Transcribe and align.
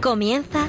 Comienza 0.00 0.68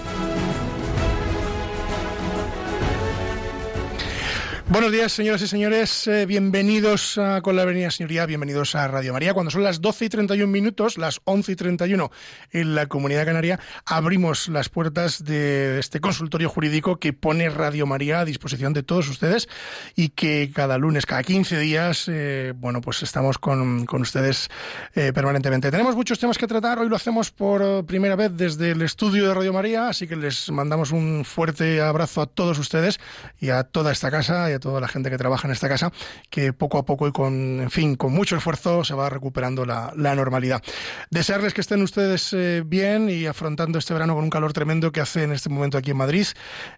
Buenos 4.71 4.93
días, 4.93 5.11
señoras 5.11 5.41
y 5.41 5.47
señores. 5.47 6.07
Eh, 6.07 6.25
bienvenidos 6.25 7.17
a 7.17 7.41
Con 7.41 7.57
la 7.57 7.63
Avenida 7.63 7.91
Señoría, 7.91 8.25
bienvenidos 8.25 8.73
a 8.73 8.87
Radio 8.87 9.11
María. 9.11 9.33
Cuando 9.33 9.51
son 9.51 9.63
las 9.63 9.81
12 9.81 10.05
y 10.05 10.09
31 10.09 10.49
minutos, 10.49 10.97
las 10.97 11.19
11 11.25 11.51
y 11.51 11.55
31 11.57 12.09
en 12.51 12.73
la 12.73 12.85
Comunidad 12.85 13.25
Canaria, 13.25 13.59
abrimos 13.85 14.47
las 14.47 14.69
puertas 14.69 15.25
de 15.25 15.77
este 15.77 15.99
consultorio 15.99 16.47
jurídico 16.47 16.99
que 16.99 17.11
pone 17.11 17.49
Radio 17.49 17.85
María 17.85 18.21
a 18.21 18.25
disposición 18.25 18.71
de 18.71 18.81
todos 18.81 19.09
ustedes 19.09 19.49
y 19.93 20.07
que 20.07 20.51
cada 20.55 20.77
lunes, 20.77 21.05
cada 21.05 21.21
15 21.21 21.59
días, 21.59 22.05
eh, 22.07 22.53
bueno, 22.55 22.79
pues 22.79 23.03
estamos 23.03 23.39
con, 23.39 23.85
ustedes 23.91 24.47
eh, 24.95 25.11
permanentemente. 25.11 25.69
Tenemos 25.69 25.97
muchos 25.97 26.17
temas 26.17 26.37
que 26.37 26.47
tratar. 26.47 26.79
Hoy 26.79 26.87
lo 26.87 26.95
hacemos 26.95 27.29
por 27.29 27.85
primera 27.85 28.15
vez 28.15 28.31
desde 28.37 28.71
el 28.71 28.81
estudio 28.83 29.27
de 29.27 29.33
Radio 29.33 29.51
María, 29.51 29.89
así 29.89 30.07
que 30.07 30.15
les 30.15 30.49
mandamos 30.49 30.93
un 30.93 31.25
fuerte 31.25 31.81
abrazo 31.81 32.21
a 32.21 32.25
todos 32.25 32.57
ustedes 32.57 33.01
y 33.37 33.49
a 33.49 33.65
toda 33.65 33.91
esta 33.91 34.09
casa 34.09 34.49
y 34.49 34.53
a 34.53 34.60
toda 34.61 34.79
la 34.79 34.87
gente 34.87 35.09
que 35.09 35.17
trabaja 35.17 35.47
en 35.47 35.51
esta 35.51 35.67
casa, 35.67 35.91
que 36.29 36.53
poco 36.53 36.77
a 36.77 36.85
poco 36.85 37.07
y 37.07 37.11
con, 37.11 37.59
en 37.59 37.69
fin, 37.69 37.95
con 37.95 38.13
mucho 38.13 38.37
esfuerzo 38.37 38.85
se 38.85 38.93
va 38.93 39.09
recuperando 39.09 39.65
la, 39.65 39.91
normalidad. 40.15 40.61
Desearles 41.09 41.53
que 41.53 41.61
estén 41.61 41.81
ustedes 41.81 42.31
eh, 42.33 42.63
bien 42.65 43.09
y 43.09 43.25
afrontando 43.25 43.79
este 43.79 43.93
verano 43.93 44.15
con 44.15 44.23
un 44.23 44.29
calor 44.29 44.53
tremendo 44.53 44.91
que 44.91 45.01
hace 45.01 45.23
en 45.23 45.31
este 45.31 45.49
momento 45.49 45.77
aquí 45.77 45.91
en 45.91 45.97
Madrid 45.97 46.27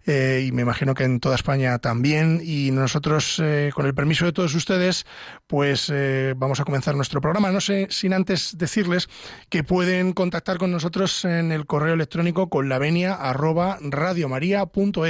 eh, 0.05 0.45
y 0.47 0.51
me 0.51 0.61
imagino 0.61 0.93
que 0.93 1.03
en 1.03 1.19
toda 1.19 1.35
España 1.35 1.77
también. 1.79 2.41
Y 2.43 2.71
nosotros, 2.71 3.39
eh, 3.43 3.71
con 3.73 3.85
el 3.85 3.93
permiso 3.93 4.25
de 4.25 4.33
todos 4.33 4.55
ustedes, 4.55 5.05
pues 5.47 5.91
vamos 6.35 6.59
a 6.59 6.63
comenzar 6.63 6.95
nuestro 6.95 7.21
programa. 7.21 7.51
No 7.51 7.61
sé, 7.61 7.87
sin 7.89 8.13
antes 8.13 8.57
decirles 8.57 9.09
que 9.49 9.63
pueden 9.63 10.13
contactar 10.13 10.57
con 10.57 10.71
nosotros 10.71 11.25
en 11.25 11.51
el 11.51 11.65
correo 11.65 11.93
electrónico 11.93 12.49
con 12.49 12.69
la 12.69 12.79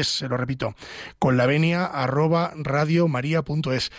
se 0.01 0.27
lo 0.27 0.37
repito, 0.37 0.75
con 1.19 1.37
la 1.37 1.45
radiomaria.es. 2.63 3.91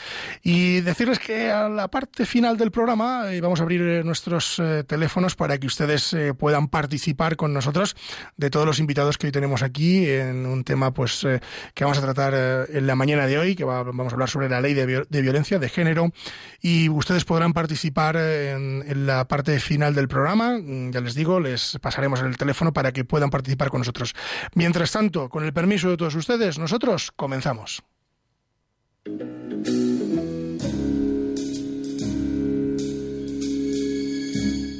Y 0.42 0.80
decirles 0.80 1.18
que 1.18 1.50
a 1.50 1.68
la 1.68 1.88
parte 1.88 2.26
final 2.26 2.56
del 2.56 2.70
programa 2.70 3.32
eh, 3.32 3.40
vamos 3.40 3.60
a 3.60 3.62
abrir 3.62 3.82
eh, 3.82 4.04
nuestros 4.04 4.58
eh, 4.58 4.84
teléfonos 4.84 5.36
para 5.36 5.58
que 5.58 5.66
ustedes 5.66 6.14
puedan 6.38 6.68
participar 6.68 7.36
con 7.36 7.52
nosotros 7.52 7.96
de 8.36 8.50
todos 8.50 8.66
los 8.66 8.78
invitados 8.78 9.18
que 9.18 9.26
hoy 9.26 9.32
tenemos 9.32 9.62
aquí 9.62 10.08
en 10.08 10.46
un 10.46 10.64
tema 10.64 10.92
pues 10.92 11.26
que 11.74 11.84
vamos 11.84 11.98
a 11.98 12.02
tratar 12.02 12.66
en 12.68 12.86
la 12.86 12.94
mañana 12.94 13.26
de 13.26 13.38
hoy, 13.38 13.54
que 13.54 13.64
vamos 13.64 14.12
a 14.12 14.14
hablar 14.14 14.28
sobre 14.28 14.48
la 14.48 14.60
ley 14.60 14.74
de, 14.74 15.22
violencia 15.22 15.58
de 15.58 15.68
género 15.68 16.12
y 16.60 16.88
ustedes 16.88 17.24
podrán 17.24 17.52
participar 17.52 18.16
en, 18.16 19.06
la 19.06 19.26
parte 19.26 19.58
final 19.60 19.94
del 19.94 20.08
programa. 20.08 20.58
Mm, 20.58 20.90
ya 20.90 21.00
les 21.00 21.14
digo, 21.14 21.40
les 21.40 21.78
pasaremos 21.80 22.20
el 22.20 22.36
teléfono 22.36 22.72
para 22.72 22.92
que 22.92 23.04
puedan 23.04 23.30
participar 23.30 23.70
con 23.70 23.80
nosotros. 23.80 24.14
Mientras 24.54 24.92
tanto, 24.92 25.28
con 25.28 25.44
el 25.44 25.52
permiso 25.52 25.90
de 25.90 25.96
todos 25.96 26.14
ustedes, 26.14 26.58
nosotros 26.58 27.12
comenzamos. 27.14 27.82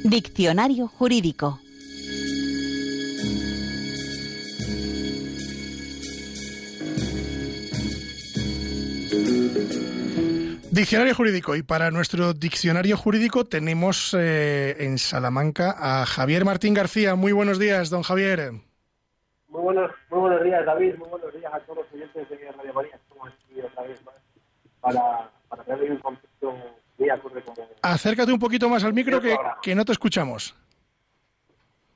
Diccionario 0.03 0.87
jurídico. 0.87 1.59
Diccionario 10.71 11.13
jurídico. 11.13 11.55
Y 11.55 11.61
para 11.61 11.91
nuestro 11.91 12.33
diccionario 12.33 12.97
jurídico 12.97 13.45
tenemos 13.45 14.15
eh, 14.17 14.75
en 14.79 14.97
Salamanca 14.97 15.75
a 15.77 16.07
Javier 16.07 16.45
Martín 16.45 16.73
García. 16.73 17.13
Muy 17.13 17.31
buenos 17.31 17.59
días, 17.59 17.91
don 17.91 18.01
Javier. 18.01 18.53
Muy 19.49 19.61
buenos, 19.61 19.91
muy 20.09 20.19
buenos 20.19 20.43
días, 20.43 20.65
David. 20.65 20.95
Muy 20.95 21.09
buenos 21.09 21.31
días 21.31 21.53
a 21.53 21.59
todos 21.59 21.85
los 21.85 21.93
oyentes 21.93 22.27
de 22.27 22.51
Radio 22.51 22.73
María 22.73 22.99
para, 24.85 25.31
para 25.49 25.75
un 25.77 25.97
concepto 25.97 26.53
muy 26.97 27.09
acorde 27.09 27.41
con 27.41 27.55
Acércate 27.81 28.31
un 28.31 28.39
poquito 28.39 28.69
más 28.69 28.83
al 28.83 28.93
micro 28.93 29.19
que, 29.19 29.35
que, 29.63 29.73
no 29.73 29.83
te 29.83 29.91
escuchamos. 29.91 30.55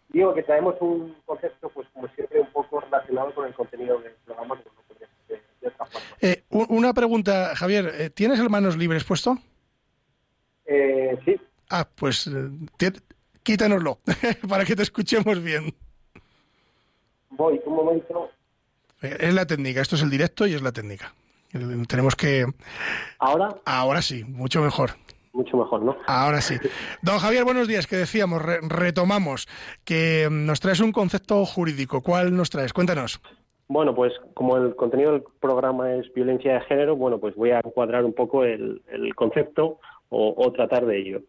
Digo 0.09 0.33
que 0.33 0.41
traemos 0.41 0.75
un 0.79 1.16
concepto, 1.23 1.69
pues 1.69 1.88
como 1.94 2.07
siempre, 2.09 2.39
un 2.39 2.51
poco 2.51 2.79
relacionado 2.81 3.33
con 3.35 3.45
el 3.45 3.53
contenido 3.53 3.99
del 3.99 4.13
programa, 4.25 4.55
de, 5.28 5.67
otra 5.67 5.85
forma. 5.85 6.07
Eh, 6.19 6.44
una 6.49 6.94
pregunta, 6.94 7.55
Javier, 7.55 7.94
eh, 7.94 8.09
¿tienes 8.09 8.39
el 8.39 8.49
manos 8.49 8.75
libres 8.75 9.03
puesto? 9.03 9.38
Eh, 10.66 11.17
sí. 11.25 11.39
Ah, 11.69 11.88
pues 11.95 12.25
eh, 12.25 12.91
quítanoslo 13.44 13.99
para 14.49 14.66
que 14.66 14.75
te 14.75 14.81
escuchemos 14.81 15.44
bien. 15.44 15.75
Voy, 17.29 17.61
un 17.66 17.75
momento. 17.75 18.31
Es 19.01 19.33
la 19.33 19.45
técnica, 19.45 19.81
esto 19.81 19.95
es 19.95 20.01
el 20.01 20.09
directo 20.09 20.47
y 20.47 20.55
es 20.55 20.61
la 20.63 20.72
técnica. 20.72 21.13
Tenemos 21.51 22.15
que... 22.15 22.45
¿Ahora? 23.17 23.55
Ahora 23.65 24.01
sí, 24.01 24.23
mucho 24.23 24.61
mejor. 24.61 24.91
Mucho 25.33 25.57
mejor, 25.57 25.81
¿no? 25.81 25.95
Ahora 26.05 26.41
sí. 26.41 26.55
Don 27.01 27.17
Javier, 27.17 27.43
buenos 27.43 27.67
días, 27.67 27.87
que 27.87 27.95
decíamos, 27.95 28.41
retomamos, 28.43 29.47
que 29.83 30.27
mm, 30.29 30.45
nos 30.45 30.59
traes 30.59 30.79
un 30.79 30.91
concepto 30.91 31.45
jurídico. 31.45 32.01
¿Cuál 32.01 32.35
nos 32.35 32.49
traes? 32.49 32.73
Cuéntanos. 32.73 33.21
Bueno, 33.67 33.93
pues 33.95 34.13
como 34.33 34.57
el 34.57 34.75
contenido 34.75 35.11
del 35.11 35.23
programa 35.39 35.93
es 35.93 36.11
violencia 36.13 36.53
de 36.53 36.61
género, 36.61 36.95
bueno, 36.95 37.19
pues 37.19 37.35
voy 37.35 37.51
a 37.51 37.61
encuadrar 37.63 38.03
un 38.03 38.13
poco 38.13 38.43
el, 38.43 38.81
concepto 39.16 39.79
o, 40.09 40.51
tratar 40.51 40.85
de 40.87 40.97
ello. 40.97 41.21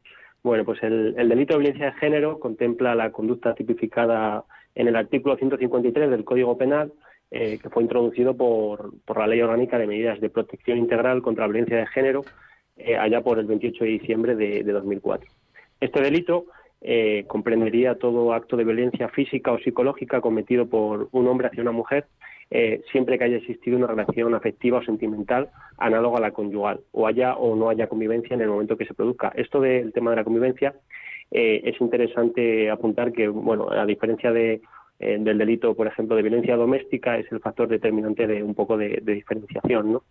Bueno, 0.42 0.64
pues 0.64 0.82
el, 0.82 1.14
el, 1.19 1.28
delito 1.28 1.54
de 1.54 1.60
violencia 1.60 1.87
de 1.87 1.98
género 1.98 2.41
contempla 2.41 2.94
la 2.94 3.12
conducta 3.12 3.54
tipificada 3.54 4.44
en 4.75 4.88
el 4.88 4.97
artículo 4.97 5.37
153 5.37 6.10
del 6.10 6.25
Código 6.25 6.56
Penal 6.56 6.92
eh, 7.33 7.61
que 7.63 7.71
fue 7.71 7.85
introducido 7.85 8.37
por, 8.37 8.93
por, 9.05 9.19
la 9.19 9.29
Ley 9.29 9.41
Orgánica 9.41 9.79
de 9.79 9.87
Medidas 9.87 10.21
de 10.21 10.31
Protección 10.31 10.79
Integral 10.79 11.23
contra 11.23 11.45
la 11.47 11.53
Violencia 11.53 11.77
de 11.77 11.87
Género 11.87 12.25
eh, 12.77 12.97
allá 12.97 13.21
por 13.21 13.39
el 13.39 13.47
28 13.47 13.85
de 13.85 13.91
diciembre 13.91 14.35
de, 14.35 14.65
2004. 14.65 15.31
Este 15.81 16.03
delito 16.03 16.47
eh, 16.81 17.27
comprendería 17.29 17.95
todo 17.95 18.33
acto 18.33 18.57
de 18.57 18.65
violencia 18.65 19.09
física 19.11 19.53
o 19.53 19.61
psicológica 19.61 20.21
cometido 20.21 20.67
por 20.67 21.09
un 21.13 21.29
hombre 21.29 21.47
hacia 21.47 21.63
una 21.63 21.71
mujer 21.71 22.07
siempre 22.91 23.17
que 23.17 23.23
haya 23.23 23.37
existido 23.37 23.77
una 23.77 23.87
relación 23.87 24.35
afectiva 24.35 24.79
o 24.79 24.83
sentimental 24.83 25.51
análoga 25.79 26.19
a 26.19 26.21
la 26.21 26.33
conyugal, 26.33 26.81
o 26.91 27.07
haya 27.07 27.37
o 27.37 27.55
no 27.55 27.69
haya 27.69 27.87
convivencia 27.87 28.35
en 28.35 28.41
el 28.41 28.49
momento 28.49 28.77
que 28.77 28.87
se 28.87 28.95
produzca. 28.95 29.31
Esto 29.37 29.61
del 29.61 29.93
tema 29.93 30.11
de 30.11 30.17
la 30.17 30.25
convivencia 30.25 30.75
es 31.31 31.81
interesante 31.81 32.69
apuntar 32.69 33.12
que, 33.12 33.29
bueno, 33.29 33.71
a 33.71 33.87
diferencia 33.87 34.33
de 34.33 34.62
eh, 35.03 35.16
del 35.19 35.38
delito, 35.38 35.75
por 35.75 35.87
ejemplo, 35.87 36.15
de 36.15 36.21
violencia 36.21 36.56
doméstica 36.56 37.16
es 37.16 37.33
el 37.33 37.41
factor 37.41 37.66
determinante 37.69 38.27
de 38.27 38.43
un 38.43 38.55
poco 38.55 38.77
de, 38.77 39.00
diferenciación. 39.03 39.94
¿no? 39.94 40.05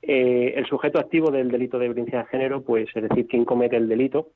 Eh, 0.00 0.54
el 0.56 0.64
sujeto 0.64 0.98
activo 0.98 1.30
del 1.30 1.50
delito 1.50 1.78
de 1.78 1.88
violencia 1.88 2.20
de 2.20 2.24
género, 2.24 2.62
pues 2.62 2.88
es 2.94 3.02
decir, 3.06 3.26
quien 3.26 3.44
comete 3.44 3.76
el 3.76 3.86
delito, 3.86 4.28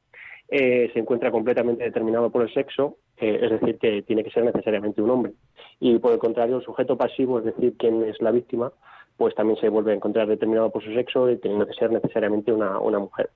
eh, 0.48 0.90
se 0.92 0.98
encuentra 0.98 1.30
completamente 1.30 1.84
determinado 1.84 2.30
por 2.30 2.42
el 2.42 2.52
sexo, 2.52 2.98
es 3.16 3.50
decir, 3.50 3.78
que 3.78 4.02
tiene 4.02 4.22
que 4.22 4.30
ser 4.30 4.44
necesariamente 4.44 5.00
un 5.00 5.08
hombre. 5.08 5.32
Y 5.80 5.98
por 5.98 6.12
el 6.12 6.18
contrario, 6.18 6.58
el 6.58 6.64
sujeto 6.64 6.98
pasivo, 6.98 7.38
es 7.38 7.46
decir, 7.46 7.74
quien 7.78 8.02
es 8.02 8.20
la 8.20 8.30
víctima, 8.30 8.74
pues 9.16 9.34
también 9.34 9.58
se 9.58 9.70
vuelve 9.70 9.92
a 9.92 9.94
encontrar 9.94 10.26
determinado 10.28 10.70
por 10.70 10.84
su 10.84 10.92
sexo 10.92 11.30
y 11.30 11.38
teniendo 11.38 11.66
que 11.66 11.72
ser 11.72 11.90
necesariamente 11.90 12.52
una, 12.52 12.78
una 12.78 12.98
mujer. 12.98 13.30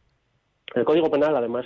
El 0.75 0.85
Código 0.85 1.11
Penal, 1.11 1.35
además, 1.35 1.65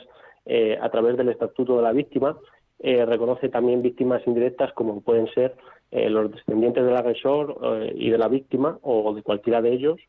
a 0.81 0.89
través 0.91 1.17
del 1.17 1.31
Estatuto 1.31 1.77
de 1.77 1.83
la 1.83 1.93
Víctima, 1.93 2.37
eh, 2.79 3.05
reconoce 3.07 3.49
también 3.49 3.83
víctimas 3.83 4.23
indirectas 4.27 4.73
como 4.73 5.01
pueden 5.03 5.29
ser 5.35 5.57
eh, 5.91 6.11
los 6.11 6.33
descendientes 6.33 6.85
del 6.85 6.97
agresor 6.97 7.59
eh, 7.63 7.93
y 7.95 8.11
de 8.11 8.19
la 8.19 8.29
víctima 8.29 8.79
o 8.83 9.15
de 9.15 9.23
cualquiera 9.23 9.63
de 9.63 9.73
ellos 9.73 10.01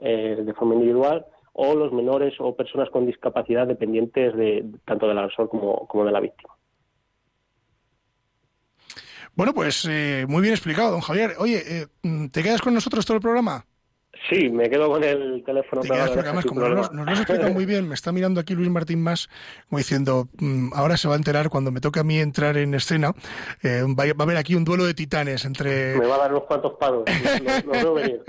de 0.00 0.54
forma 0.56 0.74
individual 0.76 1.26
o 1.54 1.74
los 1.74 1.92
menores 1.92 2.32
o 2.38 2.54
personas 2.54 2.88
con 2.90 3.04
discapacidad 3.04 3.66
dependientes 3.66 4.32
de 4.36 4.64
tanto 4.84 5.08
del 5.08 5.18
agresor 5.18 5.48
como, 5.48 5.88
como 5.88 6.04
de 6.04 6.12
la 6.12 6.20
víctima. 6.20 6.54
Bueno, 9.34 9.52
pues 9.52 9.88
muy 10.28 10.40
bien 10.40 10.54
explicado, 10.54 10.92
don 10.92 11.00
Javier. 11.00 11.32
Oye, 11.40 11.88
¿te 12.30 12.42
quedas 12.44 12.62
con 12.62 12.74
nosotros 12.74 13.04
todo 13.04 13.16
el 13.16 13.22
programa? 13.22 13.64
Sí, 14.28 14.48
me 14.50 14.68
quedo 14.68 14.90
con 14.90 15.02
el 15.04 15.42
teléfono. 15.44 15.82
Te 15.82 15.88
quedas 15.88 16.10
porque 16.10 16.28
además, 16.28 16.44
como 16.44 16.60
no 16.60 16.68
nos, 16.74 16.92
lo 16.92 17.02
explica 17.12 17.48
muy 17.48 17.64
bien, 17.64 17.88
me 17.88 17.94
está 17.94 18.12
mirando 18.12 18.40
aquí 18.40 18.54
Luis 18.54 18.68
Martín 18.68 19.02
más, 19.02 19.28
como 19.68 19.78
diciendo, 19.78 20.28
mm, 20.38 20.72
ahora 20.74 20.96
se 20.96 21.08
va 21.08 21.14
a 21.14 21.16
enterar 21.16 21.48
cuando 21.48 21.70
me 21.70 21.80
toque 21.80 22.00
a 22.00 22.04
mí 22.04 22.18
entrar 22.18 22.56
en 22.56 22.74
escena, 22.74 23.12
eh, 23.62 23.82
va, 23.98 24.04
a 24.04 24.22
haber 24.22 24.36
aquí 24.36 24.54
un 24.54 24.64
duelo 24.64 24.84
de 24.84 24.94
titanes 24.94 25.44
entre... 25.44 25.96
Me 25.96 26.06
va 26.06 26.16
a 26.16 26.18
dar 26.18 26.32
unos 26.32 26.44
cuantos 26.44 26.72
palos, 26.78 27.04
no, 27.64 27.72
veo 27.72 27.94
venir, 27.94 28.22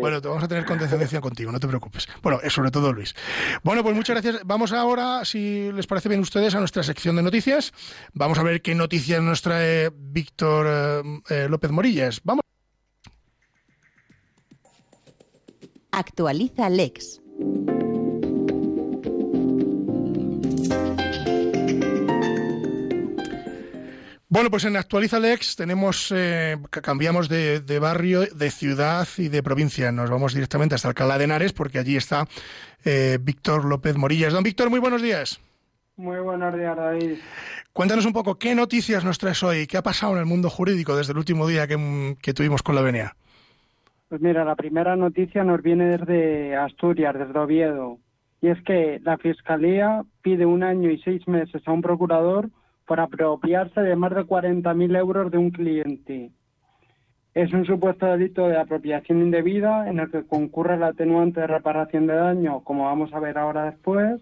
Bueno, 0.00 0.20
te 0.20 0.28
vamos 0.28 0.42
a 0.42 0.48
tener 0.48 0.64
condescendencia 0.64 1.20
contigo, 1.20 1.52
no 1.52 1.60
te 1.60 1.68
preocupes. 1.68 2.08
Bueno, 2.22 2.40
eh, 2.42 2.50
sobre 2.50 2.70
todo 2.70 2.92
Luis. 2.92 3.14
Bueno, 3.62 3.82
pues 3.82 3.94
muchas 3.94 4.20
gracias. 4.20 4.42
Vamos 4.44 4.72
ahora, 4.72 5.24
si 5.24 5.70
les 5.72 5.86
parece 5.86 6.08
bien 6.08 6.20
a 6.20 6.22
ustedes, 6.22 6.54
a 6.54 6.58
nuestra 6.58 6.82
sección 6.82 7.16
de 7.16 7.22
noticias. 7.22 7.72
Vamos 8.14 8.38
a 8.38 8.42
ver 8.42 8.62
qué 8.62 8.74
noticias 8.74 9.22
nos 9.22 9.42
trae 9.42 9.90
Víctor 9.94 10.66
eh, 11.28 11.46
López 11.48 11.70
Morillas. 11.70 12.20
Vamos. 12.24 12.40
Actualiza 15.92 16.70
Lex. 16.70 17.20
Bueno, 24.28 24.48
pues 24.48 24.64
en 24.64 24.76
Actualiza 24.76 25.18
Lex 25.18 25.56
tenemos, 25.56 26.12
eh, 26.14 26.56
cambiamos 26.70 27.28
de, 27.28 27.78
barrio, 27.80 28.20
de 28.26 28.50
ciudad 28.52 29.08
y 29.18 29.28
de 29.28 29.42
provincia. 29.42 29.90
Nos 29.90 30.08
vamos 30.08 30.34
directamente 30.34 30.76
hasta 30.76 30.86
Alcalá 30.86 31.18
de 31.18 31.24
Henares 31.24 31.52
porque 31.52 31.80
allí 31.80 31.96
está 31.96 32.28
eh, 32.84 33.18
Víctor 33.20 33.64
López 33.64 33.96
Morillas. 33.96 34.32
Don 34.32 34.44
Víctor, 34.44 34.70
muy 34.70 34.78
buenos 34.78 35.02
días. 35.02 35.40
Muy 35.96 36.20
buenos 36.20 36.54
días, 36.54 36.76
David. 36.76 37.18
Cuéntanos 37.72 38.06
un 38.06 38.12
poco, 38.12 38.38
¿qué 38.38 38.54
noticias 38.54 39.04
nos 39.04 39.18
traes 39.18 39.42
hoy? 39.42 39.66
¿Qué 39.66 39.76
ha 39.76 39.82
pasado 39.82 40.12
en 40.12 40.20
el 40.20 40.26
mundo 40.26 40.48
jurídico 40.48 40.96
desde 40.96 41.12
el 41.12 41.18
último 41.18 41.48
día 41.48 41.66
que, 41.66 42.16
que 42.22 42.32
tuvimos 42.32 42.62
con 42.62 42.76
la 42.76 42.82
venia? 42.82 43.16
Pues 44.10 44.20
mira, 44.20 44.44
la 44.44 44.56
primera 44.56 44.96
noticia 44.96 45.44
nos 45.44 45.62
viene 45.62 45.96
desde 45.96 46.56
Asturias, 46.56 47.16
desde 47.16 47.38
Oviedo, 47.38 47.98
y 48.40 48.48
es 48.48 48.60
que 48.62 48.98
la 49.04 49.16
Fiscalía 49.18 50.02
pide 50.20 50.44
un 50.44 50.64
año 50.64 50.90
y 50.90 50.98
seis 50.98 51.28
meses 51.28 51.62
a 51.64 51.70
un 51.70 51.80
procurador 51.80 52.50
por 52.88 52.98
apropiarse 52.98 53.80
de 53.80 53.94
más 53.94 54.12
de 54.12 54.22
40.000 54.22 54.98
euros 54.98 55.30
de 55.30 55.38
un 55.38 55.52
cliente. 55.52 56.32
Es 57.34 57.52
un 57.52 57.64
supuesto 57.64 58.06
delito 58.06 58.48
de 58.48 58.58
apropiación 58.58 59.20
indebida 59.20 59.88
en 59.88 60.00
el 60.00 60.10
que 60.10 60.26
concurre 60.26 60.76
la 60.76 60.88
atenuante 60.88 61.42
de 61.42 61.46
reparación 61.46 62.08
de 62.08 62.14
daño, 62.14 62.64
como 62.64 62.86
vamos 62.86 63.14
a 63.14 63.20
ver 63.20 63.38
ahora 63.38 63.66
después. 63.66 64.20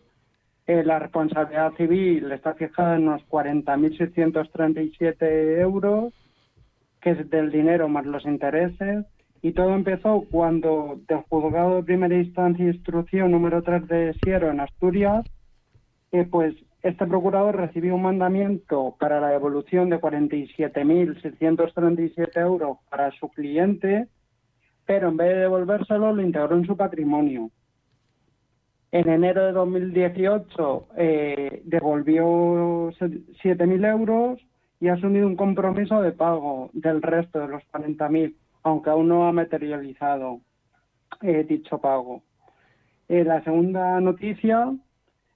Eh, 0.66 0.84
la 0.84 0.98
responsabilidad 0.98 1.72
civil 1.78 2.30
está 2.30 2.52
fijada 2.52 2.96
en 2.96 3.08
unos 3.08 3.26
40.637 3.30 5.62
euros, 5.62 6.12
que 7.00 7.12
es 7.12 7.30
del 7.30 7.50
dinero 7.50 7.88
más 7.88 8.04
los 8.04 8.26
intereses 8.26 9.06
y 9.42 9.52
todo 9.52 9.74
empezó 9.74 10.24
cuando 10.30 10.98
del 11.06 11.18
juzgado 11.28 11.76
de 11.76 11.82
primera 11.84 12.16
instancia 12.16 12.64
e 12.64 12.72
instrucción 12.72 13.30
número 13.30 13.62
3 13.62 13.86
de 13.86 14.14
Siero 14.22 14.50
en 14.50 14.60
Asturias, 14.60 15.26
eh, 16.12 16.26
pues 16.28 16.54
este 16.82 17.06
procurador 17.06 17.56
recibió 17.56 17.94
un 17.94 18.02
mandamiento 18.02 18.96
para 18.98 19.20
la 19.20 19.28
devolución 19.28 19.88
de 19.90 20.00
47.637 20.00 22.40
euros 22.40 22.78
para 22.88 23.12
su 23.12 23.28
cliente, 23.28 24.08
pero 24.86 25.08
en 25.08 25.16
vez 25.16 25.28
de 25.28 25.36
devolvérselo 25.42 26.12
lo 26.12 26.22
integró 26.22 26.56
en 26.56 26.66
su 26.66 26.76
patrimonio. 26.76 27.50
En 28.90 29.10
enero 29.10 29.44
de 29.44 29.52
2018 29.52 30.88
eh, 30.96 31.60
devolvió 31.64 32.90
7.000 32.92 33.86
euros 33.86 34.40
y 34.80 34.88
ha 34.88 34.94
asumido 34.94 35.26
un 35.26 35.36
compromiso 35.36 36.00
de 36.00 36.12
pago 36.12 36.70
del 36.72 37.02
resto 37.02 37.40
de 37.40 37.48
los 37.48 37.62
40.000 37.72 38.34
aunque 38.68 38.90
aún 38.90 39.08
no 39.08 39.26
ha 39.26 39.32
materializado 39.32 40.40
eh, 41.22 41.44
dicho 41.44 41.78
pago. 41.78 42.22
Eh, 43.08 43.24
la 43.24 43.42
segunda 43.42 44.00
noticia 44.00 44.72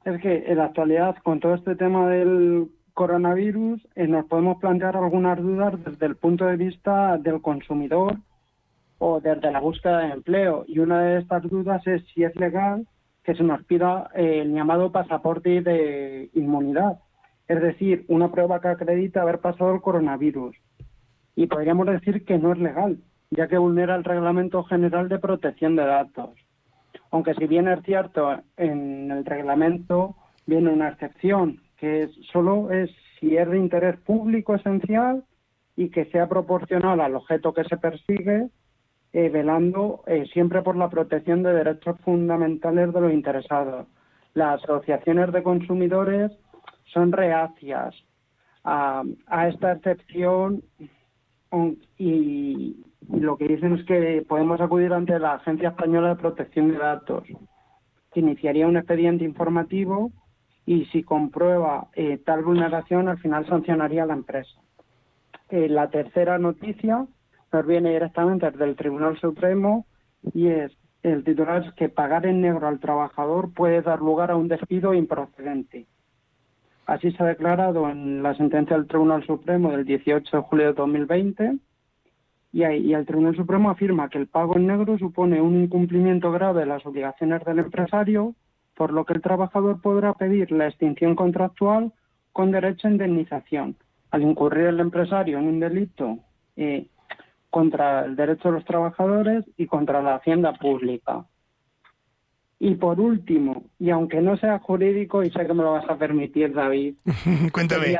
es 0.05 0.21
que 0.21 0.45
en 0.47 0.59
la 0.59 0.67
actualidad, 0.67 1.17
con 1.23 1.41
todo 1.41 1.55
este 1.55 1.75
tema 1.75 2.09
del 2.09 2.69
coronavirus, 2.95 3.87
eh, 3.95 4.07
nos 4.07 4.27
podemos 4.27 4.59
plantear 4.59 4.97
algunas 4.97 5.41
dudas 5.41 5.83
desde 5.85 6.07
el 6.07 6.17
punto 6.17 6.45
de 6.45 6.57
vista 6.57 7.17
del 7.19 7.41
consumidor 7.41 8.19
o 8.99 9.21
desde 9.21 9.51
la 9.51 9.61
búsqueda 9.61 10.01
de 10.01 10.13
empleo. 10.13 10.65
Y 10.69 10.79
una 10.79 11.01
de 11.03 11.19
estas 11.21 11.43
dudas 11.45 11.87
es 11.87 12.05
si 12.15 12.25
es 12.25 12.37
legal 12.37 12.87
que 13.25 13.35
se 13.35 13.43
nos 13.43 13.65
pida 13.65 14.11
el 14.15 14.53
llamado 14.53 14.93
pasaporte 14.93 15.63
de 15.63 16.31
inmunidad, 16.35 16.99
es 17.49 17.63
decir, 17.63 18.05
una 18.09 18.31
prueba 18.31 18.61
que 18.61 18.69
acredita 18.69 19.23
haber 19.23 19.39
pasado 19.39 19.75
el 19.75 19.81
coronavirus. 19.81 20.57
Y 21.37 21.47
podríamos 21.47 21.87
decir 21.87 22.25
que 22.25 22.39
no 22.39 22.53
es 22.53 22.59
legal, 22.59 22.99
ya 23.33 23.49
que 23.49 23.59
vulnera 23.59 23.97
el 23.97 24.05
Reglamento 24.05 24.63
General 24.65 25.09
de 25.09 25.19
Protección 25.19 25.75
de 25.75 25.85
Datos. 25.87 26.31
Aunque 27.11 27.35
si 27.35 27.47
bien 27.47 27.67
es 27.67 27.83
cierto, 27.83 28.41
en 28.57 29.11
el 29.11 29.25
reglamento 29.25 30.17
viene 30.47 30.71
una 30.71 30.89
excepción, 30.89 31.61
que 31.79 32.11
solo 32.31 32.71
es 32.71 32.91
si 33.19 33.37
es 33.37 33.49
de 33.49 33.59
interés 33.59 33.99
público 34.01 34.55
esencial 34.55 35.25
y 35.77 35.89
que 35.89 36.05
sea 36.07 36.29
proporcional 36.29 37.01
al 37.01 37.17
objeto 37.17 37.55
que 37.55 37.65
se 37.65 37.79
persigue, 37.79 38.49
eh, 39.15 39.29
velando 39.31 40.03
eh, 40.07 40.27
siempre 40.33 40.63
por 40.63 40.77
la 40.77 40.91
protección 40.91 41.43
de 41.43 41.53
derechos 41.53 41.99
fundamentales 42.01 42.93
de 42.93 43.01
los 43.01 43.13
interesados. 43.13 43.87
Las 44.35 44.63
asociaciones 44.63 45.33
de 45.33 45.43
consumidores 45.43 46.33
son 46.85 47.13
reacias 47.13 47.95
a, 48.65 49.03
a 49.27 49.49
esta 49.49 49.73
excepción 49.73 50.63
y, 51.99 52.77
lo 53.11 53.37
que 53.37 53.49
dicen 53.49 53.75
es 53.75 53.85
que 53.85 54.25
podemos 54.29 54.61
acudir 54.61 54.93
ante 54.93 55.19
la 55.19 55.35
Agencia 55.35 55.71
Española 55.71 56.11
de 56.11 56.17
Protección 56.17 56.69
de 56.69 56.79
Datos, 56.79 57.25
que 58.13 58.21
iniciaría 58.21 58.67
un 58.67 58.77
expediente 58.77 59.25
informativo 59.25 60.13
y 60.67 60.85
si 60.87 61.03
comprueba 61.03 61.89
eh, 61.95 62.19
tal 62.19 62.45
vulneración, 62.45 63.09
al 63.09 63.19
final 63.19 63.47
sancionaría 63.47 64.05
a 64.05 64.07
la 64.07 64.15
empresa. 64.15 64.61
Eh, 65.51 65.69
la 65.69 65.91
tercera 65.91 66.39
noticia 66.39 67.07
nos 67.53 67.67
viene 67.67 67.91
directamente 67.91 68.51
desde 68.51 68.65
el 68.65 68.77
Tribunal 68.77 69.19
Supremo 69.19 69.87
y 70.33 70.49
es 70.49 70.73
el 71.03 71.25
titular 71.25 71.65
es 71.65 71.75
que 71.75 71.89
pagar 71.89 72.27
en 72.27 72.41
negro 72.41 72.69
al 72.69 72.79
trabajador 72.79 73.53
puede 73.53 73.83
dar 73.83 73.99
lugar 73.99 74.31
a 74.31 74.37
un 74.37 74.47
despido 74.47 74.95
improcedente. 74.95 75.87
Así 76.87 77.11
se 77.13 77.23
ha 77.23 77.27
declarado 77.27 77.89
en 77.89 78.23
la 78.23 78.35
sentencia 78.37 78.77
del 78.77 78.87
Tribunal 78.87 79.25
Supremo 79.27 79.73
del 79.73 79.85
18 79.85 80.37
de 80.37 80.43
julio 80.45 80.67
de 80.67 80.73
2020 80.75 81.59
y, 82.53 82.93
el 82.93 83.07
Tribunal 83.07 83.35
Supremo 83.35 83.71
afirma 83.71 84.11
que 84.11 84.19
el 84.19 84.27
pago 84.27 84.57
en 84.57 84.67
negro 84.67 84.99
supone 84.99 85.41
un 85.41 85.63
incumplimiento 85.63 86.31
grave 86.31 86.61
de 86.61 86.67
las 86.67 86.85
obligaciones 86.85 87.43
del 87.45 87.61
empresario, 87.61 88.35
por 88.75 88.93
lo 88.93 89.07
que 89.07 89.15
el 89.15 89.23
trabajador 89.23 89.81
podrá 89.81 90.13
pedir 90.13 90.53
la 90.53 90.69
extinción 90.69 91.17
contractual 91.17 91.93
con 92.33 92.51
derecho 92.51 92.89
a 92.89 92.91
indemnización. 92.91 93.77
Al 94.11 94.23
incurrir 94.23 94.67
el 94.67 94.81
empresario 94.81 95.39
en 95.39 95.47
un 95.47 95.61
delito 95.61 96.19
eh, 96.57 96.89
contra 97.49 98.05
el 98.05 98.17
derecho 98.17 98.49
de 98.49 98.55
los 98.57 98.65
trabajadores 98.67 99.47
y 99.57 99.67
contra 99.67 100.03
la 100.03 100.17
hacienda 100.17 100.53
pública. 100.53 101.25
Y 102.59 102.75
por 102.75 103.01
último, 103.01 103.65
y 103.79 103.91
aunque 103.91 104.21
no 104.21 104.37
sea 104.37 104.59
jurídico, 104.59 105.23
y 105.23 105.31
sé 105.31 105.47
que 105.47 105.55
me 105.55 105.63
lo 105.63 105.73
vas 105.73 105.89
a 105.89 105.97
permitir, 105.97 106.53
David, 106.53 106.97
Cuéntame. 107.53 107.97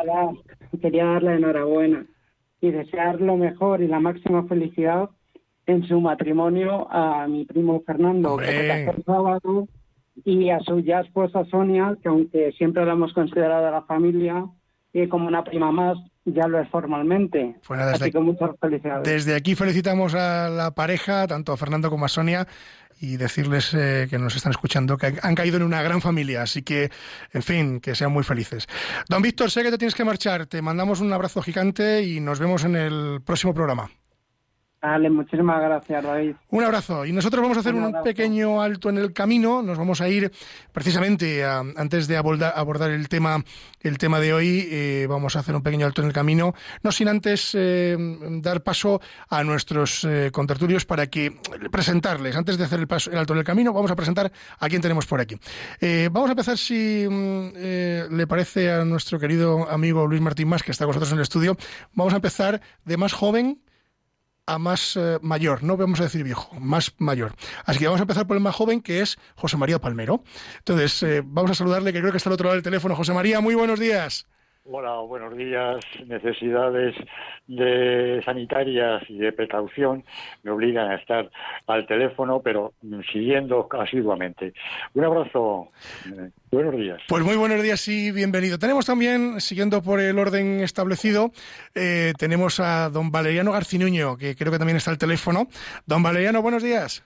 quería 0.81 1.07
darle 1.07 1.37
enhorabuena 1.37 2.07
y 2.63 2.71
desear 2.71 3.21
lo 3.21 3.37
mejor 3.37 3.83
y 3.83 3.89
la 3.89 4.01
máxima 4.01 4.45
felicidad 4.45 5.11
en 5.67 5.85
su 5.85 6.01
matrimonio 6.01 6.87
a 6.91 7.27
mi 7.27 7.45
primo 7.45 7.83
Fernando, 7.85 8.37
que 8.37 8.47
se 8.47 8.85
el 8.85 9.05
sábado, 9.05 9.69
y 10.25 10.51
a 10.51 10.61
su 10.61 10.81
ya 10.81 11.01
esposa 11.01 11.45
Sonia, 11.47 11.99
que 12.01 12.09
aunque 12.09 12.53
siempre 12.53 12.87
la 12.87 12.93
hemos 12.93 13.13
considerado 13.13 13.69
la 13.71 13.83
familia, 13.83 14.47
y 14.93 15.09
como 15.09 15.27
una 15.27 15.43
prima 15.43 15.73
más, 15.73 15.97
ya 16.25 16.47
lo 16.47 16.61
es 16.61 16.69
formalmente. 16.69 17.57
Así 17.69 18.11
que 18.11 18.19
muchas 18.21 18.51
felicidades. 18.61 19.05
Desde 19.05 19.35
aquí 19.35 19.55
felicitamos 19.55 20.15
a 20.15 20.49
la 20.49 20.73
pareja, 20.73 21.27
tanto 21.27 21.53
a 21.53 21.57
Fernando 21.57 21.91
como 21.91 22.05
a 22.05 22.09
Sonia, 22.09 22.47
y 23.01 23.17
decirles 23.17 23.75
eh, 23.75 24.07
que 24.09 24.19
nos 24.19 24.37
están 24.37 24.53
escuchando 24.53 24.97
que 24.97 25.15
han 25.21 25.35
caído 25.35 25.57
en 25.57 25.65
una 25.65 25.83
gran 25.83 26.01
familia, 26.01 26.43
así 26.43 26.63
que, 26.63 26.91
en 27.33 27.43
fin, 27.43 27.81
que 27.81 27.97
sean 27.97 28.13
muy 28.13 28.23
felices. 28.23 28.69
Don 29.09 29.23
Víctor, 29.23 29.51
sé 29.51 29.65
que 29.65 29.71
te 29.71 29.79
tienes 29.79 29.95
que 29.95 30.05
marchar, 30.05 30.47
te 30.47 30.63
mandamos 30.63 31.01
un 31.01 31.13
abrazo 31.13 31.43
gigante 31.43 32.05
y 32.05 32.21
nos 32.21 32.39
vemos 32.39 32.65
en 32.65 32.77
el 32.77 33.21
próximo 33.25 33.55
programa. 33.55 33.91
Vale, 34.83 35.11
muchísimas 35.11 35.63
gracias, 35.63 36.03
David. 36.03 36.35
Un 36.51 36.65
abrazo. 36.65 37.07
Y 37.07 37.13
nosotros 37.13 37.41
vamos 37.41 37.57
a 37.57 37.61
hacer 37.61 37.73
un, 37.73 38.03
pequeño 38.03 38.61
alto 38.61 38.91
en 38.91 38.99
el 38.99 39.13
camino. 39.13 39.63
Nos 39.63 39.79
vamos 39.79 40.01
a 40.01 40.09
ir 40.09 40.33
precisamente 40.73 41.45
antes 41.45 42.09
de 42.09 42.17
abordar, 42.17 42.91
el 42.91 43.09
tema 43.09 43.45
el 43.81 43.97
tema 43.97 44.19
de 44.19 44.35
hoy. 44.35 44.67
Eh, 44.69 45.07
vamos 45.09 45.37
a 45.37 45.39
hacer 45.39 45.55
un 45.55 45.63
pequeño 45.63 45.87
alto 45.87 46.03
en 46.03 46.09
el 46.09 46.13
camino, 46.13 46.55
no 46.83 46.91
sin 46.91 47.07
antes 47.07 47.53
eh, 47.55 47.97
dar 48.43 48.65
paso 48.65 49.01
a 49.29 49.45
nuestros 49.45 50.03
eh, 50.03 50.31
contertulios 50.33 50.85
para 50.85 51.07
que 51.07 51.33
presentarles. 51.71 52.35
Antes 52.35 52.59
de 52.59 52.65
hacer 52.65 52.81
el, 52.81 52.89
paso, 52.89 53.13
el 53.13 53.19
alto 53.19 53.35
en 53.35 53.39
el 53.39 53.45
camino, 53.45 53.73
vamos 53.73 53.93
a 53.93 53.95
presentar 53.95 54.33
a 54.59 54.69
quién 54.69 54.83
tenemos 54.83 55.07
por 55.07 55.21
aquí. 55.21 55.39
vamos 56.11 56.29
a 56.29 56.33
empezar, 56.33 56.59
si 56.59 57.07
mm, 57.09 58.17
le 58.17 58.27
parece 58.27 58.73
a 58.73 58.85
nuestro 58.85 59.21
querido 59.21 59.71
amigo 59.71 60.09
Luis 60.09 60.21
Martín 60.21 60.49
Más, 60.49 60.65
que 60.65 60.73
está 60.73 60.87
con 60.87 60.91
nosotros 60.91 61.13
en 61.13 61.19
el 61.19 61.23
estudio. 61.23 61.57
Vamos 61.95 62.15
a 62.15 62.17
empezar 62.17 62.61
de 62.85 62.97
más 62.97 63.13
joven 63.13 63.61
a 64.47 64.59
más 64.59 64.97
eh, 64.97 65.19
mayor, 65.23 65.63
no 65.63 65.77
vamos 65.77 66.01
a 66.01 66.05
decir 66.05 66.25
viejo, 66.25 66.59
más 66.59 66.95
mayor. 66.99 67.35
Así 67.65 67.79
que 67.79 67.87
vamos 67.87 68.01
a 68.01 68.03
empezar 68.03 68.27
por 68.27 68.37
el 68.37 68.43
más 68.43 68.55
joven, 68.55 68.81
que 68.81 69.01
es 69.01 69.19
José 69.37 69.57
María 69.57 69.81
Palmero. 69.81 70.25
Entonces, 70.59 71.03
eh, 71.03 71.23
vamos 71.25 71.53
a 71.53 71.55
saludarle, 71.55 71.93
que 71.93 72.01
creo 72.01 72.11
que 72.11 72.19
está 72.19 72.29
al 72.31 72.35
otro 72.35 72.47
lado 72.47 72.55
del 72.55 72.65
teléfono. 72.65 72.97
José 72.97 73.13
María, 73.13 73.41
muy 73.41 73.55
buenos 73.55 73.79
días. 73.79 74.27
Hola, 74.65 75.01
buenos 75.01 75.37
días. 75.37 75.85
Necesidades 76.07 76.95
de 77.49 78.23
sanitarias 78.25 79.03
y 79.09 79.19
de 79.19 79.33
precaución 79.33 80.05
me 80.45 80.53
obligan 80.53 80.89
a 80.89 80.95
estar 80.95 81.29
al 81.67 81.87
teléfono, 81.87 82.41
pero 82.43 82.73
siguiendo 83.13 83.69
asiduamente. 83.73 84.55
Un 84.95 85.05
abrazo. 85.05 85.69
Buenos 86.53 86.77
días. 86.77 87.01
Pues 87.09 87.25
muy 87.25 87.35
buenos 87.35 87.61
días 87.61 87.89
y 87.89 88.13
bienvenido. 88.13 88.57
Tenemos 88.57 88.87
también, 88.87 89.41
siguiendo 89.41 89.83
por 89.83 89.99
el 89.99 90.17
orden 90.17 90.61
establecido, 90.61 91.33
eh, 91.75 92.13
tenemos 92.17 92.61
a 92.61 92.89
don 92.89 93.11
Valeriano 93.11 93.51
Garcinuño, 93.51 94.17
que 94.17 94.37
creo 94.37 94.53
que 94.53 94.59
también 94.59 94.77
está 94.77 94.93
al 94.93 94.99
teléfono. 94.99 95.49
Don 95.87 96.05
Valeriano, 96.05 96.41
buenos 96.41 96.63
días. 96.63 97.03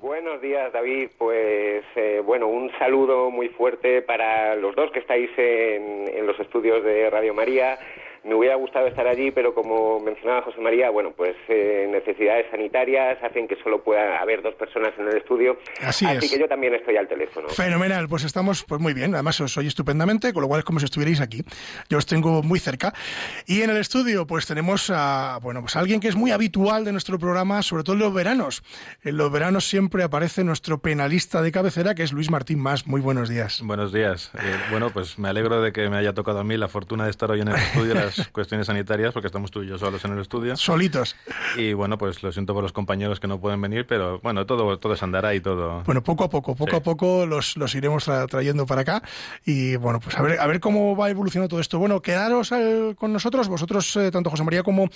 Buenos 0.00 0.40
días, 0.40 0.72
David. 0.72 1.08
Pues 1.18 1.82
eh, 1.96 2.22
bueno, 2.24 2.46
un 2.46 2.70
saludo 2.78 3.30
muy 3.30 3.48
fuerte 3.48 4.00
para 4.00 4.54
los 4.54 4.76
dos 4.76 4.92
que 4.92 5.00
estáis 5.00 5.28
en, 5.36 6.08
en 6.14 6.24
los 6.24 6.38
estudios 6.38 6.84
de 6.84 7.10
Radio 7.10 7.34
María 7.34 7.76
me 8.24 8.34
hubiera 8.34 8.56
gustado 8.56 8.86
estar 8.86 9.06
allí, 9.06 9.30
pero 9.30 9.54
como 9.54 10.00
mencionaba 10.00 10.42
José 10.42 10.60
María, 10.60 10.90
bueno, 10.90 11.12
pues 11.16 11.36
eh, 11.48 11.88
necesidades 11.90 12.46
sanitarias 12.50 13.22
hacen 13.22 13.48
que 13.48 13.56
solo 13.62 13.82
pueda 13.82 14.20
haber 14.20 14.42
dos 14.42 14.54
personas 14.54 14.92
en 14.98 15.08
el 15.08 15.16
estudio. 15.16 15.58
Así, 15.82 16.06
así 16.06 16.28
que 16.28 16.38
yo 16.38 16.48
también 16.48 16.74
estoy 16.74 16.96
al 16.96 17.08
teléfono. 17.08 17.48
Fenomenal, 17.48 18.08
pues 18.08 18.24
estamos 18.24 18.64
pues 18.64 18.80
muy 18.80 18.94
bien. 18.94 19.14
Además 19.14 19.40
os 19.40 19.56
oye 19.56 19.68
estupendamente, 19.68 20.32
con 20.32 20.42
lo 20.42 20.48
cual 20.48 20.60
es 20.60 20.64
como 20.64 20.78
si 20.78 20.84
estuvierais 20.84 21.20
aquí. 21.20 21.42
Yo 21.88 21.98
os 21.98 22.06
tengo 22.06 22.42
muy 22.42 22.58
cerca. 22.58 22.92
Y 23.46 23.62
en 23.62 23.70
el 23.70 23.76
estudio, 23.76 24.26
pues 24.26 24.46
tenemos 24.46 24.90
a 24.90 25.38
bueno, 25.42 25.60
pues 25.60 25.76
alguien 25.76 26.00
que 26.00 26.08
es 26.08 26.16
muy 26.16 26.30
habitual 26.30 26.84
de 26.84 26.92
nuestro 26.92 27.18
programa, 27.18 27.62
sobre 27.62 27.84
todo 27.84 27.94
en 27.94 28.00
los 28.00 28.14
veranos. 28.14 28.62
En 29.02 29.16
los 29.16 29.30
veranos 29.30 29.68
siempre 29.68 30.02
aparece 30.02 30.44
nuestro 30.44 30.78
penalista 30.78 31.42
de 31.42 31.52
cabecera, 31.52 31.94
que 31.94 32.02
es 32.02 32.12
Luis 32.12 32.30
Martín 32.30 32.60
Más. 32.60 32.86
Muy 32.86 33.00
buenos 33.00 33.28
días. 33.28 33.60
Buenos 33.62 33.92
días. 33.92 34.30
Eh, 34.34 34.56
bueno, 34.70 34.90
pues 34.90 35.18
me 35.18 35.28
alegro 35.28 35.60
de 35.62 35.72
que 35.72 35.88
me 35.88 35.96
haya 35.96 36.12
tocado 36.14 36.40
a 36.40 36.44
mí 36.44 36.56
la 36.56 36.68
fortuna 36.68 37.04
de 37.04 37.10
estar 37.10 37.30
hoy 37.30 37.40
en 37.40 37.48
el 37.48 37.56
estudio 37.56 37.94
cuestiones 38.32 38.66
sanitarias, 38.66 39.12
porque 39.12 39.26
estamos 39.26 39.50
tú 39.50 39.62
y 39.62 39.68
yo 39.68 39.78
solos 39.78 40.04
en 40.04 40.12
el 40.12 40.20
estudio. 40.20 40.56
Solitos. 40.56 41.16
Y 41.56 41.72
bueno, 41.72 41.98
pues 41.98 42.22
lo 42.22 42.32
siento 42.32 42.54
por 42.54 42.62
los 42.62 42.72
compañeros 42.72 43.20
que 43.20 43.26
no 43.26 43.40
pueden 43.40 43.60
venir, 43.60 43.86
pero 43.86 44.20
bueno, 44.20 44.46
todo, 44.46 44.78
todo 44.78 44.96
se 44.96 45.04
andará 45.04 45.34
y 45.34 45.40
todo. 45.40 45.82
Bueno, 45.84 46.02
poco 46.02 46.24
a 46.24 46.30
poco, 46.30 46.54
poco 46.54 46.76
a 46.76 46.80
poco 46.80 47.26
los, 47.26 47.56
los 47.56 47.74
iremos 47.74 48.10
trayendo 48.28 48.66
para 48.66 48.82
acá. 48.82 49.02
Y 49.44 49.76
bueno, 49.76 50.00
pues 50.00 50.16
a 50.18 50.22
ver, 50.22 50.40
a 50.40 50.46
ver 50.46 50.60
cómo 50.60 50.96
va 50.96 51.10
evolucionando 51.10 51.48
todo 51.48 51.60
esto. 51.60 51.78
Bueno, 51.78 52.00
quedaros 52.00 52.52
con 52.96 53.12
nosotros, 53.12 53.48
vosotros, 53.48 53.96
eh, 53.96 54.10
tanto 54.10 54.30
José 54.30 54.44
María 54.44 54.62
como, 54.62 54.88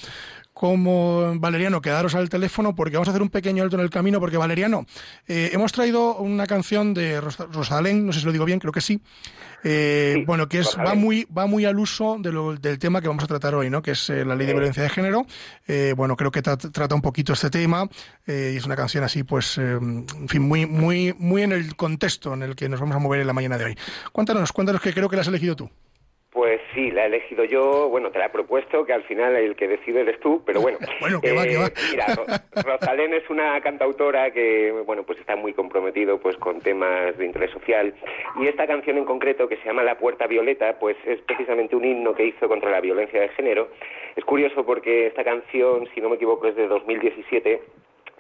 como 0.53 1.33
Valeriano, 1.39 1.81
quedaros 1.81 2.15
al 2.15 2.29
teléfono 2.29 2.75
porque 2.75 2.97
vamos 2.97 3.09
a 3.09 3.13
hacer 3.13 3.23
un 3.23 3.31
pequeño 3.31 3.63
alto 3.63 3.77
en 3.77 3.83
el 3.83 3.91
camino, 3.91 4.21
porque 4.21 4.37
Valeriano, 4.37 4.87
eh, 5.27 5.51
hemos 5.53 5.73
traído 5.73 6.17
una 6.17 6.47
canción 6.47 6.95
de 6.95 7.21
Rosalén, 7.21 8.07
no 8.07 8.13
sé 8.13 8.21
si 8.21 8.27
lo 8.27 8.33
digo 8.33 8.45
bien, 8.45 8.59
creo 8.59 8.73
que 8.73 8.81
sí. 8.81 9.01
Eh, 9.65 10.25
bueno, 10.27 10.49
que 10.49 10.59
es 10.61 10.77
va 10.77 10.95
muy 10.95 11.27
va 11.37 11.47
muy 11.47 11.65
al 11.65 11.79
uso 11.79 12.19
del 12.19 12.79
tema 12.79 13.01
que 13.01 13.09
vamos 13.09 13.25
a 13.25 13.27
tratar 13.27 13.55
hoy, 13.55 13.71
¿no? 13.71 13.83
Que 13.83 13.93
es 13.93 14.11
eh, 14.11 14.25
la 14.25 14.35
ley 14.35 14.47
de 14.47 14.55
violencia 14.55 14.83
de 14.83 14.89
género. 14.89 15.27
Eh, 15.67 15.95
bueno, 15.97 16.17
creo 16.17 16.31
que 16.31 16.43
trata 16.43 16.95
un 16.95 17.03
poquito 17.03 17.33
este 17.33 17.51
tema 17.51 17.89
y 18.27 18.57
es 18.57 18.65
una 18.65 18.77
canción 18.77 19.05
así, 19.05 19.23
pues, 19.23 19.59
en 19.59 20.29
fin, 20.29 20.43
muy 20.43 20.67
muy 20.67 21.15
muy 21.19 21.43
en 21.43 21.53
el 21.53 21.77
contexto 21.77 22.35
en 22.35 22.43
el 22.43 22.57
que 22.57 22.69
nos 22.69 22.81
vamos 22.81 22.97
a 22.97 22.99
mover 22.99 23.21
en 23.21 23.27
la 23.27 23.33
mañana 23.33 23.59
de 23.59 23.67
hoy. 23.67 23.79
Cuéntanos, 24.13 24.53
cuéntanos 24.53 24.81
que 24.81 24.93
creo 24.93 25.09
que 25.09 25.17
la 25.17 25.23
has 25.23 25.29
elegido 25.29 25.57
tú. 25.57 25.71
Pues 26.33 26.63
sí, 26.75 26.91
la 26.91 27.05
he 27.05 27.07
elegido 27.09 27.45
yo, 27.45 27.91
bueno, 27.91 28.11
te 28.11 28.19
la 28.19 28.27
he 28.27 28.31
propuesto, 28.31 28.87
que 28.87 28.95
al 28.95 29.03
final 29.03 29.37
el 29.37 29.55
que 29.55 29.69
decide 29.69 30.01
eres 30.01 30.19
tú, 30.19 30.43
pero 30.47 30.63
bueno. 30.63 30.79
bueno, 31.01 31.21
que 31.21 31.33
va, 31.33 31.45
que 31.45 31.59
va. 31.59 31.71
Mira, 31.91 32.07
Rosalén 32.63 33.13
es 33.13 33.29
una 33.29 33.61
cantautora 33.61 34.31
que, 34.31 34.73
bueno, 34.87 35.03
pues 35.03 35.19
está 35.19 35.37
muy 35.37 35.53
comprometido 35.53 36.19
pues 36.19 36.37
con 36.39 36.63
temas 36.63 37.19
de 37.19 37.27
interés 37.27 37.51
social 37.51 37.95
y 38.41 38.47
esta 38.47 38.67
canción 38.67 38.97
en 38.97 39.05
concreto, 39.05 39.47
que 39.47 39.59
se 39.59 39.67
llama 39.67 39.83
La 39.83 39.99
Puerta 39.99 40.27
Violeta, 40.27 40.79
pues 40.79 40.97
es 41.05 41.21
precisamente 41.21 41.77
un 41.77 41.85
himno 41.85 42.15
que 42.15 42.25
hizo 42.25 42.49
contra 42.49 42.71
la 42.71 42.81
violencia 42.81 43.21
de 43.21 43.29
género. 43.29 43.69
Es 44.17 44.25
curioso 44.25 44.65
porque 44.65 45.09
esta 45.09 45.25
canción, 45.25 45.87
si 45.95 46.01
no 46.01 46.09
me 46.09 46.17
equivoco, 46.17 46.47
es 46.47 46.57
de 46.57 46.67
2017 46.67 47.61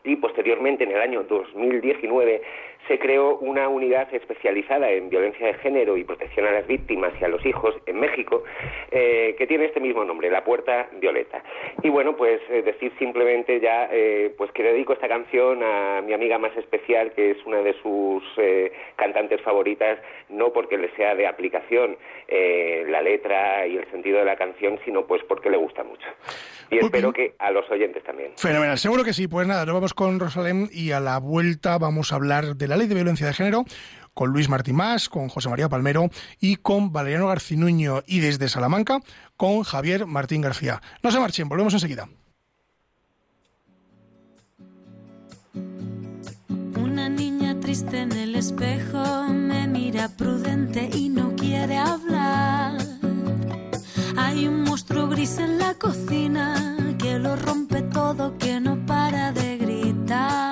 y 0.04 0.16
posteriormente, 0.16 0.84
en 0.84 0.90
el 0.90 1.00
año 1.00 1.22
2019, 1.22 2.42
se 2.88 2.98
creó 2.98 3.38
una 3.38 3.68
unidad 3.68 4.12
especializada 4.12 4.90
en 4.90 5.08
violencia 5.08 5.46
de 5.46 5.54
género 5.54 5.96
y 5.96 6.04
protección 6.04 6.46
a 6.46 6.52
las 6.52 6.66
víctimas 6.66 7.12
y 7.20 7.24
a 7.24 7.28
los 7.28 7.44
hijos 7.46 7.74
en 7.86 8.00
México, 8.00 8.42
eh, 8.90 9.34
que 9.38 9.46
tiene 9.46 9.66
este 9.66 9.80
mismo 9.80 10.04
nombre, 10.04 10.30
La 10.30 10.44
Puerta 10.44 10.88
Violeta. 11.00 11.42
Y 11.82 11.88
bueno, 11.88 12.16
pues 12.16 12.40
eh, 12.50 12.62
decir 12.62 12.92
simplemente 12.98 13.60
ya, 13.60 13.88
eh, 13.92 14.34
pues 14.36 14.50
que 14.52 14.62
dedico 14.62 14.92
esta 14.92 15.08
canción 15.08 15.62
a 15.62 16.02
mi 16.02 16.12
amiga 16.12 16.38
más 16.38 16.56
especial, 16.56 17.12
que 17.12 17.32
es 17.32 17.36
una 17.46 17.58
de 17.58 17.74
sus 17.82 18.22
cantantes 18.96 19.40
favoritas, 19.42 19.98
no 20.28 20.52
porque 20.52 20.76
le 20.78 20.94
sea 20.96 21.14
de 21.14 21.26
aplicación 21.26 21.96
la 22.28 23.02
letra 23.02 23.66
y 23.66 23.76
el 23.76 23.90
sentido 23.90 24.18
de 24.18 24.24
la 24.24 24.36
canción, 24.36 24.78
sino 24.84 25.06
pues 25.06 25.22
porque 25.24 25.50
le 25.50 25.56
gusta 25.56 25.84
mucho. 25.84 26.06
Y 26.70 26.78
espero 26.78 27.12
que 27.12 27.34
a 27.38 27.50
los 27.50 27.70
oyentes 27.70 28.02
también. 28.02 28.32
Fenomenal, 28.36 28.78
seguro 28.78 29.04
que 29.04 29.12
sí. 29.12 29.28
Pues 29.28 29.46
nada, 29.46 29.66
nos 29.66 29.74
vamos 29.74 29.92
con 29.92 30.18
Rosalén 30.18 30.68
y 30.72 30.92
a 30.92 31.00
la 31.00 31.18
vuelta 31.18 31.76
vamos 31.76 32.12
a 32.12 32.16
hablar 32.16 32.56
de 32.56 32.66
la 32.66 32.71
ley 32.76 32.86
de 32.86 32.94
violencia 32.94 33.26
de 33.26 33.34
género 33.34 33.64
con 34.14 34.30
Luis 34.30 34.48
Martín 34.48 34.76
Más, 34.76 35.08
con 35.08 35.28
José 35.28 35.48
María 35.48 35.68
Palmero 35.68 36.10
y 36.40 36.56
con 36.56 36.92
Valeriano 36.92 37.28
Garcinuño 37.28 38.02
y 38.06 38.20
desde 38.20 38.48
Salamanca 38.48 39.00
con 39.36 39.62
Javier 39.62 40.06
Martín 40.06 40.42
García. 40.42 40.82
No 41.02 41.10
se 41.10 41.20
marchen, 41.20 41.48
volvemos 41.48 41.74
enseguida. 41.74 42.08
Una 46.76 47.08
niña 47.08 47.58
triste 47.60 48.00
en 48.00 48.12
el 48.12 48.34
espejo 48.36 49.24
me 49.28 49.66
mira 49.66 50.08
prudente 50.08 50.90
y 50.92 51.08
no 51.08 51.34
quiere 51.36 51.76
hablar. 51.76 52.78
Hay 54.16 54.46
un 54.46 54.62
monstruo 54.62 55.08
gris 55.08 55.38
en 55.38 55.58
la 55.58 55.74
cocina 55.74 56.76
que 56.98 57.18
lo 57.18 57.36
rompe 57.36 57.82
todo, 57.82 58.36
que 58.38 58.60
no 58.60 58.84
para 58.86 59.32
de 59.32 59.56
gritar. 59.56 60.51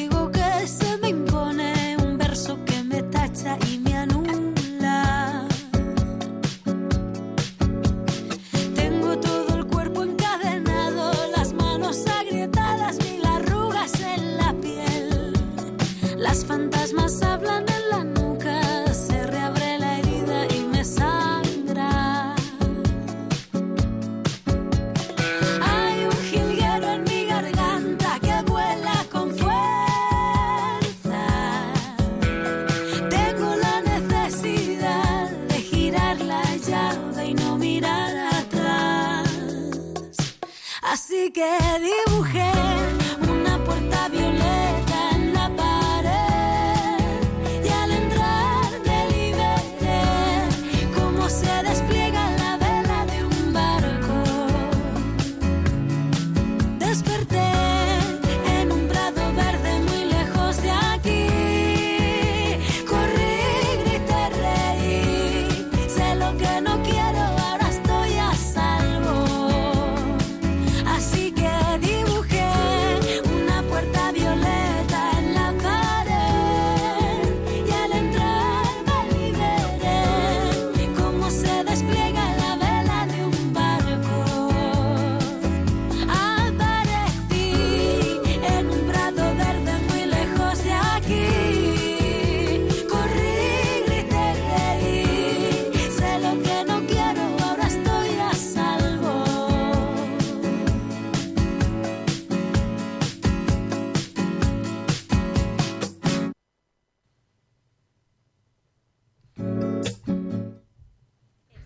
Un 0.00 0.08
castigo 0.08 0.39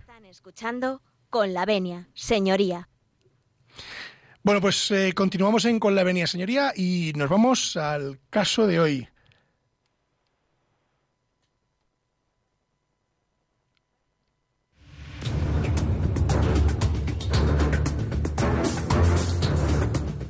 Están 0.00 0.24
escuchando 0.24 1.02
con 1.30 1.54
la 1.54 1.64
venia, 1.64 2.08
señoría. 2.14 2.88
Bueno, 4.44 4.60
pues 4.60 4.90
eh, 4.90 5.14
continuamos 5.14 5.64
en 5.64 5.80
Con 5.80 5.94
la 5.94 6.04
Venia 6.04 6.26
Señoría 6.26 6.74
y 6.76 7.12
nos 7.16 7.30
vamos 7.30 7.78
al 7.78 8.20
caso 8.28 8.66
de 8.66 8.78
hoy. 8.78 9.08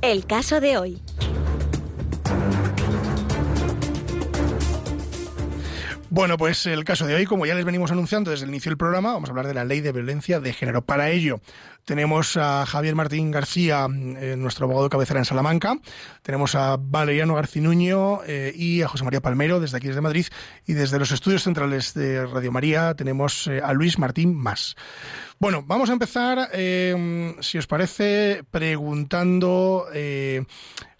El 0.00 0.26
caso 0.26 0.60
de 0.60 0.78
hoy. 0.78 1.02
Bueno, 6.14 6.38
pues 6.38 6.64
el 6.66 6.84
caso 6.84 7.08
de 7.08 7.16
hoy, 7.16 7.26
como 7.26 7.44
ya 7.44 7.56
les 7.56 7.64
venimos 7.64 7.90
anunciando 7.90 8.30
desde 8.30 8.44
el 8.44 8.50
inicio 8.50 8.70
del 8.70 8.76
programa, 8.76 9.14
vamos 9.14 9.28
a 9.28 9.32
hablar 9.32 9.48
de 9.48 9.54
la 9.54 9.64
ley 9.64 9.80
de 9.80 9.90
violencia 9.90 10.38
de 10.38 10.52
género. 10.52 10.82
Para 10.82 11.10
ello, 11.10 11.40
tenemos 11.84 12.36
a 12.36 12.64
Javier 12.66 12.94
Martín 12.94 13.32
García, 13.32 13.88
eh, 13.90 14.36
nuestro 14.38 14.66
abogado 14.66 14.88
cabecera 14.88 15.18
en 15.18 15.24
Salamanca, 15.24 15.76
tenemos 16.22 16.54
a 16.54 16.76
Valeriano 16.76 17.34
Garcinuño 17.34 18.20
eh, 18.28 18.52
y 18.54 18.82
a 18.82 18.86
José 18.86 19.02
María 19.02 19.22
Palmero 19.22 19.58
desde 19.58 19.76
aquí 19.76 19.88
desde 19.88 20.02
Madrid 20.02 20.26
y 20.68 20.74
desde 20.74 21.00
los 21.00 21.10
estudios 21.10 21.42
centrales 21.42 21.94
de 21.94 22.24
Radio 22.26 22.52
María 22.52 22.94
tenemos 22.94 23.48
eh, 23.48 23.60
a 23.60 23.72
Luis 23.72 23.98
Martín 23.98 24.36
Más. 24.36 24.76
Bueno, 25.40 25.64
vamos 25.66 25.90
a 25.90 25.94
empezar, 25.94 26.48
eh, 26.52 27.34
si 27.40 27.58
os 27.58 27.66
parece, 27.66 28.44
preguntando 28.52 29.86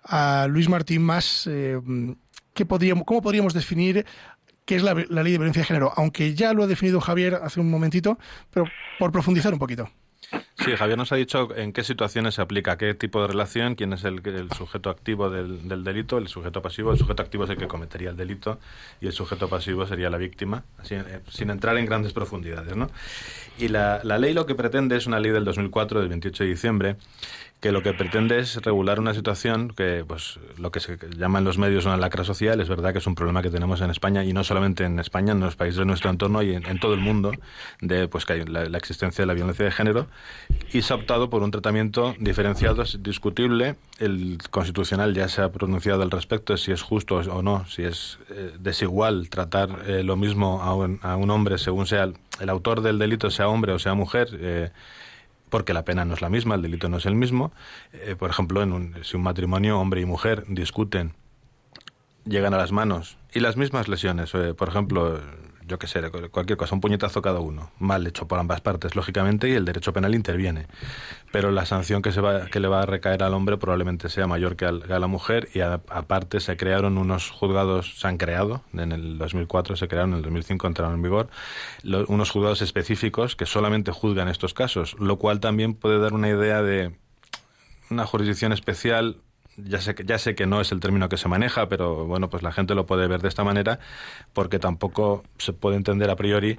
a 0.03 0.47
Luis 0.49 0.69
Martín 0.69 1.03
Más 1.03 1.49
¿qué 2.55 2.65
podríamos, 2.65 3.05
cómo 3.05 3.21
podríamos 3.21 3.53
definir 3.53 4.07
qué 4.65 4.77
es 4.77 4.83
la, 4.83 4.95
la 4.95 5.23
ley 5.23 5.33
de 5.33 5.39
violencia 5.39 5.63
de 5.63 5.67
género, 5.67 5.93
aunque 5.97 6.35
ya 6.35 6.53
lo 6.53 6.65
ha 6.65 6.67
definido 6.67 7.01
Javier 7.01 7.35
hace 7.43 7.61
un 7.61 7.71
momentito, 7.71 8.19
pero 8.51 8.67
por 8.99 9.13
profundizar 9.13 9.53
un 9.53 9.59
poquito. 9.59 9.91
Sí, 10.57 10.75
Javier 10.77 10.97
nos 10.97 11.13
ha 11.13 11.17
dicho 11.17 11.55
en 11.57 11.73
qué 11.73 11.85
situaciones 11.85 12.35
se 12.35 12.43
aplica, 12.43 12.79
qué 12.79 12.95
tipo 12.95 13.21
de 13.21 13.29
relación, 13.29 13.75
quién 13.75 13.93
es 13.93 14.05
el, 14.05 14.21
el 14.25 14.51
sujeto 14.53 14.91
activo 14.91 15.29
del, 15.29 15.69
del, 15.69 15.85
delito, 15.85 16.19
el 16.19 16.29
sujeto 16.29 16.63
pasivo. 16.63 16.93
El 16.93 16.99
sujeto 16.99 17.23
activo 17.23 17.45
es 17.45 17.51
el 17.51 17.57
que 17.57 17.69
cometería 17.69 18.11
el 18.11 18.17
delito 18.17 18.59
y 19.01 19.07
el 19.07 19.13
sujeto 19.13 19.49
pasivo 19.49 19.87
sería 19.87 20.11
la 20.11 20.17
víctima, 20.17 20.65
eh, 20.91 21.21
sin 21.29 21.51
entrar 21.51 21.77
en 21.77 21.87
grandes 21.87 22.13
profundidades. 22.13 22.75
¿no? 22.77 22.89
Y 23.59 23.69
la, 23.69 24.01
la 24.05 24.19
ley 24.19 24.33
lo 24.33 24.47
que 24.47 24.55
pretende 24.55 24.97
es 24.97 25.07
una 25.07 25.21
ley 25.21 25.33
del 25.33 25.45
2004, 25.45 26.01
del 26.01 26.09
28 26.09 26.45
de 26.45 26.51
diciembre, 26.51 26.97
que 27.65 27.73
lo 27.73 27.83
que 27.83 27.95
pretende 27.95 28.41
es 28.41 28.57
regular 28.57 29.01
una 29.01 29.15
situación 29.15 29.71
que, 29.71 30.05
pues, 30.07 30.39
lo 30.59 30.71
que 30.71 30.81
se 30.81 30.99
llama 31.17 31.39
en 31.39 31.47
los 31.47 31.57
medios 31.57 31.87
una 31.87 31.97
lacra 31.97 32.23
social, 32.23 32.61
es 32.61 32.69
verdad 32.69 32.93
que 32.93 32.99
es 32.99 33.07
un 33.07 33.15
problema 33.15 33.41
que 33.41 33.49
tenemos 33.49 33.81
en 33.81 33.89
España, 33.89 34.23
y 34.23 34.35
no 34.35 34.45
solamente 34.45 34.85
en 34.85 34.99
España, 34.99 35.33
en 35.33 35.41
los 35.41 35.57
países 35.57 35.79
de 35.79 35.87
nuestro 35.87 36.11
entorno 36.11 36.43
y 36.43 36.55
en, 36.55 36.79
todo 36.79 36.93
el 36.93 37.01
mundo, 37.01 37.33
de 37.81 38.07
pues 38.07 38.27
que 38.27 38.35
hay 38.35 38.45
la, 38.45 38.77
existencia 38.77 39.23
de 39.23 39.27
la 39.27 39.33
violencia 39.33 39.65
de 39.65 39.71
género, 39.71 40.09
y 40.75 40.83
se 40.83 40.93
ha 40.93 40.97
optado 40.97 41.31
por 41.31 41.43
un 41.43 41.51
tratamiento 41.51 42.15
diferenciado, 42.19 42.83
es 42.83 43.03
discutible, 43.03 43.77
el 43.99 44.37
Constitucional 44.51 45.15
ya 45.15 45.29
se 45.29 45.41
ha 45.41 45.51
pronunciado 45.51 46.03
al 46.03 46.11
respecto, 46.11 46.59
si 46.59 46.71
es 46.71 46.83
justo 46.83 47.17
o 47.17 47.43
no, 47.43 47.65
si 47.65 47.85
es 47.85 48.19
eh, 48.29 48.53
desigual 48.59 49.31
tratar 49.31 49.85
eh, 49.87 50.03
lo 50.03 50.17
mismo 50.17 50.61
a 50.61 50.75
un, 50.75 51.01
a 51.01 51.17
un, 51.17 51.31
hombre 51.31 51.57
según 51.57 51.87
sea 51.87 52.03
el, 52.03 52.15
el, 52.41 52.51
autor 52.51 52.83
del 52.83 52.99
delito, 52.99 53.31
sea 53.31 53.49
hombre 53.49 53.73
o 53.73 53.79
sea 53.79 53.95
mujer, 53.95 54.29
eh, 54.35 54.71
porque 55.55 55.73
la 55.73 55.85
pena 55.85 56.05
no 56.05 56.15
es 56.15 56.21
la 56.21 56.31
misma, 56.31 56.57
el 56.57 56.63
delito 56.63 56.89
no 56.89 56.97
es 56.97 57.07
el 57.07 57.15
mismo. 57.15 57.53
Eh, 57.93 58.17
por 58.19 58.29
ejemplo, 58.29 58.61
en 58.61 58.73
un, 58.73 58.97
si 59.05 59.17
un 59.17 59.23
matrimonio, 59.23 59.79
hombre 59.79 60.01
y 60.01 60.05
mujer, 60.05 60.43
discuten, 60.49 61.13
llegan 62.25 62.55
a 62.55 62.57
las 62.57 62.73
manos 62.73 63.19
y 63.33 63.39
las 63.39 63.57
mismas 63.57 63.87
lesiones, 63.87 64.35
eh, 64.35 64.53
por 64.53 64.69
ejemplo, 64.69 65.21
yo 65.67 65.79
qué 65.79 65.87
sé, 65.87 66.03
cualquier 66.31 66.57
cosa, 66.57 66.75
un 66.75 66.81
puñetazo 66.81 67.23
cada 67.23 67.41
uno, 67.41 67.71
mal 67.79 68.07
hecho 68.07 68.29
por 68.29 68.39
ambas 68.39 68.61
partes, 68.61 68.97
lógicamente, 68.97 69.49
y 69.49 69.53
el 69.53 69.65
derecho 69.65 69.93
penal 69.93 70.15
interviene. 70.15 70.67
Pero 71.33 71.51
la 71.51 71.65
sanción 71.65 72.03
que, 72.03 72.13
se 72.13 72.21
va, 72.21 72.47
que 72.47 72.61
le 72.61 72.69
va 72.69 72.83
a 72.83 72.87
recaer 72.87 73.23
al 73.23 73.35
hombre 73.35 73.57
probablemente 73.57 74.09
sea 74.09 74.27
mayor 74.27 74.57
que, 74.57 74.67
a 74.67 74.73
la 74.73 75.07
mujer, 75.07 75.49
y 75.55 75.61
aparte 75.61 76.41
se 76.41 76.57
crearon 76.57 76.99
unos 76.99 77.31
juzgados, 77.31 77.99
se 77.99 78.07
han 78.09 78.19
creado, 78.19 78.63
en 78.75 78.93
el 78.93 79.19
2004 79.19 79.77
se 79.77 79.89
crearon, 79.89 80.11
en 80.11 80.17
el 80.19 80.23
2005 80.23 80.67
entraron 80.67 80.95
en 80.95 81.03
vigor, 81.03 81.29
unos 82.09 82.31
juzgados 82.31 82.63
específicos 82.63 83.37
que 83.37 83.47
solamente 83.47 83.91
juzgan 83.91 84.29
estos 84.29 84.55
casos, 84.55 84.97
lo 84.99 85.19
cual 85.19 85.41
también 85.41 85.75
puede 85.75 85.99
dar 85.99 86.13
una 86.13 86.29
idea 86.29 86.63
de 86.63 86.95
una 87.91 88.07
jurisdicción 88.07 88.53
especial 88.53 89.19
ya 89.57 89.81
sé, 89.81 89.95
que, 89.95 90.05
ya 90.05 90.19
sé 90.19 90.35
que 90.35 90.47
no 90.47 90.61
es 90.61 90.73
el 90.73 90.81
término 90.81 91.09
que 91.09 91.17
se 91.17 91.29
maneja, 91.29 91.69
pero 91.69 92.07
bueno, 92.07 92.29
pues 92.31 92.43
la 92.43 92.53
gente 92.53 92.75
lo 92.75 92.87
puede 92.87 93.07
ver 93.07 93.21
de 93.23 93.29
esta 93.29 93.45
manera, 93.45 93.79
porque 94.33 94.59
tampoco 94.59 95.25
se 95.39 95.53
puede 95.53 95.77
entender 95.77 96.11
a 96.11 96.17
priori 96.17 96.59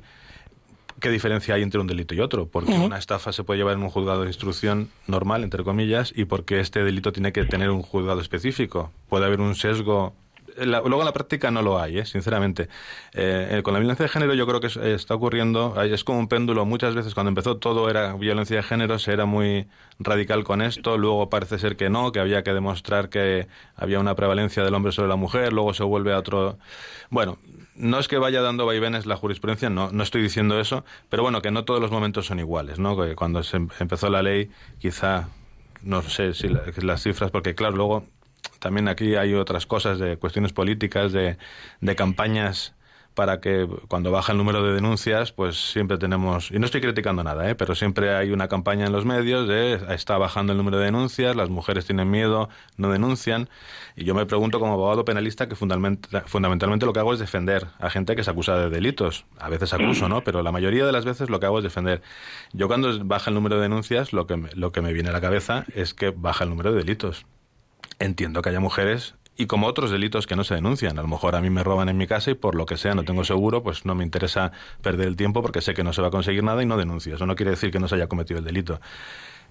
qué 1.00 1.10
diferencia 1.10 1.56
hay 1.56 1.62
entre 1.62 1.80
un 1.80 1.88
delito 1.88 2.16
y 2.16 2.22
otro, 2.22 2.48
porque 2.48 2.72
uh 2.72 2.76
-huh. 2.76 2.86
una 2.86 2.98
estafa 2.98 3.32
se 3.34 3.44
puede 3.44 3.60
llevar 3.60 3.76
en 3.76 3.84
un 3.84 3.90
juzgado 3.90 4.22
de 4.22 4.28
instrucción 4.28 4.90
normal, 5.08 5.44
entre 5.44 5.64
comillas, 5.64 6.14
y 6.16 6.26
porque 6.26 6.60
este 6.60 6.84
delito 6.84 7.12
tiene 7.12 7.34
que 7.34 7.44
tener 7.46 7.70
un 7.70 7.82
juzgado 7.82 8.22
específico. 8.22 8.92
Puede 9.10 9.26
haber 9.26 9.42
un 9.42 9.56
sesgo 9.56 10.16
la, 10.58 10.80
luego 10.82 11.02
en 11.02 11.06
la 11.06 11.14
práctica 11.14 11.52
no 11.52 11.62
lo 11.62 11.80
hay, 11.80 12.00
¿eh? 12.00 12.06
sinceramente. 12.06 12.70
Eh, 13.14 13.62
con 13.64 13.74
la 13.74 13.80
violencia 13.80 14.04
de 14.04 14.10
género 14.10 14.34
yo 14.34 14.48
creo 14.48 14.60
que 14.60 14.68
es, 14.68 14.78
está 14.78 15.16
ocurriendo, 15.16 15.82
es 15.82 16.04
como 16.04 16.20
un 16.20 16.28
péndulo. 16.28 16.66
Muchas 16.66 16.96
veces 16.96 17.14
cuando 17.14 17.30
empezó 17.30 17.58
todo 17.58 17.90
era 17.90 18.14
violencia 18.14 18.58
de 18.58 18.64
género, 18.64 19.00
se 19.00 19.14
era 19.14 19.26
muy 19.26 19.68
radical 20.00 20.44
con 20.44 20.62
esto, 20.62 20.98
luego 20.98 21.30
parece 21.30 21.58
ser 21.58 21.76
que 21.78 21.90
no, 21.90 22.12
que 22.12 22.20
había 22.20 22.44
que 22.44 22.54
demostrar 22.54 23.10
que 23.10 23.48
había 23.76 24.00
una 24.00 24.16
prevalencia 24.16 24.64
del 24.64 24.74
hombre 24.74 24.92
sobre 24.92 25.10
la 25.10 25.16
mujer, 25.16 25.54
luego 25.54 25.74
se 25.74 25.84
vuelve 25.84 26.14
a 26.14 26.20
otro... 26.20 26.58
Bueno, 27.10 27.38
no 27.76 28.00
es 28.00 28.08
que 28.08 28.18
vaya 28.18 28.42
dando 28.42 28.66
vaivenes 28.66 29.06
la 29.06 29.16
jurisprudencia, 29.16 29.70
no, 29.70 29.92
no 29.92 30.04
estoy 30.04 30.22
diciendo 30.22 30.60
eso, 30.60 30.86
pero 31.10 31.24
bueno, 31.24 31.42
que 31.42 31.52
no 31.52 31.66
todos 31.66 31.82
los 31.82 31.92
momentos 31.92 32.26
son 32.26 32.40
iguales, 32.40 32.80
¿no? 32.80 32.96
Que 33.02 33.16
cuando 33.16 33.44
se 33.44 33.58
empezó 33.58 34.10
la 34.10 34.22
ley, 34.22 34.50
quizá, 34.80 35.30
no 35.82 36.02
sé 36.02 36.34
si 36.34 36.50
la, 36.50 36.64
las 36.78 37.04
cifras, 37.04 37.32
porque 37.32 37.56
claro, 37.56 37.76
luego 37.76 38.06
también 38.60 38.88
aquí 38.88 39.16
hay 39.16 39.34
otras 39.34 39.66
cosas 39.66 40.00
de 40.00 40.18
cuestiones 40.18 40.54
políticas, 40.54 41.12
de, 41.12 41.38
de 41.82 41.96
campañas 41.96 42.76
para 43.16 43.40
que 43.40 43.68
cuando 43.88 44.12
baja 44.12 44.34
el 44.34 44.38
número 44.38 44.62
de 44.62 44.74
denuncias, 44.74 45.32
pues 45.32 45.72
siempre 45.72 45.98
tenemos, 45.98 46.52
y 46.52 46.60
no 46.60 46.66
estoy 46.66 46.82
criticando 46.82 47.24
nada, 47.24 47.50
¿eh? 47.50 47.56
pero 47.56 47.74
siempre 47.74 48.14
hay 48.14 48.32
una 48.32 48.48
campaña 48.50 48.86
en 48.86 48.92
los 48.92 49.06
medios 49.06 49.48
de 49.48 49.80
está 49.96 50.18
bajando 50.18 50.52
el 50.52 50.58
número 50.58 50.78
de 50.78 50.86
denuncias, 50.86 51.36
las 51.36 51.50
mujeres 51.50 51.86
tienen 51.86 52.12
miedo, 52.12 52.50
no 52.78 52.92
denuncian, 52.92 53.50
y 53.96 54.04
yo 54.04 54.14
me 54.14 54.26
pregunto 54.26 54.60
como 54.60 54.74
abogado 54.74 55.06
penalista 55.06 55.48
que 55.48 55.56
fundamentalmente 55.56 56.86
lo 56.86 56.94
que 56.94 57.00
hago 57.00 57.14
es 57.14 57.20
defender 57.20 57.68
a 57.80 57.90
gente 57.90 58.16
que 58.16 58.24
se 58.24 58.32
acusa 58.32 58.58
de 58.58 58.70
delitos. 58.70 59.26
A 59.40 59.48
veces 59.50 59.74
acuso, 59.74 60.10
¿no? 60.10 60.22
Pero 60.22 60.44
la 60.44 60.52
mayoría 60.52 60.86
de 60.86 60.92
las 60.92 61.06
veces 61.06 61.30
lo 61.30 61.40
que 61.40 61.46
hago 61.46 61.60
es 61.60 61.64
defender. 61.64 62.02
Yo 62.52 62.68
cuando 62.68 63.06
baja 63.06 63.30
el 63.30 63.36
número 63.36 63.56
de 63.56 63.64
denuncias, 63.64 64.12
lo 64.12 64.28
que 64.28 64.36
me, 64.36 64.50
lo 64.54 64.74
que 64.74 64.82
me 64.82 64.92
viene 64.92 65.10
a 65.10 65.14
la 65.14 65.22
cabeza 65.22 65.64
es 65.74 65.94
que 65.94 66.10
baja 66.10 66.44
el 66.44 66.50
número 66.50 66.74
de 66.74 66.80
delitos. 66.80 67.26
Entiendo 68.00 68.42
que 68.42 68.50
haya 68.50 68.60
mujeres 68.60 69.16
y 69.38 69.48
como 69.48 69.68
otros 69.68 69.92
delitos 69.92 70.28
que 70.28 70.36
no 70.36 70.44
se 70.44 70.56
denuncian. 70.56 70.98
A 70.98 71.02
lo 71.02 71.08
mejor 71.08 71.36
a 71.36 71.42
mí 71.42 71.50
me 71.50 71.64
roban 71.64 71.90
en 71.90 71.98
mi 71.98 72.08
casa 72.08 72.32
y 72.32 72.34
por 72.36 72.56
lo 72.56 72.66
que 72.66 72.78
sea 72.78 72.96
no 72.96 73.04
tengo 73.04 73.24
seguro, 73.24 73.64
pues 73.64 73.86
no 73.86 73.96
me 73.96 74.04
interesa 74.04 74.52
perder 74.82 75.08
el 75.08 75.16
tiempo 75.16 75.42
porque 75.42 75.62
sé 75.62 75.74
que 75.74 75.84
no 75.84 75.94
se 75.94 76.02
va 76.02 76.08
a 76.08 76.12
conseguir 76.12 76.44
nada 76.44 76.64
y 76.64 76.66
no 76.66 76.78
denuncio. 76.78 77.16
Eso 77.16 77.26
no 77.26 77.36
quiere 77.36 77.52
decir 77.52 77.72
que 77.72 77.80
no 77.80 77.88
se 77.88 77.96
haya 77.96 78.08
cometido 78.08 78.40
el 78.40 78.46
delito. 78.46 78.80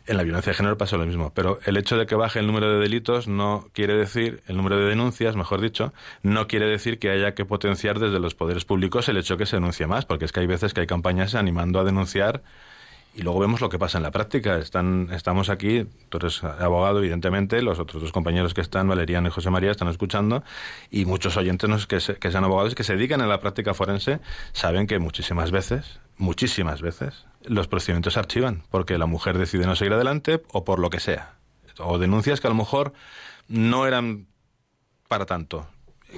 En 0.06 0.18
la 0.18 0.22
violencia 0.22 0.52
de 0.52 0.56
género 0.56 0.76
pasa 0.76 0.98
lo 0.98 1.06
mismo, 1.06 1.32
pero 1.34 1.58
el 1.64 1.78
hecho 1.78 1.96
de 1.96 2.04
que 2.04 2.14
baje 2.14 2.38
el 2.38 2.46
número 2.46 2.70
de 2.70 2.78
delitos 2.78 3.26
no 3.26 3.70
quiere 3.72 3.94
decir, 3.94 4.42
el 4.46 4.56
número 4.58 4.76
de 4.76 4.84
denuncias, 4.84 5.34
mejor 5.34 5.62
dicho, 5.62 5.94
no 6.22 6.46
quiere 6.46 6.66
decir 6.66 6.98
que 6.98 7.08
haya 7.08 7.34
que 7.34 7.46
potenciar 7.46 7.98
desde 7.98 8.18
los 8.18 8.34
poderes 8.34 8.66
públicos 8.66 9.08
el 9.08 9.16
hecho 9.16 9.38
que 9.38 9.46
se 9.46 9.56
denuncie 9.56 9.86
más, 9.86 10.04
porque 10.04 10.26
es 10.26 10.32
que 10.32 10.40
hay 10.40 10.46
veces 10.46 10.74
que 10.74 10.82
hay 10.82 10.86
campañas 10.86 11.34
animando 11.34 11.80
a 11.80 11.84
denunciar 11.84 12.42
y 13.14 13.22
luego 13.22 13.38
vemos 13.38 13.60
lo 13.60 13.68
que 13.68 13.78
pasa 13.78 13.98
en 13.98 14.02
la 14.02 14.10
práctica. 14.10 14.58
Están, 14.58 15.08
estamos 15.12 15.48
aquí, 15.48 15.86
tú 16.08 16.18
eres 16.18 16.42
abogado, 16.42 16.98
evidentemente, 16.98 17.62
los 17.62 17.78
otros 17.78 18.02
dos 18.02 18.12
compañeros 18.12 18.54
que 18.54 18.60
están, 18.60 18.88
Valeriano 18.88 19.28
y 19.28 19.30
José 19.30 19.50
María, 19.50 19.70
están 19.70 19.88
escuchando, 19.88 20.42
y 20.90 21.04
muchos 21.04 21.36
oyentes 21.36 21.86
que, 21.86 21.98
que 22.18 22.30
sean 22.30 22.44
abogados 22.44 22.72
y 22.72 22.74
que 22.74 22.84
se 22.84 22.94
dedican 22.96 23.20
a 23.20 23.26
la 23.26 23.40
práctica 23.40 23.72
forense 23.74 24.20
saben 24.52 24.86
que 24.86 24.98
muchísimas 24.98 25.50
veces, 25.50 26.00
muchísimas 26.16 26.82
veces, 26.82 27.24
los 27.44 27.68
procedimientos 27.68 28.14
se 28.14 28.18
archivan 28.18 28.62
porque 28.70 28.98
la 28.98 29.06
mujer 29.06 29.38
decide 29.38 29.66
no 29.66 29.76
seguir 29.76 29.92
adelante 29.92 30.42
o 30.52 30.64
por 30.64 30.78
lo 30.78 30.90
que 30.90 31.00
sea. 31.00 31.34
O 31.78 31.98
denuncias 31.98 32.40
que 32.40 32.46
a 32.46 32.50
lo 32.50 32.56
mejor 32.56 32.92
no 33.48 33.86
eran 33.86 34.26
para 35.08 35.26
tanto. 35.26 35.66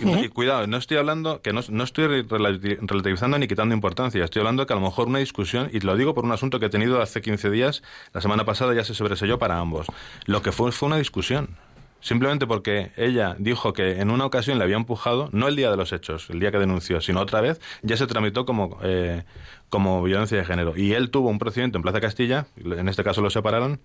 Y, 0.03 0.29
cuidado, 0.29 0.67
no 0.67 0.77
estoy 0.77 0.99
hablando, 0.99 1.41
que 1.43 1.53
no, 1.53 1.61
no, 1.69 1.85
estoy 1.85 2.23
relativizando 2.23 3.39
ni 3.39 3.49
quitando 3.49 3.75
importancia, 3.75 4.25
estoy 4.25 4.41
hablando 4.41 4.67
que 4.67 4.73
a 4.73 4.77
lo 4.77 4.83
mejor 4.83 5.09
una 5.09 5.19
discusión, 5.19 5.71
y 5.73 5.81
lo 5.81 5.97
digo 5.97 6.15
por 6.15 6.25
un 6.25 6.33
asunto 6.33 6.61
que 6.61 6.67
he 6.67 6.71
tenido 6.71 7.01
hace 7.01 7.23
15 7.23 7.51
días, 7.51 7.83
la 8.13 8.21
semana 8.21 8.45
pasada 8.45 8.75
ya 8.75 8.85
se 8.85 8.95
sobreselló 8.95 9.39
para 9.39 9.59
ambos. 9.59 9.87
Lo 10.27 10.43
que 10.43 10.53
fue 10.53 10.73
fue 10.73 10.89
una 10.89 10.99
discusión. 10.99 11.57
Simplemente 12.01 12.47
porque 12.47 12.93
ella 12.97 13.35
dijo 13.39 13.73
que 13.73 14.01
en 14.01 14.11
una 14.11 14.27
ocasión 14.27 14.59
le 14.59 14.65
había 14.65 14.77
empujado, 14.77 15.29
no 15.33 15.49
el 15.49 15.57
día 15.57 15.71
de 15.71 15.77
los 15.77 15.93
hechos, 15.93 16.29
el 16.31 16.39
día 16.39 16.53
que 16.53 16.59
denunció, 16.59 17.01
sino 17.01 17.21
otra 17.21 17.41
vez, 17.41 17.61
ya 17.83 17.97
se 17.97 18.07
tramitó 18.07 18.45
como, 18.47 18.79
eh, 18.83 19.25
como 19.71 20.03
violencia 20.03 20.39
de 20.39 20.45
género. 20.45 20.77
Y 20.77 20.93
él 20.93 21.11
tuvo 21.11 21.31
un 21.31 21.39
procedimiento 21.39 21.79
en 21.79 21.83
Plaza 21.83 22.01
Castilla, 22.01 22.47
en 22.65 22.89
este 22.89 23.03
caso 23.03 23.23
lo 23.23 23.31
separaron, 23.31 23.81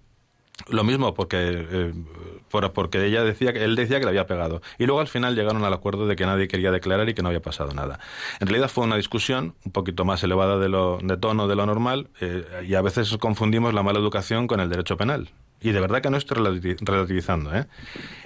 lo 0.69 0.83
mismo 0.83 1.13
porque 1.13 1.37
eh, 1.39 1.93
porque 2.73 3.05
ella 3.05 3.23
decía 3.23 3.53
que 3.53 3.63
él 3.63 3.75
decía 3.75 3.99
que 3.99 4.05
le 4.05 4.09
había 4.09 4.27
pegado. 4.27 4.61
Y 4.77 4.85
luego 4.85 4.99
al 4.99 5.07
final 5.07 5.35
llegaron 5.35 5.63
al 5.63 5.73
acuerdo 5.73 6.07
de 6.07 6.15
que 6.15 6.25
nadie 6.25 6.47
quería 6.47 6.71
declarar 6.71 7.07
y 7.09 7.13
que 7.13 7.21
no 7.21 7.29
había 7.29 7.41
pasado 7.41 7.73
nada. 7.73 7.99
En 8.39 8.47
realidad 8.47 8.69
fue 8.69 8.83
una 8.83 8.97
discusión 8.97 9.55
un 9.65 9.71
poquito 9.71 10.05
más 10.05 10.23
elevada 10.23 10.57
de 10.57 10.69
lo 10.69 10.99
de 11.01 11.17
tono 11.17 11.47
de 11.47 11.55
lo 11.55 11.65
normal 11.65 12.09
eh, 12.19 12.65
y 12.67 12.75
a 12.75 12.81
veces 12.81 13.15
confundimos 13.17 13.73
la 13.73 13.83
mala 13.83 13.99
educación 13.99 14.47
con 14.47 14.59
el 14.59 14.69
derecho 14.69 14.97
penal. 14.97 15.29
Y 15.63 15.71
de 15.71 15.79
verdad 15.79 16.01
que 16.01 16.09
no 16.09 16.17
estoy 16.17 16.37
relativizando 16.81 17.55
¿eh? 17.55 17.67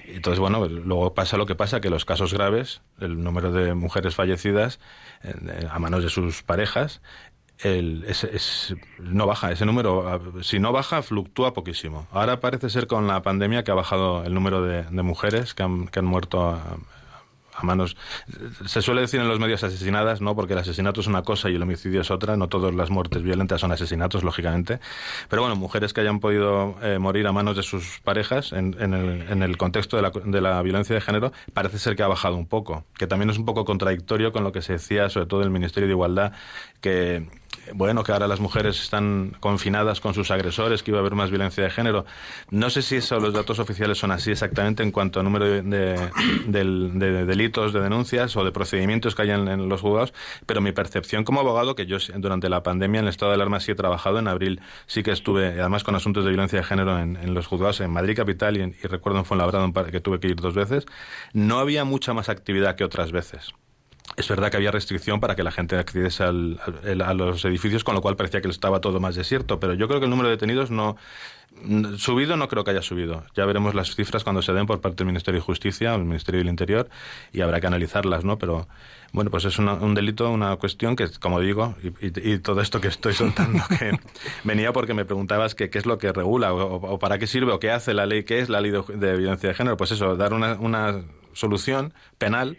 entonces 0.06 0.40
bueno 0.40 0.66
luego 0.70 1.14
pasa 1.14 1.36
lo 1.36 1.46
que 1.46 1.54
pasa 1.54 1.82
que 1.82 1.90
los 1.90 2.06
casos 2.06 2.34
graves 2.34 2.82
el 3.02 3.22
número 3.22 3.52
de 3.52 3.74
mujeres 3.74 4.16
fallecidas 4.16 4.80
eh, 5.22 5.68
a 5.70 5.78
manos 5.80 6.02
de 6.02 6.10
sus 6.10 6.44
parejas 6.44 7.02
el, 7.60 8.06
no 9.00 9.28
baja, 9.28 9.52
ese 9.52 9.66
número, 9.66 10.22
si 10.42 10.60
no 10.60 10.72
baja, 10.72 11.02
fluctúa 11.02 11.54
poquísimo. 11.54 12.08
Ahora 12.12 12.40
parece 12.40 12.70
ser 12.70 12.88
con 12.88 13.08
la 13.08 13.22
pandemia 13.22 13.64
que 13.64 13.72
ha 13.72 13.76
bajado 13.76 14.24
el 14.24 14.34
número 14.34 14.62
de, 14.62 14.84
mujeres 15.04 15.54
que 15.54 15.64
han, 15.64 15.88
que 15.88 16.00
han 16.00 16.06
muerto 16.06 16.50
a, 16.50 16.78
manos. 17.64 17.96
Se 18.66 18.82
suele 18.82 19.02
decir 19.02 19.20
en 19.20 19.28
los 19.28 19.40
medios 19.40 19.64
asesinadas, 19.64 20.22
¿no? 20.22 20.36
Porque 20.36 20.54
el 20.54 20.60
asesinato 20.60 21.02
es 21.02 21.08
una 21.08 21.24
cosa 21.24 21.50
y 21.50 21.56
el 21.56 21.62
homicidio 21.62 22.02
es 22.02 22.12
otra. 22.12 22.36
No 22.36 22.48
todas 22.48 22.74
las 22.74 22.90
muertes 22.90 23.24
violentas 23.24 23.62
son 23.62 23.72
asesinatos, 23.72 24.24
lógicamente. 24.24 24.80
Pero 25.30 25.42
bueno, 25.42 25.56
mujeres 25.56 25.94
que 25.94 26.02
hayan 26.02 26.20
podido 26.20 26.76
eh, 26.82 27.00
morir 27.00 27.28
a 27.28 27.32
manos 27.32 27.56
de 27.56 27.64
sus 27.64 28.00
parejas 28.04 28.52
en, 28.52 28.76
en, 28.80 29.44
el, 29.44 29.58
contexto 29.58 29.96
de 29.96 30.04
la, 30.04 30.12
de 30.12 30.42
la, 30.42 30.62
violencia 30.62 30.96
de 30.96 31.02
género, 31.02 31.32
parece 31.54 31.80
ser 31.80 31.96
que 31.96 32.04
ha 32.04 32.08
bajado 32.08 32.36
un 32.36 32.48
poco. 32.48 32.84
Que 32.98 33.08
también 33.08 33.30
es 33.30 33.38
un 33.38 33.46
poco 33.46 33.66
contradictorio 33.66 34.32
con 34.32 34.44
lo 34.44 34.52
que 34.52 34.62
se 34.62 34.74
decía, 34.74 35.10
sobre 35.10 35.28
todo 35.28 35.44
el 35.44 35.50
Ministerio 35.50 35.88
de 35.88 35.94
Igualdad, 35.94 36.34
que 36.82 37.28
bueno, 37.74 38.04
que 38.04 38.12
ahora 38.12 38.28
las 38.28 38.40
mujeres 38.40 38.82
están 38.82 39.36
confinadas 39.40 40.00
con 40.02 40.14
sus 40.14 40.32
agresores, 40.32 40.84
que 40.84 40.92
iba 40.92 41.00
a 41.00 41.02
haber 41.02 41.16
más 41.16 41.30
violencia 41.30 41.64
de 41.64 41.70
género. 41.70 42.06
No 42.52 42.70
sé 42.70 42.82
si 42.82 42.98
eso, 42.98 43.20
los 43.20 43.34
datos 43.34 43.60
oficiales 43.60 43.98
son 43.98 44.12
así 44.12 44.32
exactamente 44.32 44.84
en 44.84 44.92
cuanto 44.92 45.20
a 45.20 45.24
número 45.24 45.46
de, 45.46 45.62
de, 45.62 47.26
delitos, 47.26 47.74
de 47.74 47.82
denuncias 47.82 48.36
o 48.36 48.44
de 48.44 48.52
procedimientos 48.52 49.16
que 49.16 49.24
hay 49.24 49.32
en, 49.32 49.70
los 49.70 49.82
juzgados, 49.82 50.14
pero 50.46 50.62
mi 50.62 50.72
percepción 50.72 51.24
como 51.24 51.40
abogado, 51.40 51.76
que 51.76 51.86
yo 51.86 51.98
durante 52.18 52.50
la 52.50 52.64
pandemia 52.64 53.00
en 53.00 53.06
el 53.06 53.10
estado 53.10 53.32
de 53.32 53.36
alarma 53.36 53.60
sí 53.60 53.72
he 53.72 53.76
trabajado, 53.76 54.20
en 54.20 54.28
abril 54.28 54.62
sí 54.86 55.04
que 55.04 55.12
estuve, 55.12 55.60
además 55.60 55.84
con 55.84 55.96
asuntos 55.96 56.24
de 56.24 56.32
violencia 56.32 56.60
de 56.60 56.66
género 56.66 57.00
en, 57.00 57.34
los 57.34 57.48
juzgados 57.48 57.82
en 57.82 57.92
Madrid 57.92 58.16
Capital 58.16 58.58
y, 58.58 58.62
y 58.62 58.88
recuerdo 58.88 59.20
en 59.20 59.26
Fuenlabrada 59.26 59.66
que 59.92 60.00
tuve 60.00 60.20
que 60.20 60.28
ir 60.28 60.36
dos 60.36 60.54
veces, 60.54 60.86
no 61.34 61.60
había 61.60 61.86
mucha 61.86 62.14
más 62.14 62.30
actividad 62.30 62.76
que 62.76 62.84
otras 62.84 63.12
veces. 63.12 63.54
Es 64.18 64.30
verdad 64.30 64.50
que 64.50 64.58
había 64.58 64.72
restricción 64.72 65.20
para 65.20 65.36
que 65.36 65.44
la 65.44 65.52
gente 65.52 65.78
accediese 65.78 66.24
al, 66.24 66.60
a 67.04 67.14
los 67.14 67.44
edificios, 67.44 67.84
con 67.84 67.96
lo 67.96 68.02
cual 68.02 68.16
parecía 68.16 68.42
que 68.42 68.48
estaba 68.48 68.80
todo 68.80 69.00
más 69.00 69.16
desierto, 69.16 69.60
pero 69.60 69.74
yo 69.74 69.88
creo 69.88 70.00
que 70.00 70.06
el 70.06 70.10
número 70.10 70.30
de 70.30 70.36
detenidos 70.36 70.72
no 70.72 70.96
subido 71.98 72.38
no 72.38 72.48
creo 72.48 72.64
que 72.64 72.72
haya 72.72 72.82
subido. 72.82 73.24
Ya 73.36 73.46
veremos 73.46 73.76
las 73.76 73.96
cifras 73.96 74.24
cuando 74.24 74.42
se 74.42 74.54
den 74.54 74.66
por 74.66 74.82
parte 74.82 74.98
del 74.98 75.08
Ministerio 75.08 75.40
de 75.40 75.46
Justicia 75.46 75.94
o 75.94 75.98
el 75.98 76.06
Ministerio 76.06 76.40
del 76.40 76.50
Interior 76.50 76.90
y 77.32 77.42
habrá 77.42 77.60
que 77.60 77.68
analizarlas, 77.68 78.24
¿no? 78.24 78.38
Pero 78.38 78.68
bueno, 79.14 79.32
pues 79.32 79.46
es 79.46 79.58
un 79.58 79.96
delito, 79.96 80.30
una 80.30 80.56
cuestión 80.58 80.96
que, 80.96 81.08
como 81.20 81.40
digo, 81.40 81.76
y, 82.02 82.40
todo 82.40 82.62
esto 82.62 82.82
que 82.82 82.90
estoy 82.90 83.14
soltando, 83.14 83.64
que 83.80 83.98
venía 84.44 84.74
porque 84.74 84.94
me 84.94 85.06
preguntabas 85.06 85.56
qué 85.56 85.70
es 85.72 85.86
lo 85.86 85.98
que 85.98 86.12
regula 86.12 86.54
o, 86.54 87.00
para 87.00 87.18
qué 87.18 87.28
sirve 87.28 87.54
o 87.54 87.60
qué 87.60 87.72
hace 87.72 87.94
la 87.94 88.06
ley, 88.06 88.24
qué 88.24 88.40
es 88.40 88.50
la 88.50 88.62
ley 88.62 88.72
de, 88.72 88.82
de 88.82 89.16
violencia 89.16 89.50
de 89.50 89.56
género. 89.56 89.78
Pues 89.78 89.92
eso, 89.92 90.16
dar 90.18 90.34
una, 90.34 90.56
una 90.56 91.04
solución 91.34 91.94
penal 92.18 92.58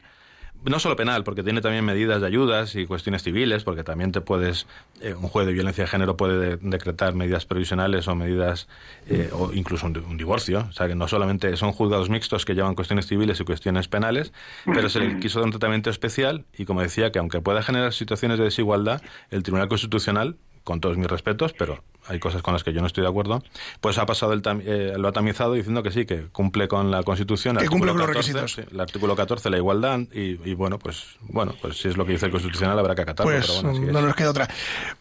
no 0.65 0.79
solo 0.81 0.97
penal, 0.97 1.25
porque 1.25 1.43
tiene 1.43 1.61
también 1.61 1.85
medidas 1.85 2.21
de 2.21 2.27
ayudas 2.27 2.75
y 2.75 2.87
cuestiones 2.87 3.23
civiles, 3.23 3.65
porque 3.65 3.85
también 3.85 4.13
te 4.13 4.21
puedes, 4.21 4.67
eh, 5.01 5.15
un 5.15 5.29
juez 5.29 5.47
de 5.47 5.53
violencia 5.53 5.85
de 5.85 5.89
género 5.89 6.17
puede 6.17 6.57
decretar 6.57 7.15
medidas 7.15 7.47
provisionales 7.47 8.09
o 8.09 8.15
medidas, 8.15 8.69
eh, 9.09 9.31
o 9.33 9.53
incluso 9.53 9.87
un, 9.87 10.17
divorcio. 10.17 10.67
O 10.69 10.73
sea, 10.73 10.89
que 10.89 10.95
no 10.95 11.09
solamente 11.09 11.57
son 11.57 11.73
juzgados 11.73 12.11
mixtos 12.11 12.45
que 12.45 12.55
llevan 12.55 12.75
cuestiones 12.75 13.07
civiles 13.07 13.41
y 13.41 13.45
cuestiones 13.45 13.89
penales, 13.89 14.33
pero 14.65 14.89
se 14.89 15.01
le 15.01 15.19
quiso 15.21 15.39
dar 15.39 15.47
un 15.47 15.53
tratamiento 15.53 15.91
especial 15.91 16.45
y, 16.57 16.65
como 16.65 16.81
decía, 16.83 17.13
que 17.13 17.19
aunque 17.19 17.41
pueda 17.41 17.63
generar 17.63 17.93
situaciones 17.93 18.39
de 18.39 18.45
desigualdad, 18.45 19.03
el 19.31 19.43
Tribunal 19.43 19.69
Constitucional 19.69 20.37
con 20.65 20.81
todos 20.81 20.97
mis 20.97 21.07
respetos, 21.07 21.53
pero 21.53 21.85
hay 22.09 22.19
cosas 22.19 22.43
con 22.43 22.53
las 22.53 22.65
que 22.65 22.73
yo 22.73 22.81
no 22.81 22.87
estoy 22.87 23.03
de 23.03 23.09
acuerdo, 23.09 23.43
pues 23.81 23.99
ha 23.99 24.07
pasado 24.07 24.33
el 24.33 24.43
eh, 24.65 24.95
lo 24.97 25.09
ha 25.09 25.13
tamizado 25.13 25.55
diciendo 25.55 25.83
que 25.83 25.91
sí, 25.91 26.07
que 26.07 26.27
cumple 26.27 26.69
con 26.69 26.91
la 26.91 27.03
Constitución. 27.03 27.57
Que 27.57 27.69
cumple 27.69 27.91
con 27.93 28.01
los 28.01 28.09
requisitos. 28.09 28.59
el 28.59 28.81
artículo 28.81 29.17
14, 29.17 29.51
la 29.51 29.57
igualdad, 29.57 30.01
y, 30.13 30.55
bueno, 30.55 30.79
pues 30.79 31.05
bueno, 31.21 31.55
pues 31.61 31.79
si 31.79 31.89
es 31.89 31.97
lo 31.97 32.07
que 32.07 32.13
dice 32.13 32.27
el 32.27 32.33
Constitucional 32.33 32.79
habrá 32.79 32.95
que 32.95 33.03
acatarlo. 33.03 33.33
Pues 33.33 33.63
no 33.63 34.01
nos 34.01 34.15
queda 34.15 34.31
otra. 34.31 34.49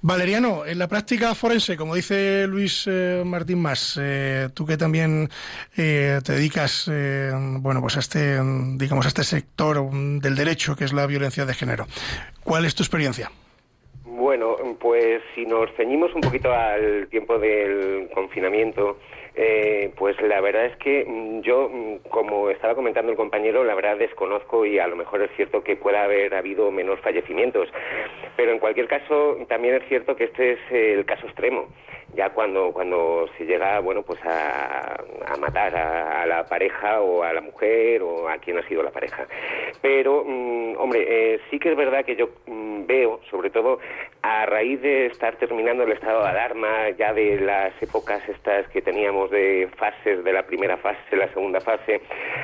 Valeriano, 0.02 0.66
en 0.66 0.80
la 0.80 0.88
práctica 0.88 1.36
forense, 1.36 1.78
como 1.78 1.96
dice 1.96 2.48
Luis 2.48 2.86
eh, 2.88 3.24
Martín 3.26 3.62
Más, 3.62 4.00
eh, 4.02 4.50
tú 4.54 4.66
que 4.66 4.78
también 4.78 5.30
te 5.76 6.22
dedicas, 6.22 6.90
bueno, 7.60 7.82
pues 7.82 7.98
a 7.98 8.00
este, 8.00 8.40
digamos, 8.76 9.06
a 9.06 9.10
este 9.10 9.24
sector 9.24 9.92
del 9.92 10.36
derecho 10.36 10.76
que 10.76 10.86
es 10.86 10.94
la 10.94 11.06
violencia 11.06 11.46
de 11.46 11.54
género, 11.54 11.88
¿cuál 12.44 12.66
es 12.66 12.76
tu 12.76 12.84
experiencia? 12.84 13.32
Bueno, 14.18 14.56
pues 14.80 15.22
si 15.36 15.46
nos 15.46 15.70
ceñimos 15.76 16.16
un 16.16 16.22
poquito 16.22 16.54
al 16.54 17.10
tiempo 17.10 17.38
del 17.38 18.10
confinamiento, 18.14 18.98
eh, 19.36 19.92
pues 19.98 20.16
la 20.22 20.40
verdad 20.40 20.68
es 20.68 20.78
que 20.78 21.04
mm, 21.06 21.42
yo, 21.42 21.70
mm, 21.70 22.08
como 22.10 22.50
estaba 22.50 22.76
comentando 22.76 23.12
el 23.12 23.18
compañero, 23.18 23.66
la 23.66 23.76
verdad 23.76 23.98
desconozco 23.98 24.66
y 24.66 24.80
a 24.80 24.88
lo 24.88 24.96
mejor 24.96 25.22
es 25.22 25.32
cierto 25.36 25.66
que 25.66 25.76
pueda 25.76 26.06
haber 26.06 26.34
habido 26.34 26.72
menos 26.72 26.98
fallecimientos. 27.02 27.68
Pero 28.38 28.54
en 28.54 28.60
cualquier 28.60 28.88
caso, 28.88 29.38
también 29.50 29.76
es 29.76 29.88
cierto 29.90 30.16
que 30.16 30.24
este 30.24 30.54
es 30.54 30.60
el 30.72 31.04
caso 31.04 31.28
extremo 31.28 31.68
ya 32.16 32.30
cuando 32.30 32.72
cuando 32.72 33.28
se 33.38 33.46
llega 33.46 33.80
bueno 33.80 34.04
pues 34.04 34.20
a, 34.26 35.04
matar 35.40 35.76
a, 35.76 36.26
la 36.26 36.46
pareja 36.46 37.02
o 37.02 37.24
a 37.24 37.34
la 37.34 37.42
mujer 37.42 38.02
o 38.02 38.30
a 38.30 38.38
quien 38.38 38.58
ha 38.58 38.68
sido 38.68 38.84
la 38.84 38.92
pareja. 38.92 39.28
Pero 39.82 40.24
mm, 40.26 40.78
hombre 40.78 41.06
eh, 41.08 41.40
sí 41.50 41.60
que 41.60 41.72
es 41.72 41.78
verdad 41.78 42.06
que 42.06 42.16
yo 42.16 42.30
mm, 42.48 42.86
veo 42.86 43.20
sobre 43.30 43.50
todo 43.50 43.80
a 44.22 44.46
raíz 44.46 44.82
de 44.82 45.08
estar 45.08 45.36
terminando 45.36 45.84
el 45.84 45.92
estado 45.92 46.24
de 46.24 46.30
alarma 46.30 46.90
ya 46.98 47.14
de 47.14 47.40
las 47.40 47.74
épocas 47.82 48.28
estas 48.30 48.68
que 48.70 48.82
teníamos 48.82 49.30
de 49.32 49.70
fases 49.78 50.24
de 50.24 50.34
la 50.34 50.44
primera 50.44 50.78
fase 50.78 51.16
la 51.16 51.28
segunda 51.34 51.60
fase 51.60 52.02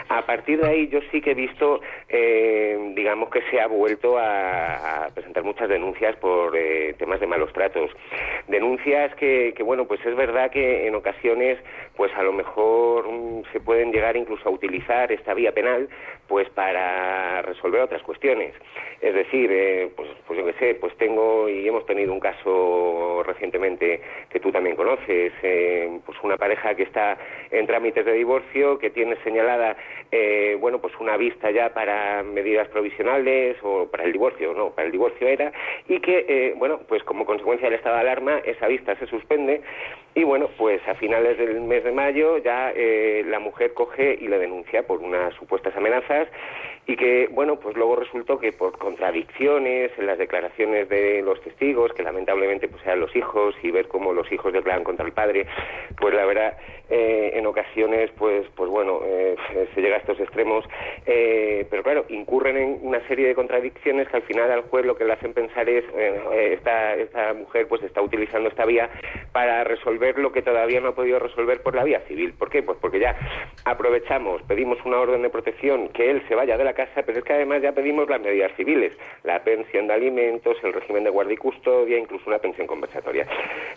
a 0.09 0.25
partir 0.25 0.61
de 0.61 0.67
ahí 0.67 0.87
yo 0.89 0.99
sí 1.11 1.21
que 1.21 1.31
he 1.31 1.35
visto 1.35 1.81
eh, 2.09 2.91
digamos 2.95 3.29
que 3.29 3.41
se 3.49 3.59
ha 3.59 3.67
vuelto 3.67 4.17
a, 4.17 5.09
presentar 5.13 5.43
muchas 5.43 5.69
denuncias 5.69 6.15
por 6.17 6.55
eh, 6.55 6.93
temas 6.97 7.19
de 7.19 7.27
malos 7.27 7.51
tratos. 7.53 7.91
Denuncias 8.47 9.13
que 9.15 9.53
bueno, 9.61 9.85
pues 9.85 9.99
es 10.05 10.15
verdad 10.15 10.51
que 10.51 10.87
en 10.87 10.95
ocasiones, 10.95 11.57
pues 11.95 12.11
a 12.15 12.23
lo 12.23 12.33
mejor 12.33 13.07
mm, 13.07 13.43
se 13.51 13.59
pueden 13.59 13.91
llegar 13.91 14.15
incluso 14.17 14.47
a 14.47 14.51
utilizar 14.51 15.11
esta 15.11 15.33
vía 15.33 15.51
penal, 15.51 15.89
pues 16.27 16.49
para 16.49 17.41
resolver 17.41 17.81
otras 17.81 18.01
cuestiones. 18.03 18.53
Es 19.01 19.13
decir, 19.13 19.49
eh, 19.51 19.89
pues, 19.95 20.09
pues 20.27 20.39
yo 20.39 20.45
qué 20.45 20.53
sé, 20.53 20.75
pues 20.75 20.95
tengo 20.97 21.49
y 21.49 21.67
hemos 21.67 21.85
tenido 21.85 22.13
un 22.13 22.19
caso 22.19 23.23
recientemente 23.23 24.01
que 24.29 24.39
tú 24.39 24.51
también 24.51 24.75
conoces, 24.75 25.33
eh, 25.43 25.99
pues 26.05 26.17
una 26.23 26.37
pareja 26.37 26.75
que 26.75 26.83
está 26.83 27.17
en 27.51 27.67
trámites 27.67 28.05
de 28.05 28.13
divorcio, 28.13 28.79
que 28.79 28.89
tiene 28.89 29.17
señalada, 29.23 29.75
eh, 30.11 30.55
bueno, 30.59 30.79
pues 30.79 30.93
una 30.99 31.17
vista 31.17 31.51
ya 31.51 31.73
para 31.73 32.23
medidas 32.23 32.67
provisionales 32.69 33.57
o 33.63 33.87
para 33.87 34.03
el 34.03 34.13
divorcio, 34.13 34.53
no, 34.53 34.69
para 34.69 34.85
el 34.85 34.91
divorcio 34.91 35.27
era, 35.27 35.51
y 35.87 35.99
que, 35.99 36.25
eh, 36.27 36.53
bueno, 36.57 36.79
pues 36.87 37.03
como 37.03 37.25
consecuencia 37.25 37.67
del 37.67 37.77
estado 37.77 37.95
de 37.95 38.01
alarma, 38.01 38.39
esa 38.45 38.67
vista 38.67 38.95
se 38.95 39.07
suspende 39.07 39.50
y 40.13 40.23
bueno, 40.23 40.49
pues 40.57 40.81
a 40.87 40.95
finales 40.95 41.37
del 41.37 41.61
mes 41.61 41.83
de 41.83 41.91
mayo 41.91 42.37
ya 42.37 42.71
eh, 42.75 43.23
la 43.27 43.39
mujer 43.39 43.73
coge 43.73 44.17
y 44.19 44.27
le 44.27 44.39
denuncia 44.39 44.83
por 44.83 44.99
unas 44.99 45.33
supuestas 45.35 45.75
amenazas 45.75 46.27
y 46.87 46.95
que, 46.95 47.27
bueno, 47.31 47.57
pues 47.59 47.75
luego 47.75 47.95
resultó 47.95 48.39
que 48.39 48.51
por 48.51 48.77
contradicciones 48.77 49.91
en 49.97 50.07
las 50.07 50.17
declaraciones 50.17 50.89
de 50.89 51.21
los 51.21 51.39
testigos, 51.41 51.93
que 51.93 52.03
lamentablemente 52.03 52.67
pues 52.67 52.83
eran 52.85 52.99
los 52.99 53.15
hijos 53.15 53.55
y 53.61 53.71
ver 53.71 53.87
cómo 53.87 54.13
los 54.13 54.31
hijos 54.31 54.51
declaran 54.51 54.83
contra 54.83 55.05
el 55.05 55.13
padre, 55.13 55.45
pues 55.99 56.13
la 56.13 56.25
verdad, 56.25 56.57
eh, 56.89 57.31
en 57.35 57.45
ocasiones, 57.45 58.11
pues, 58.17 58.45
pues 58.55 58.69
bueno, 58.69 58.99
eh, 59.05 59.35
se 59.73 59.81
llega 59.81 59.95
a 59.95 59.99
estos 59.99 60.19
extremos, 60.19 60.65
eh, 61.05 61.65
pero 61.69 61.83
claro, 61.83 62.05
incurren 62.09 62.57
en 62.57 62.79
una 62.81 62.99
serie 63.07 63.27
de 63.27 63.35
contradicciones 63.35 64.09
que 64.09 64.17
al 64.17 64.23
final 64.23 64.51
al 64.51 64.63
juez 64.63 64.85
lo 64.85 64.95
que 64.95 65.05
le 65.05 65.13
hacen 65.13 65.33
pensar 65.33 65.69
es, 65.69 65.85
eh, 65.95 66.53
esta, 66.53 66.95
esta 66.95 67.33
mujer 67.33 67.67
pues 67.67 67.83
está 67.83 68.01
utilizando 68.01 68.49
esta 68.49 68.65
vía 68.65 68.89
para 69.31 69.63
resolver 69.63 70.17
lo 70.17 70.31
que 70.31 70.41
todavía 70.41 70.81
no 70.81 70.89
ha 70.89 70.95
podido 70.95 71.19
resolver 71.19 71.61
por 71.61 71.75
la 71.75 71.83
vía 71.83 72.01
civil. 72.07 72.33
¿Por 72.33 72.49
qué? 72.49 72.63
Pues 72.63 72.77
porque 72.81 72.99
ya 72.99 73.15
aprovechamos, 73.65 74.41
pedimos 74.43 74.77
una 74.83 74.99
orden 74.99 75.21
de 75.21 75.29
protección, 75.29 75.89
que 75.89 76.09
él 76.09 76.23
se 76.27 76.35
vaya 76.35 76.57
de 76.57 76.63
la 76.63 76.70
casa, 76.73 77.03
pero 77.03 77.19
es 77.19 77.23
que 77.23 77.33
además 77.33 77.61
ya 77.61 77.71
pedimos 77.71 78.09
las 78.09 78.21
medidas 78.21 78.51
civiles, 78.55 78.93
la 79.23 79.43
pensión 79.43 79.87
de 79.87 79.93
alimentos, 79.93 80.57
el 80.63 80.73
régimen 80.73 81.03
de 81.03 81.09
guardia 81.09 81.33
y 81.33 81.37
custodia, 81.37 81.97
incluso 81.97 82.29
una 82.29 82.39
pensión 82.39 82.67
conversatoria. 82.67 83.27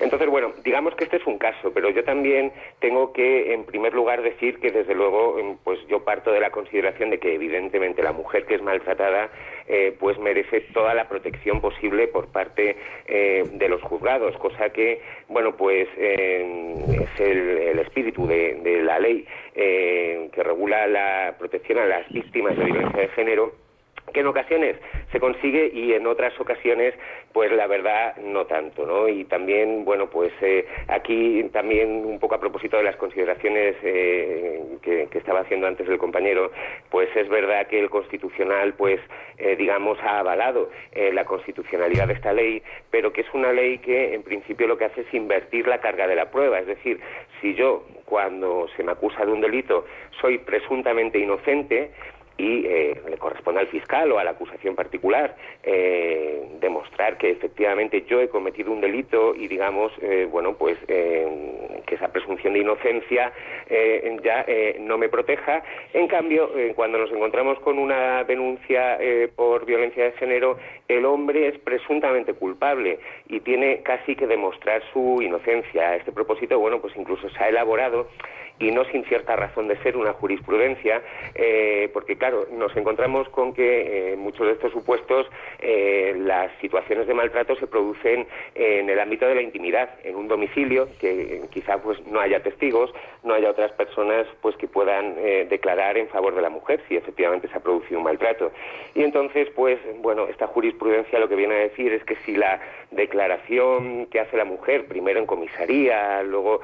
Entonces, 0.01 0.29
bueno, 0.29 0.53
digamos 0.65 0.95
que 0.95 1.05
este 1.05 1.17
es 1.17 1.27
un 1.27 1.39
caso, 1.39 1.73
pero 1.73 1.91
yo 1.91 2.05
también 2.05 2.53
tengo 2.81 3.13
que, 3.13 3.53
en 3.53 3.65
primer 3.65 3.95
lugar, 3.95 4.23
decir 4.23 4.59
que 4.59 4.71
desde 4.71 4.95
luego, 4.95 5.39
em, 5.39 5.57
pues 5.65 5.79
yo 5.89 6.05
parto 6.05 6.33
de 6.33 6.41
la 6.41 6.51
consideración 6.51 7.11
de 7.11 7.19
que 7.19 7.35
evidentemente 7.35 8.03
la 8.03 8.13
mujer 8.13 8.47
que 8.47 8.55
es 8.55 8.63
maltratada, 8.63 9.31
eh, 9.69 9.97
pues 9.99 10.19
merece 10.19 10.61
toda 10.73 10.95
la 10.95 11.09
protección 11.09 11.61
posible 11.61 12.09
por 12.09 12.29
parte 12.29 12.77
eh, 13.07 13.45
de 13.53 13.69
los 13.69 13.83
juzgados, 13.83 14.37
cosa 14.37 14.71
que, 14.71 15.01
bueno, 15.29 15.57
pues 15.57 15.89
eh, 15.97 16.75
es 16.89 17.21
el, 17.21 17.39
el 17.39 17.79
espíritu 17.79 18.27
de, 18.27 18.61
de 18.63 18.83
la 18.83 18.99
ley 18.99 19.27
eh, 19.55 20.29
que 20.33 20.43
regula 20.43 20.87
la 20.87 21.35
protección 21.39 21.79
a 21.79 21.87
las 21.87 22.09
víctimas 22.11 22.57
de 22.57 22.65
violencia 22.65 23.01
de 23.01 23.09
género 23.09 23.64
que 24.13 24.21
en 24.21 24.27
ocasiones 24.27 24.77
se 25.13 25.21
consigue 25.21 25.71
y 25.73 25.93
en 25.93 26.07
otras 26.07 26.39
ocasiones 26.39 26.95
pues 27.33 27.51
la 27.53 27.67
verdad 27.67 28.17
no 28.19 28.47
tanto 28.47 28.87
no 28.87 29.09
y 29.09 29.25
también 29.25 29.85
bueno 29.85 30.09
pues 30.09 30.33
eh, 30.41 30.67
aquí 30.89 31.45
también 31.53 32.05
un 32.05 32.19
poco 32.19 32.35
a 32.35 32.41
propósito 32.41 32.77
de 32.77 32.85
las 32.85 32.97
consideraciones 32.97 33.77
eh, 33.83 34.61
que, 34.83 35.09
estaba 35.15 35.41
haciendo 35.41 35.67
antes 35.67 35.89
el 35.89 35.99
compañero 35.99 36.51
pues 36.91 37.09
es 37.17 37.29
verdad 37.29 37.67
que 37.67 37.81
el 37.81 37.89
constitucional 37.89 38.75
pues 38.75 39.01
eh, 39.39 39.57
digamos 39.57 39.99
ha 40.01 40.19
avalado 40.19 40.71
eh, 40.93 41.13
la 41.13 41.25
constitucionalidad 41.25 42.09
de 42.09 42.15
esta 42.15 42.33
ley 42.33 42.63
pero 42.91 43.13
que 43.13 43.23
es 43.23 43.27
una 43.33 43.53
ley 43.53 43.79
que 43.79 44.15
en 44.15 44.23
principio 44.23 44.67
lo 44.67 44.77
que 44.77 44.85
hace 44.85 45.01
es 45.01 45.15
invertir 45.15 45.67
la 45.67 45.81
carga 45.81 46.07
de 46.07 46.15
la 46.15 46.31
prueba. 46.31 46.59
Es 46.59 46.67
decir 46.67 47.01
si 47.41 47.55
yo 47.55 47.85
cuando 48.05 48.69
se 48.77 48.83
me 48.83 48.93
acusa 48.93 49.25
de 49.25 49.33
un 49.33 49.41
delito 49.41 49.87
soy 50.21 50.39
presuntamente 50.39 51.19
inocente 51.19 51.91
y 52.37 52.67
eh, 52.67 53.01
le 53.09 53.17
corresponde 53.17 53.61
al 53.61 53.69
fiscal 53.69 54.11
o 54.11 54.19
a 54.19 54.25
la 54.25 54.33
acusación 54.33 54.75
particular 54.75 55.37
eh, 55.63 56.43
demostrar 56.61 57.17
que 57.17 57.31
efectivamente 57.31 58.05
yo 58.09 58.21
he 58.21 58.29
cometido 58.29 58.73
un 58.73 58.81
delito 58.81 59.35
y 59.37 59.47
digamos 59.47 59.93
eh, 60.03 60.27
bueno 60.31 60.55
pues 60.55 60.77
que 60.87 61.95
esa 61.95 62.09
presunción 62.09 62.55
de 62.55 62.61
inocencia 62.61 63.33
ya 64.23 64.47
no 64.81 64.99
me 64.99 65.09
proteja. 65.09 65.63
En 65.93 66.09
cambio 66.09 66.51
cuando 66.75 66.99
nos 66.99 67.11
encontramos 67.13 67.59
con 67.61 67.79
una 67.79 68.25
denuncia 68.25 68.99
por 69.37 69.65
violencia 69.65 70.05
de 70.05 70.13
género 70.13 70.59
el 70.89 71.05
hombre 71.05 71.49
es 71.49 71.59
presuntamente 71.59 72.35
culpable 72.35 72.99
y 73.29 73.41
tiene 73.41 73.83
casi 73.83 74.17
que 74.17 74.27
demostrar 74.27 74.83
su 74.93 75.21
inocencia 75.23 75.91
a 75.91 75.97
este 75.97 76.13
propósito 76.13 76.59
bueno 76.59 76.81
pues 76.81 76.95
incluso 76.97 77.29
se 77.31 77.43
ha 77.43 77.49
elaborado 77.49 78.09
y 78.59 78.71
no 78.71 78.85
sin 78.85 79.05
cierta 79.05 79.37
razón 79.37 79.69
de 79.69 79.77
ser 79.83 79.97
una 79.97 80.13
jurisprudencia, 80.13 81.03
eh, 81.35 81.91
porque 81.93 82.17
claro, 82.17 82.47
nos 82.53 82.75
encontramos 82.77 83.29
con 83.31 83.53
que 83.53 84.09
en 84.09 84.15
eh, 84.15 84.17
muchos 84.17 84.47
de 84.47 84.53
estos 84.53 84.73
supuestos 84.73 85.27
eh, 85.61 86.15
las 86.19 86.53
situaciones 86.61 87.07
de 87.07 87.15
maltrato 87.15 87.57
se 87.57 87.67
producen 87.67 88.27
en 88.55 88.89
el 88.89 89.01
ámbito 89.01 89.27
de 89.27 89.35
la 89.35 89.43
intimidad, 89.43 89.91
en 90.05 90.15
un 90.15 90.29
domicilio, 90.29 90.89
que 91.01 91.43
quizá 91.51 91.79
pues 91.79 92.05
no 92.07 92.21
haya 92.21 92.43
testigos, 92.43 92.93
no 93.23 93.35
haya 93.35 93.51
otras 93.51 93.73
personas 93.73 94.27
pues 94.41 94.57
que 94.57 94.69
puedan 94.69 95.17
declarar 95.49 95.97
en 95.97 96.09
favor 96.09 96.35
de 96.35 96.43
la 96.43 96.51
mujer 96.51 96.81
si 96.89 96.97
efectivamente 96.97 97.49
se 97.49 97.57
ha 97.57 97.61
producido 97.61 97.99
un 97.99 98.05
maltrato. 98.05 98.53
Y 98.95 99.03
entonces, 99.03 99.49
pues, 99.55 99.79
bueno, 100.01 100.27
esta 100.29 100.47
jurisprudencia 100.75 101.19
lo 101.19 101.29
que 101.29 101.37
viene 101.37 101.55
a 101.55 101.59
decir 101.59 101.93
es 101.93 102.05
que 102.05 102.17
si 102.27 102.37
la 102.37 102.61
declaración 102.91 104.07
que 104.07 104.21
hace 104.21 104.37
la 104.37 104.45
mujer, 104.45 104.87
primero 104.87 105.19
en 105.19 105.27
comisaría, 105.27 106.23
luego 106.23 106.61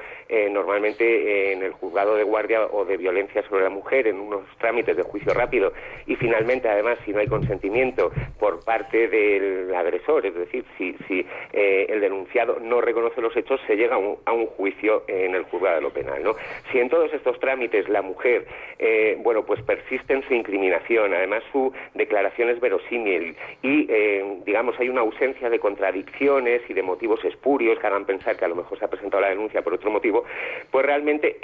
normalmente 0.51 1.51
en 1.51 1.61
el 1.61 1.73
juzgado 1.73 2.15
de 2.15 2.23
guardia 2.23 2.65
o 2.65 2.85
de 2.85 2.95
violencia 2.95 3.43
sobre 3.49 3.63
la 3.63 3.69
mujer 3.69 4.07
en 4.07 4.17
unos 4.19 4.43
trámites 4.59 4.95
de 4.95 5.03
juicio 5.03 5.33
rápido 5.33 5.73
y 6.05 6.15
finalmente 6.15 6.69
además 6.69 6.97
si 7.05 7.11
no 7.11 7.19
hay 7.19 7.27
consentimiento 7.27 8.11
por 8.39 8.63
parte 8.63 9.07
del 9.07 9.73
agresor, 9.75 10.25
es 10.25 10.35
decir, 10.35 10.65
si, 10.77 10.95
si 11.07 11.25
eh, 11.53 11.85
el 11.89 12.01
denunciado 12.01 12.57
no 12.61 12.81
reconoce 12.81 13.21
los 13.21 13.35
hechos 13.35 13.59
se 13.67 13.75
llega 13.75 13.95
a 13.95 13.97
un, 13.97 14.17
a 14.25 14.33
un, 14.33 14.47
juicio 14.47 15.03
en 15.07 15.35
el 15.35 15.43
juzgado 15.43 15.75
de 15.75 15.81
lo 15.81 15.91
penal, 15.91 16.23
¿no? 16.23 16.35
Si 16.71 16.79
en 16.79 16.89
todos 16.89 17.13
estos 17.13 17.39
trámites 17.39 17.87
la 17.87 18.01
mujer, 18.01 18.45
eh, 18.79 19.17
bueno, 19.19 19.45
pues 19.45 19.61
persiste 19.61 20.13
en 20.13 20.23
su 20.27 20.33
incriminación, 20.33 21.13
además 21.13 21.43
su 21.51 21.71
declaración 21.93 22.49
es 22.49 22.59
verosímil 22.59 23.35
y, 23.61 23.91
eh, 24.01 24.41
digamos, 24.45 24.79
hay 24.79 24.89
una 24.89 25.01
ausencia 25.01 25.49
de 25.49 25.59
contradicciones 25.59 26.61
y 26.69 26.73
de 26.73 26.83
motivos 26.83 27.23
espurios 27.25 27.79
que 27.79 27.87
hagan 27.87 28.05
pensar 28.05 28.35
que 28.37 28.45
a 28.45 28.47
lo 28.47 28.55
mejor 28.55 28.79
se 28.79 28.85
ha 28.85 28.89
presentado 28.89 29.21
la 29.21 29.29
denuncia 29.29 29.61
por 29.61 29.73
otro 29.73 29.91
motivo, 29.91 30.23
pues 30.71 30.85
realmente 30.85 31.37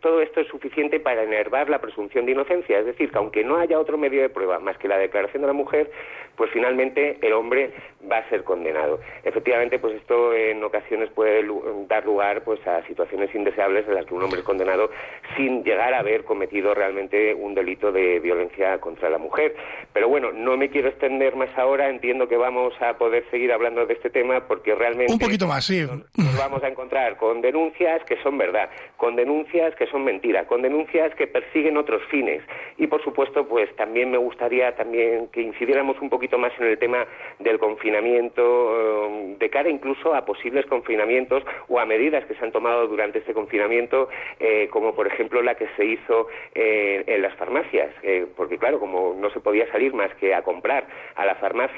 todo 0.00 0.20
esto 0.20 0.40
es 0.40 0.48
suficiente 0.48 1.00
para 1.00 1.22
enervar 1.22 1.68
la 1.68 1.80
presunción 1.80 2.26
de 2.26 2.32
inocencia. 2.32 2.78
Es 2.78 2.86
decir, 2.86 3.10
que 3.10 3.18
aunque 3.18 3.44
no 3.44 3.56
haya 3.56 3.78
otro 3.78 3.98
medio 3.98 4.22
de 4.22 4.28
prueba 4.28 4.58
más 4.58 4.76
que 4.78 4.88
la 4.88 4.98
declaración 4.98 5.42
de 5.42 5.46
la 5.46 5.52
mujer, 5.52 5.90
pues 6.36 6.50
finalmente 6.50 7.18
el 7.20 7.32
hombre 7.34 7.72
va 8.10 8.18
a 8.18 8.28
ser 8.28 8.42
condenado. 8.44 9.00
Efectivamente, 9.22 9.78
pues 9.78 9.94
esto 9.94 10.34
en 10.34 10.62
ocasiones 10.64 11.10
puede 11.10 11.44
dar 11.88 12.04
lugar 12.04 12.42
pues 12.42 12.66
a 12.66 12.84
situaciones 12.86 13.34
indeseables 13.34 13.86
en 13.86 13.94
las 13.94 14.06
que 14.06 14.14
un 14.14 14.22
hombre 14.22 14.40
es 14.40 14.46
condenado 14.46 14.90
sin 15.36 15.62
llegar 15.62 15.94
a 15.94 15.98
haber 15.98 16.24
cometido 16.24 16.74
realmente 16.74 17.34
un 17.34 17.54
delito 17.54 17.92
de 17.92 18.18
violencia 18.20 18.78
contra 18.78 19.10
la 19.10 19.18
mujer. 19.18 19.54
Pero 19.92 20.08
bueno, 20.08 20.32
no 20.32 20.56
me 20.56 20.70
quiero 20.70 20.88
extender 20.88 21.36
más 21.36 21.56
ahora. 21.56 21.81
Entiendo 21.88 22.28
que 22.28 22.36
vamos 22.36 22.74
a 22.80 22.94
poder 22.98 23.24
seguir 23.30 23.52
hablando 23.52 23.86
de 23.86 23.94
este 23.94 24.10
tema 24.10 24.46
porque 24.46 24.74
realmente 24.74 25.12
un 25.12 25.18
poquito 25.18 25.46
más, 25.46 25.64
sí. 25.64 25.82
nos 25.82 26.38
vamos 26.38 26.62
a 26.62 26.68
encontrar 26.68 27.16
con 27.16 27.40
denuncias 27.40 28.02
que 28.04 28.16
son 28.22 28.38
verdad, 28.38 28.70
con 28.96 29.16
denuncias 29.16 29.74
que 29.76 29.86
son 29.86 30.04
mentira, 30.04 30.46
con 30.46 30.62
denuncias 30.62 31.14
que 31.14 31.26
persiguen 31.26 31.76
otros 31.76 32.02
fines. 32.10 32.42
Y 32.78 32.86
por 32.86 33.02
supuesto, 33.02 33.46
pues 33.46 33.74
también 33.76 34.10
me 34.10 34.18
gustaría 34.18 34.74
también 34.76 35.28
que 35.28 35.42
incidiéramos 35.42 36.00
un 36.00 36.10
poquito 36.10 36.38
más 36.38 36.52
en 36.58 36.66
el 36.66 36.78
tema 36.78 37.06
del 37.38 37.58
confinamiento, 37.58 38.42
eh, 38.42 39.36
de 39.38 39.50
cara 39.50 39.68
incluso 39.68 40.14
a 40.14 40.24
posibles 40.24 40.66
confinamientos 40.66 41.42
o 41.68 41.78
a 41.78 41.86
medidas 41.86 42.24
que 42.24 42.34
se 42.34 42.44
han 42.44 42.52
tomado 42.52 42.86
durante 42.86 43.18
este 43.18 43.34
confinamiento, 43.34 44.08
eh, 44.40 44.68
como 44.70 44.94
por 44.94 45.06
ejemplo 45.06 45.42
la 45.42 45.54
que 45.54 45.68
se 45.76 45.84
hizo 45.84 46.28
eh, 46.54 47.04
en 47.06 47.22
las 47.22 47.34
farmacias, 47.36 47.90
eh, 48.02 48.26
porque 48.36 48.58
claro, 48.58 48.78
como 48.78 49.14
no 49.18 49.30
se 49.30 49.40
podía 49.40 49.70
salir 49.70 49.94
más 49.94 50.14
que 50.16 50.34
a 50.34 50.42
comprar 50.42 50.86
a 51.16 51.26
la 51.26 51.34
farmacia 51.36 51.71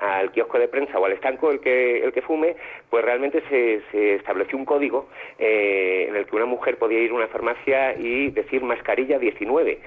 al 0.00 0.30
kiosco 0.32 0.58
de 0.58 0.68
prensa 0.68 0.98
o 0.98 1.04
al 1.04 1.12
estanco 1.12 1.50
el 1.50 1.60
que, 1.60 2.02
el 2.02 2.12
que 2.12 2.22
fume, 2.22 2.56
pues 2.90 3.04
realmente 3.04 3.42
se, 3.48 3.82
se 3.90 4.14
estableció 4.16 4.58
un 4.58 4.64
código 4.64 5.08
eh, 5.38 6.06
en 6.08 6.16
el 6.16 6.26
que 6.26 6.36
una 6.36 6.46
mujer 6.46 6.76
podía 6.78 7.00
ir 7.00 7.10
a 7.10 7.14
una 7.14 7.28
farmacia 7.28 7.94
y 7.94 8.30
decir 8.30 8.62
mascarilla 8.62 9.18
19. 9.18 9.78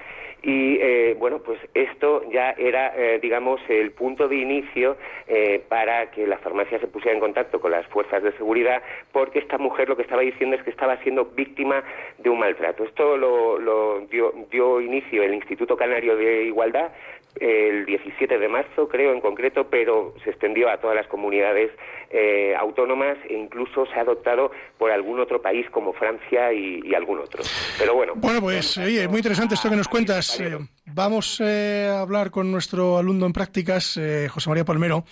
Y 0.46 0.78
eh, 0.80 1.16
bueno, 1.18 1.40
pues 1.40 1.60
esto 1.74 2.22
ya 2.32 2.52
era, 2.52 2.94
eh, 2.96 3.18
digamos, 3.20 3.60
el 3.68 3.90
punto 3.90 4.28
de 4.28 4.36
inicio 4.36 4.96
eh, 5.28 5.64
para 5.68 6.12
que 6.12 6.28
la 6.28 6.38
farmacia 6.38 6.80
se 6.80 6.86
pusiera 6.86 7.16
en 7.16 7.20
contacto 7.20 7.60
con 7.60 7.72
las 7.72 7.88
fuerzas 7.88 8.22
de 8.22 8.32
seguridad, 8.34 8.84
porque 9.12 9.40
esta 9.40 9.58
mujer 9.58 9.90
lo 9.90 9.96
que 9.96 10.04
estaba 10.04 10.22
diciendo 10.22 10.56
es 10.56 10.62
que 10.62 10.70
estaba 10.70 10.98
siendo 10.98 11.26
víctima 11.26 11.84
de 12.20 12.30
un 12.30 12.38
maltrato. 12.38 12.84
Esto 12.84 13.18
lo, 13.18 13.58
lo 13.58 14.02
dio, 14.02 14.36
dio 14.52 14.80
inicio 14.82 15.24
el 15.24 15.34
Instituto 15.34 15.76
Canario 15.76 16.16
de 16.16 16.44
Igualdad 16.44 16.92
el 17.40 17.86
17 17.86 18.38
de 18.38 18.48
marzo, 18.48 18.88
creo 18.88 19.12
en 19.12 19.20
concreto 19.20 19.68
pero 19.70 20.14
se 20.24 20.30
extendió 20.30 20.70
a 20.70 20.78
todas 20.78 20.96
las 20.96 21.08
comunidades 21.08 21.72
eh, 22.10 22.56
autónomas 22.58 23.18
e 23.30 23.34
incluso 23.34 23.86
se 23.88 23.94
ha 23.96 24.02
adoptado 24.02 24.52
por 24.78 24.92
algún 24.92 25.20
otro 25.20 25.42
país 25.42 25.70
como 25.70 25.92
Francia 25.94 26.54
y, 26.54 26.94
algún 26.96 27.20
otro. 27.20 27.44
Pero 27.78 27.94
bueno. 27.94 28.14
Bueno, 28.16 28.40
pues 28.40 28.78
oye, 28.78 29.08
muy 29.08 29.18
interesante 29.18 29.56
esto 29.56 29.70
que 29.70 29.76
nos 29.76 29.88
cuentas. 29.88 30.35
Eh, 30.40 30.58
vamos 30.86 31.42
eh, 31.42 31.90
a 31.92 32.02
hablar 32.02 32.32
con 32.32 32.52
nuestro 32.52 32.98
alumno 32.98 33.26
en 33.26 33.34
prácticas, 33.34 34.00
José 34.30 34.50
María 34.50 34.66
Palmero, 34.66 35.06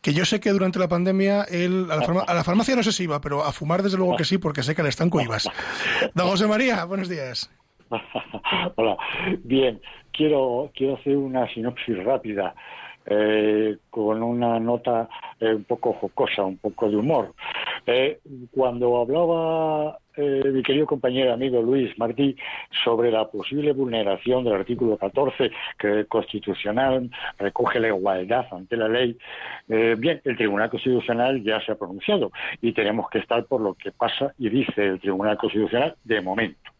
que 0.00 0.12
yo 0.12 0.24
sé 0.24 0.40
que 0.40 0.50
durante 0.50 0.78
la 0.78 0.88
pandemia 0.88 1.44
él 1.44 1.88
a 1.90 1.96
la, 1.96 2.24
a 2.26 2.34
la, 2.34 2.44
farmacia 2.44 2.76
no 2.76 2.82
sé 2.82 2.92
si 2.92 3.04
iba, 3.04 3.20
pero 3.20 3.44
a 3.44 3.52
fumar 3.52 3.82
desde 3.82 3.96
luego 3.96 4.16
que 4.16 4.24
sí, 4.24 4.38
porque 4.38 4.62
sé 4.62 4.74
que 4.74 4.82
al 4.82 4.88
estanco 4.88 5.20
ibas. 5.20 5.48
Don 6.14 6.28
José 6.28 6.46
María, 6.46 6.84
buenos 6.84 7.08
días. 7.08 7.50
Hola, 8.76 8.96
bien, 9.44 9.80
quiero, 10.12 10.70
quiero 10.74 10.96
hacer 10.96 11.16
una 11.16 11.52
sinopsis 11.52 12.02
rápida. 12.04 12.54
Eh, 13.06 13.78
con 13.88 14.22
una 14.22 14.60
nota 14.60 15.08
eh, 15.40 15.54
un 15.54 15.64
poco 15.64 15.94
jocosa, 15.94 16.42
un 16.44 16.58
poco 16.58 16.88
de 16.88 16.96
humor. 16.96 17.34
Eh, 17.86 18.20
cuando 18.50 19.00
hablaba 19.00 19.98
mi 20.16 20.62
querido 20.62 20.86
compañero 20.86 21.32
amigo 21.32 21.62
Luis 21.62 21.98
Martí 21.98 22.36
sobre 22.84 23.10
la 23.10 23.28
posible 23.30 23.72
vulneración 23.72 24.44
del 24.44 24.52
artículo 24.54 24.98
14 24.98 25.50
que 25.78 26.04
constitucional 26.06 27.10
recoge 27.38 27.80
la 27.80 27.88
igualdad 27.88 28.44
ante 28.50 28.76
la 28.76 28.88
ley, 28.88 29.16
bien, 29.66 30.20
el 30.24 30.36
Tribunal 30.36 30.68
Constitucional 30.68 31.42
ya 31.42 31.64
se 31.64 31.72
ha 31.72 31.76
pronunciado 31.76 32.32
y 32.60 32.72
tenemos 32.72 33.08
que 33.08 33.20
estar 33.20 33.46
por 33.46 33.62
lo 33.62 33.72
que 33.74 33.92
pasa 33.92 34.34
y 34.36 34.50
dice 34.50 34.84
el 34.84 35.00
Tribunal 35.00 35.38
Constitucional 35.38 35.94
de 36.04 36.20
momento 36.20 36.70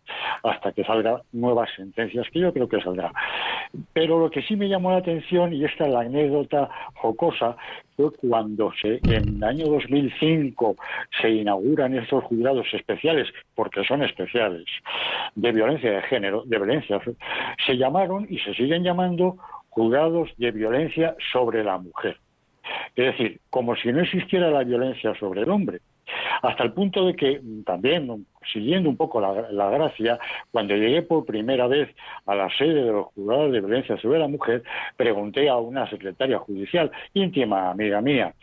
hasta 0.43 0.73
que 0.73 0.85
salgan 0.85 1.19
nuevas 1.33 1.71
sentencias, 1.77 2.27
que 2.31 2.41
yo 2.41 2.53
creo 2.53 2.69
que 2.69 2.81
saldrá. 2.81 3.13
Pero 3.93 4.19
lo 4.19 4.31
que 4.31 4.43
sí 4.43 4.57
me 4.57 4.69
llamó 4.69 4.91
la 4.91 4.99
atención, 4.99 5.53
y 5.53 5.65
esta 5.65 5.87
es 5.87 5.93
la 5.93 6.01
anécdota 6.01 6.69
jocosa, 6.95 7.57
fue 7.97 8.11
cuando 8.13 8.73
se, 8.81 9.01
en 9.05 9.37
el 9.37 9.45
año 9.45 9.67
2005 9.67 10.77
se 11.21 11.31
inauguran 11.31 11.97
estos 11.97 12.25
juzgados 12.25 12.67
especiales, 12.73 13.29
porque 13.55 13.85
son 13.85 14.03
especiales, 14.03 14.65
de 15.35 15.53
violencia 15.53 15.93
de 15.93 16.03
género, 16.03 16.43
de 16.47 16.57
violencia, 16.59 17.01
se 17.67 17.77
llamaron 17.77 18.27
y 18.29 18.39
se 18.39 18.55
siguen 18.55 18.83
llamando 18.83 19.37
juzgados 19.69 20.31
de 20.37 20.51
violencia 20.51 21.15
sobre 21.33 21.63
la 21.65 21.79
mujer. 21.79 22.17
Es 22.97 23.07
decir, 23.07 23.41
como 23.51 23.77
si 23.77 23.93
no 23.93 24.01
existiera 24.01 24.51
la 24.51 24.65
violencia 24.65 25.15
sobre 25.15 25.43
el 25.43 25.51
hombre. 25.51 25.81
Hasta 26.43 26.65
el 26.65 26.73
punto 26.73 27.07
de 27.07 27.15
que 27.15 27.41
también 27.65 28.27
siguiendo 28.53 28.89
un 28.89 28.97
poco 28.97 29.21
la, 29.21 29.71
gracia, 29.71 30.19
cuando 30.51 30.75
llegué 30.75 31.03
por 31.03 31.25
primera 31.25 31.67
vez 31.67 31.89
a 32.27 32.35
la 32.35 32.49
sede 32.57 32.85
de 32.85 32.93
los 32.93 33.07
juzgados 33.09 33.53
de 33.53 33.61
violencia 33.61 33.97
sobre 33.99 34.19
la 34.19 34.29
mujer, 34.29 34.63
pregunté 34.97 35.49
a 35.49 35.57
una 35.57 35.89
secretaria 35.89 36.39
judicial, 36.39 36.91
íntima 37.15 37.71
amiga 37.71 38.01
mía, 38.01 38.35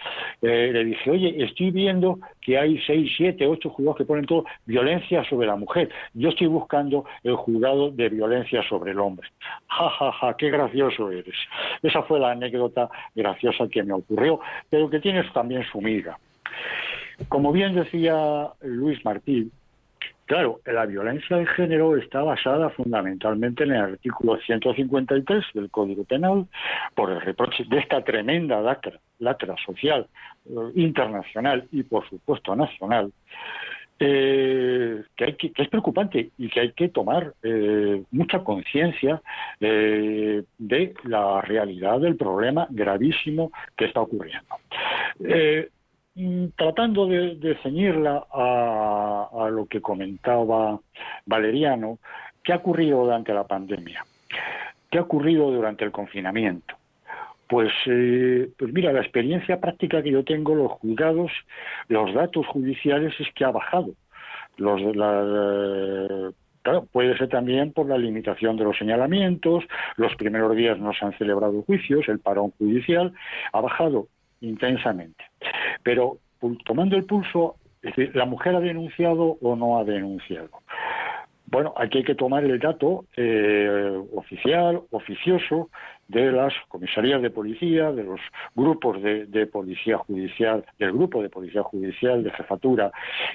eh, 0.41 0.69
le 0.71 0.86
dije, 0.86 1.10
oye, 1.10 1.43
estoy 1.43 1.71
viendo 1.71 2.19
que 2.41 2.57
hay 2.57 2.79
seis, 2.86 3.12
siete, 3.17 3.47
ocho 3.47 3.69
juzgados 3.69 3.97
que 3.97 4.05
ponen 4.05 4.25
todo 4.25 4.45
violencia 4.65 5.23
sobre 5.25 5.47
la 5.47 5.55
mujer. 5.55 5.89
Yo 6.13 6.29
estoy 6.29 6.47
buscando 6.47 7.05
el 7.23 7.36
juzgado 7.36 7.91
de 7.91 8.10
violencia 8.10 8.62
sobre 8.69 8.91
el 8.91 8.99
hombre. 8.99 9.27
Ja, 9.67 9.89
ja, 9.89 10.12
ja, 10.12 10.38
qué 10.38 10.49
gracioso 10.49 11.12
eres. 11.12 11.36
Esa 11.81 12.03
fue 12.03 12.19
la 12.19 12.31
anécdota 12.31 12.89
graciosa 13.15 13.67
que 13.67 13.83
me 13.83 13.93
ocurrió, 13.93 14.39
pero 14.69 14.89
que 14.89 14.99
tienes 14.99 15.31
también 15.33 15.63
su 15.71 15.81
miga. 15.81 16.17
Como 17.30 17.51
bien 17.51 17.75
decía 17.75 18.49
Luis 18.62 19.03
Martín, 19.03 19.51
Claro, 20.27 20.60
la 20.65 20.86
violencia 20.86 21.38
de 21.38 21.45
género 21.45 21.95
está 21.95 22.21
basada 22.21 22.69
fundamentalmente 22.71 23.63
en 23.63 23.71
el 23.71 23.82
artículo 23.93 24.38
153 24.38 25.45
del 25.53 25.71
Código 25.71 26.03
Penal 26.03 26.47
por 26.95 27.12
el 27.12 27.21
reproche 27.21 27.63
de 27.69 27.80
esta 27.80 28.03
tremenda 28.03 28.60
lacra, 28.60 29.56
social 29.65 30.06
eh, 30.45 30.51
internacional 30.75 31.65
y, 31.71 31.84
por 31.84 32.10
supuesto, 32.10 32.58
nacional, 32.58 33.13
eh, 33.99 35.01
que, 35.15 35.53
es 35.56 35.69
preocupante 35.69 36.32
y 36.38 36.49
que 36.49 36.60
hay 36.60 36.71
que 36.73 36.89
tomar 36.89 37.34
eh, 37.41 38.03
mucha 38.12 38.43
conciencia 38.43 39.21
de 39.62 40.43
la 41.06 41.39
realidad 41.39 42.01
del 42.01 42.17
problema 42.17 42.67
gravísimo 42.69 43.53
que 43.77 43.86
está 43.86 44.01
ocurriendo. 44.01 44.56
Mm, 46.19 46.47
tratando 46.58 47.06
de, 47.06 47.56
ceñirla 47.62 48.25
a, 48.34 49.49
lo 49.51 49.67
que 49.67 49.82
comentaba 49.82 50.80
Valeriano, 51.27 51.99
¿qué 52.43 52.53
ha 52.53 52.56
ocurrido 52.56 53.03
durante 53.03 53.34
la 53.36 53.45
pandemia? 53.45 54.03
¿Qué 54.89 54.97
ha 54.97 55.03
ocurrido 55.03 55.51
durante 55.51 55.86
el 55.86 55.91
confinamiento? 55.91 56.75
Pues, 57.47 57.71
eh, 57.86 58.49
pues 58.58 58.73
mira, 58.73 58.91
la 58.91 59.01
experiencia 59.01 59.62
práctica 59.62 60.01
que 60.01 60.10
yo 60.10 60.23
tengo, 60.23 60.56
los 60.56 60.71
juzgados, 60.71 61.32
los 61.88 62.12
datos 62.15 62.47
judiciales 62.47 63.13
es 63.19 63.27
que 63.36 63.45
ha 63.45 63.51
bajado. 63.51 63.93
Los, 64.58 64.82
claro, 66.63 66.88
puede 66.91 67.15
ser 67.19 67.30
también 67.30 67.73
por 67.73 67.88
la 67.88 67.97
limitación 67.99 68.58
de 68.58 68.63
los 68.63 68.75
señalamientos, 68.75 69.65
los 69.97 70.15
primeros 70.15 70.56
días 70.56 70.80
no 70.80 70.93
se 70.93 71.06
han 71.06 71.15
celebrado 71.19 71.62
juicios, 71.62 72.10
el 72.10 72.17
parón 72.19 72.51
judicial 72.58 73.13
ha 73.53 73.62
bajado 73.62 74.08
intensamente. 74.41 75.23
Pero 75.84 76.17
tomando 76.65 76.95
el 76.95 77.06
pulso, 77.06 77.56
es 77.82 77.95
decir, 77.95 78.15
¿la 78.15 78.26
mujer 78.26 78.56
ha 78.56 78.60
denunciado 78.60 79.38
o 79.41 79.56
no 79.56 79.80
ha 79.80 79.84
denunciado? 79.84 80.50
Bueno, 81.50 81.73
aquí 81.78 82.00
hay 82.00 82.04
que 82.04 82.15
tomar 82.15 82.43
el 82.43 82.60
dato 82.60 83.06
eh, 83.15 83.97
oficial, 84.13 84.82
oficioso, 84.91 85.69
de 86.10 86.32
las 86.32 86.54
comisarías 86.67 87.21
de 87.21 87.30
policía, 87.30 87.91
de 87.91 88.04
los 88.04 88.19
grupos 88.54 89.02
de, 89.02 89.26
de, 89.28 89.47
policía 89.47 89.97
judicial, 89.97 90.65
del 90.78 90.91
grupo 90.91 91.21
de 91.21 91.30
policía 91.30 91.63
judicial, 91.63 92.23
de 92.23 92.32
jefatura 92.32 92.91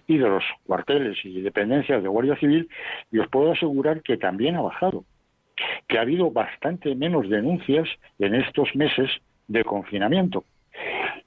y 0.06 0.18
de 0.18 0.28
los 0.28 0.44
cuarteles 0.66 1.16
y 1.24 1.40
dependencias 1.40 2.02
de 2.02 2.08
Guardia 2.08 2.36
Civil, 2.36 2.68
y 3.10 3.18
os 3.18 3.28
puedo 3.28 3.52
asegurar 3.52 4.02
que 4.02 4.18
también 4.18 4.56
ha 4.56 4.62
bajado, 4.62 5.04
que 5.88 5.98
ha 5.98 6.02
habido 6.02 6.30
bastante 6.30 6.94
menos 6.94 7.30
denuncias 7.30 7.88
en 8.18 8.34
estos 8.34 8.74
meses 8.74 9.10
de 9.48 9.64
confinamiento 9.64 10.44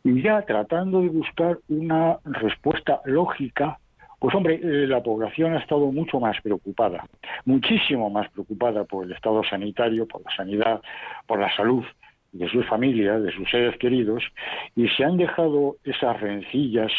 y 0.06 0.22
ya 0.22 0.44
tratando 0.44 1.02
de 1.02 1.10
buscar 1.10 1.58
una 1.68 2.20
respuesta 2.26 3.02
lógica, 3.06 3.80
pues 4.20 4.36
hombre, 4.36 4.60
eh, 4.62 4.88
la 4.88 5.02
población 5.02 5.56
ha 5.56 5.60
estado 5.60 5.92
mucho 5.92 6.20
más 6.20 6.40
preocupada, 6.42 7.08
muchísimo 7.44 8.12
más 8.12 8.30
preocupada 8.30 8.84
por 8.84 9.06
el 9.06 9.14
estado 9.14 9.44
sanitario, 9.44 10.08
por 10.08 10.24
la 10.24 10.36
sanidad, 10.36 10.82
por 11.26 11.40
la 11.40 11.54
salud 11.56 11.84
de 12.36 12.50
sus 12.50 12.66
familias, 12.68 13.24
de 13.24 13.32
sus 13.32 13.50
seres 13.50 13.78
queridos, 13.78 14.24
y 14.76 14.90
se 14.90 15.06
han 15.06 15.16
dejado 15.16 15.78
esas 15.86 16.20
rencillas, 16.20 16.92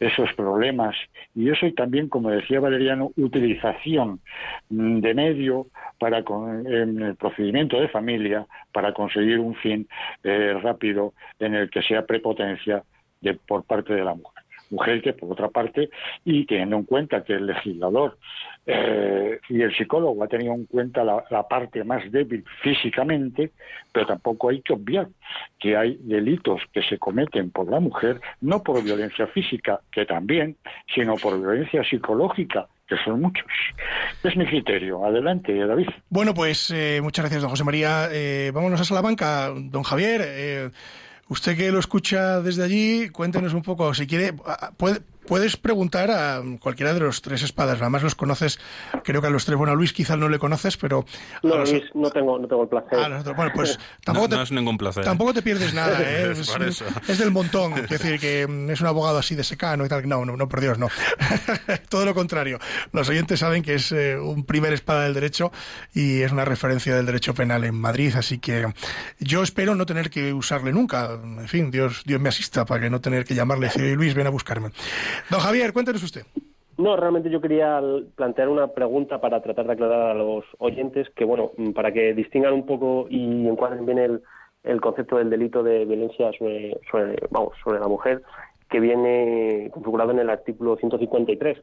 esos 0.00 0.32
problemas, 0.32 0.96
y 1.34 1.50
eso 1.50 1.66
también, 1.76 2.08
como 2.08 2.30
decía 2.30 2.58
Valeriano, 2.58 3.10
utilización 3.16 4.20
mm, 4.70 5.00
de 5.00 5.14
medio 5.14 5.66
para 5.98 6.22
con, 6.24 6.66
en 6.66 7.02
el 7.02 7.16
procedimiento 7.16 7.78
de 7.78 7.88
familia 7.88 8.46
para 8.72 8.94
conseguir 8.94 9.38
un 9.40 9.54
fin 9.56 9.86
eh, 10.24 10.58
rápido 10.62 11.12
en 11.38 11.54
el 11.54 11.68
que 11.68 11.82
sea 11.82 12.06
prepotencia 12.06 12.82
de, 13.20 13.34
por 13.34 13.64
parte 13.64 13.92
de 13.92 14.04
la 14.04 14.14
mujer 14.14 14.31
mujer 14.72 15.02
que 15.02 15.12
por 15.12 15.30
otra 15.30 15.48
parte, 15.48 15.90
y 16.24 16.44
teniendo 16.46 16.76
en 16.76 16.84
cuenta 16.84 17.22
que 17.22 17.34
el 17.34 17.46
legislador 17.46 18.18
eh, 18.66 19.38
y 19.48 19.60
el 19.60 19.76
psicólogo 19.76 20.24
ha 20.24 20.28
tenido 20.28 20.54
en 20.54 20.66
cuenta 20.66 21.04
la, 21.04 21.42
parte 21.48 21.84
más 21.84 22.10
débil 22.10 22.44
físicamente, 22.62 23.52
pero 23.92 24.06
tampoco 24.06 24.48
hay 24.48 24.62
que 24.62 24.72
obviar 24.72 25.08
que 25.58 25.76
hay 25.76 25.98
delitos 26.00 26.62
que 26.72 26.82
se 26.82 26.98
cometen 26.98 27.50
por 27.50 27.70
la 27.70 27.80
mujer, 27.80 28.20
no 28.40 28.62
por 28.62 28.82
violencia 28.82 29.26
física, 29.26 29.80
que 29.90 30.06
también, 30.06 30.56
sino 30.94 31.16
por 31.16 31.38
violencia 31.38 31.84
psicológica, 31.84 32.68
que 32.88 32.96
son 33.04 33.20
muchos. 33.20 33.46
Es 34.22 34.36
mi 34.36 34.46
criterio. 34.46 35.04
Adelante, 35.04 35.54
David. 35.54 35.88
Bueno, 36.08 36.32
pues 36.32 36.70
eh, 36.70 37.00
muchas 37.02 37.24
gracias, 37.24 37.42
don 37.42 37.50
José 37.50 37.64
María. 37.64 38.08
Eh, 38.12 38.52
vámonos 38.54 38.80
a 38.80 38.84
Salamanca. 38.84 39.52
Don 39.54 39.82
Javier, 39.82 40.70
usted 41.32 41.56
que 41.56 41.72
lo 41.72 41.78
escucha 41.78 42.40
desde 42.42 42.62
allí, 42.62 43.08
cuéntenos 43.08 43.54
un 43.54 43.62
poco, 43.62 43.94
si 43.94 44.06
quiere, 44.06 44.34
puede, 44.76 45.00
Puedes 45.26 45.56
preguntar 45.56 46.10
a 46.10 46.42
cualquiera 46.60 46.92
de 46.94 47.00
los 47.00 47.22
tres 47.22 47.42
espadas, 47.42 47.80
además 47.80 48.02
los 48.02 48.14
conoces, 48.14 48.58
creo 49.04 49.20
que 49.20 49.28
a 49.28 49.30
los 49.30 49.44
tres, 49.44 49.56
bueno, 49.56 49.72
a 49.72 49.76
Luis 49.76 49.92
quizás 49.92 50.18
no 50.18 50.28
le 50.28 50.38
conoces, 50.38 50.76
pero... 50.76 51.04
No, 51.42 51.58
Luis, 51.58 51.84
no 51.94 52.10
tengo, 52.10 52.38
no 52.38 52.48
tengo 52.48 52.62
el 52.62 52.68
placer. 52.68 52.98
Ah, 52.98 53.22
bueno, 53.36 53.52
pues 53.54 53.78
tampoco, 54.04 54.28
no, 54.28 54.42
es 54.42 54.50
ningún 54.50 54.76
placer. 54.76 55.04
tampoco 55.04 55.32
te 55.32 55.42
pierdes 55.42 55.74
nada, 55.74 55.98
¿eh? 56.02 56.32
es, 56.32 57.18
del 57.18 57.30
montón, 57.30 57.74
es 57.74 57.88
decir, 57.88 58.18
que 58.18 58.42
es 58.42 58.80
un 58.80 58.86
abogado 58.86 59.18
así 59.18 59.34
de 59.34 59.44
secano 59.44 59.86
y 59.86 59.88
tal, 59.88 60.08
no, 60.08 60.24
no, 60.24 60.36
no 60.36 60.48
por 60.48 60.60
Dios, 60.60 60.78
no. 60.78 60.88
Todo 61.88 62.04
lo 62.04 62.14
contrario, 62.14 62.58
los 62.92 63.08
oyentes 63.08 63.38
saben 63.40 63.62
que 63.62 63.74
es 63.74 63.92
eh, 63.92 64.16
un 64.18 64.44
primer 64.44 64.72
espada 64.72 65.04
del 65.04 65.14
derecho 65.14 65.52
y 65.94 66.22
es 66.22 66.32
una 66.32 66.44
referencia 66.44 66.96
del 66.96 67.06
derecho 67.06 67.32
penal 67.32 67.64
en 67.64 67.74
Madrid, 67.74 68.12
así 68.16 68.38
que 68.38 68.66
yo 69.20 69.42
espero 69.42 69.74
no 69.74 69.86
tener 69.86 70.10
que 70.10 70.32
usarle 70.32 70.72
nunca, 70.72 71.10
en 71.22 71.48
fin, 71.48 71.70
Dios, 71.70 72.02
Dios 72.04 72.20
me 72.20 72.28
asista 72.28 72.64
para 72.64 72.80
que 72.80 72.90
no 72.90 73.00
tener 73.00 73.24
que 73.24 73.34
llamarle 73.34 73.66
y 73.66 73.68
decir, 73.68 73.96
Luis, 73.96 74.14
ven 74.14 74.26
a 74.26 74.30
buscarme. 74.30 74.72
Don 75.30 75.40
Javier, 75.40 75.72
cuéntenos 75.72 76.02
usted. 76.02 76.22
No, 76.78 76.96
realmente 76.96 77.30
yo 77.30 77.40
quería 77.40 77.80
plantear 78.16 78.48
una 78.48 78.68
pregunta 78.68 79.20
para 79.20 79.42
tratar 79.42 79.66
de 79.66 79.72
aclarar 79.74 80.10
a 80.10 80.14
los 80.14 80.44
oyentes 80.58 81.08
que, 81.10 81.24
bueno, 81.24 81.52
mm, 81.56 81.72
para 81.72 81.92
que 81.92 82.14
distingan 82.14 82.54
un 82.54 82.66
poco 82.66 83.06
y 83.10 83.46
encuadren 83.46 83.84
bien 83.84 83.98
el, 83.98 84.22
el 84.64 84.80
concepto 84.80 85.16
del 85.18 85.30
delito 85.30 85.62
de 85.62 85.84
violencia 85.84 86.30
sobre, 86.38 86.76
vamos, 87.30 87.52
sobre 87.62 87.80
la 87.80 87.88
mujer 87.88 88.22
que 88.70 88.80
viene 88.80 89.70
configurado 89.72 90.12
en 90.12 90.20
el 90.20 90.30
artículo 90.30 90.76
153. 90.76 91.58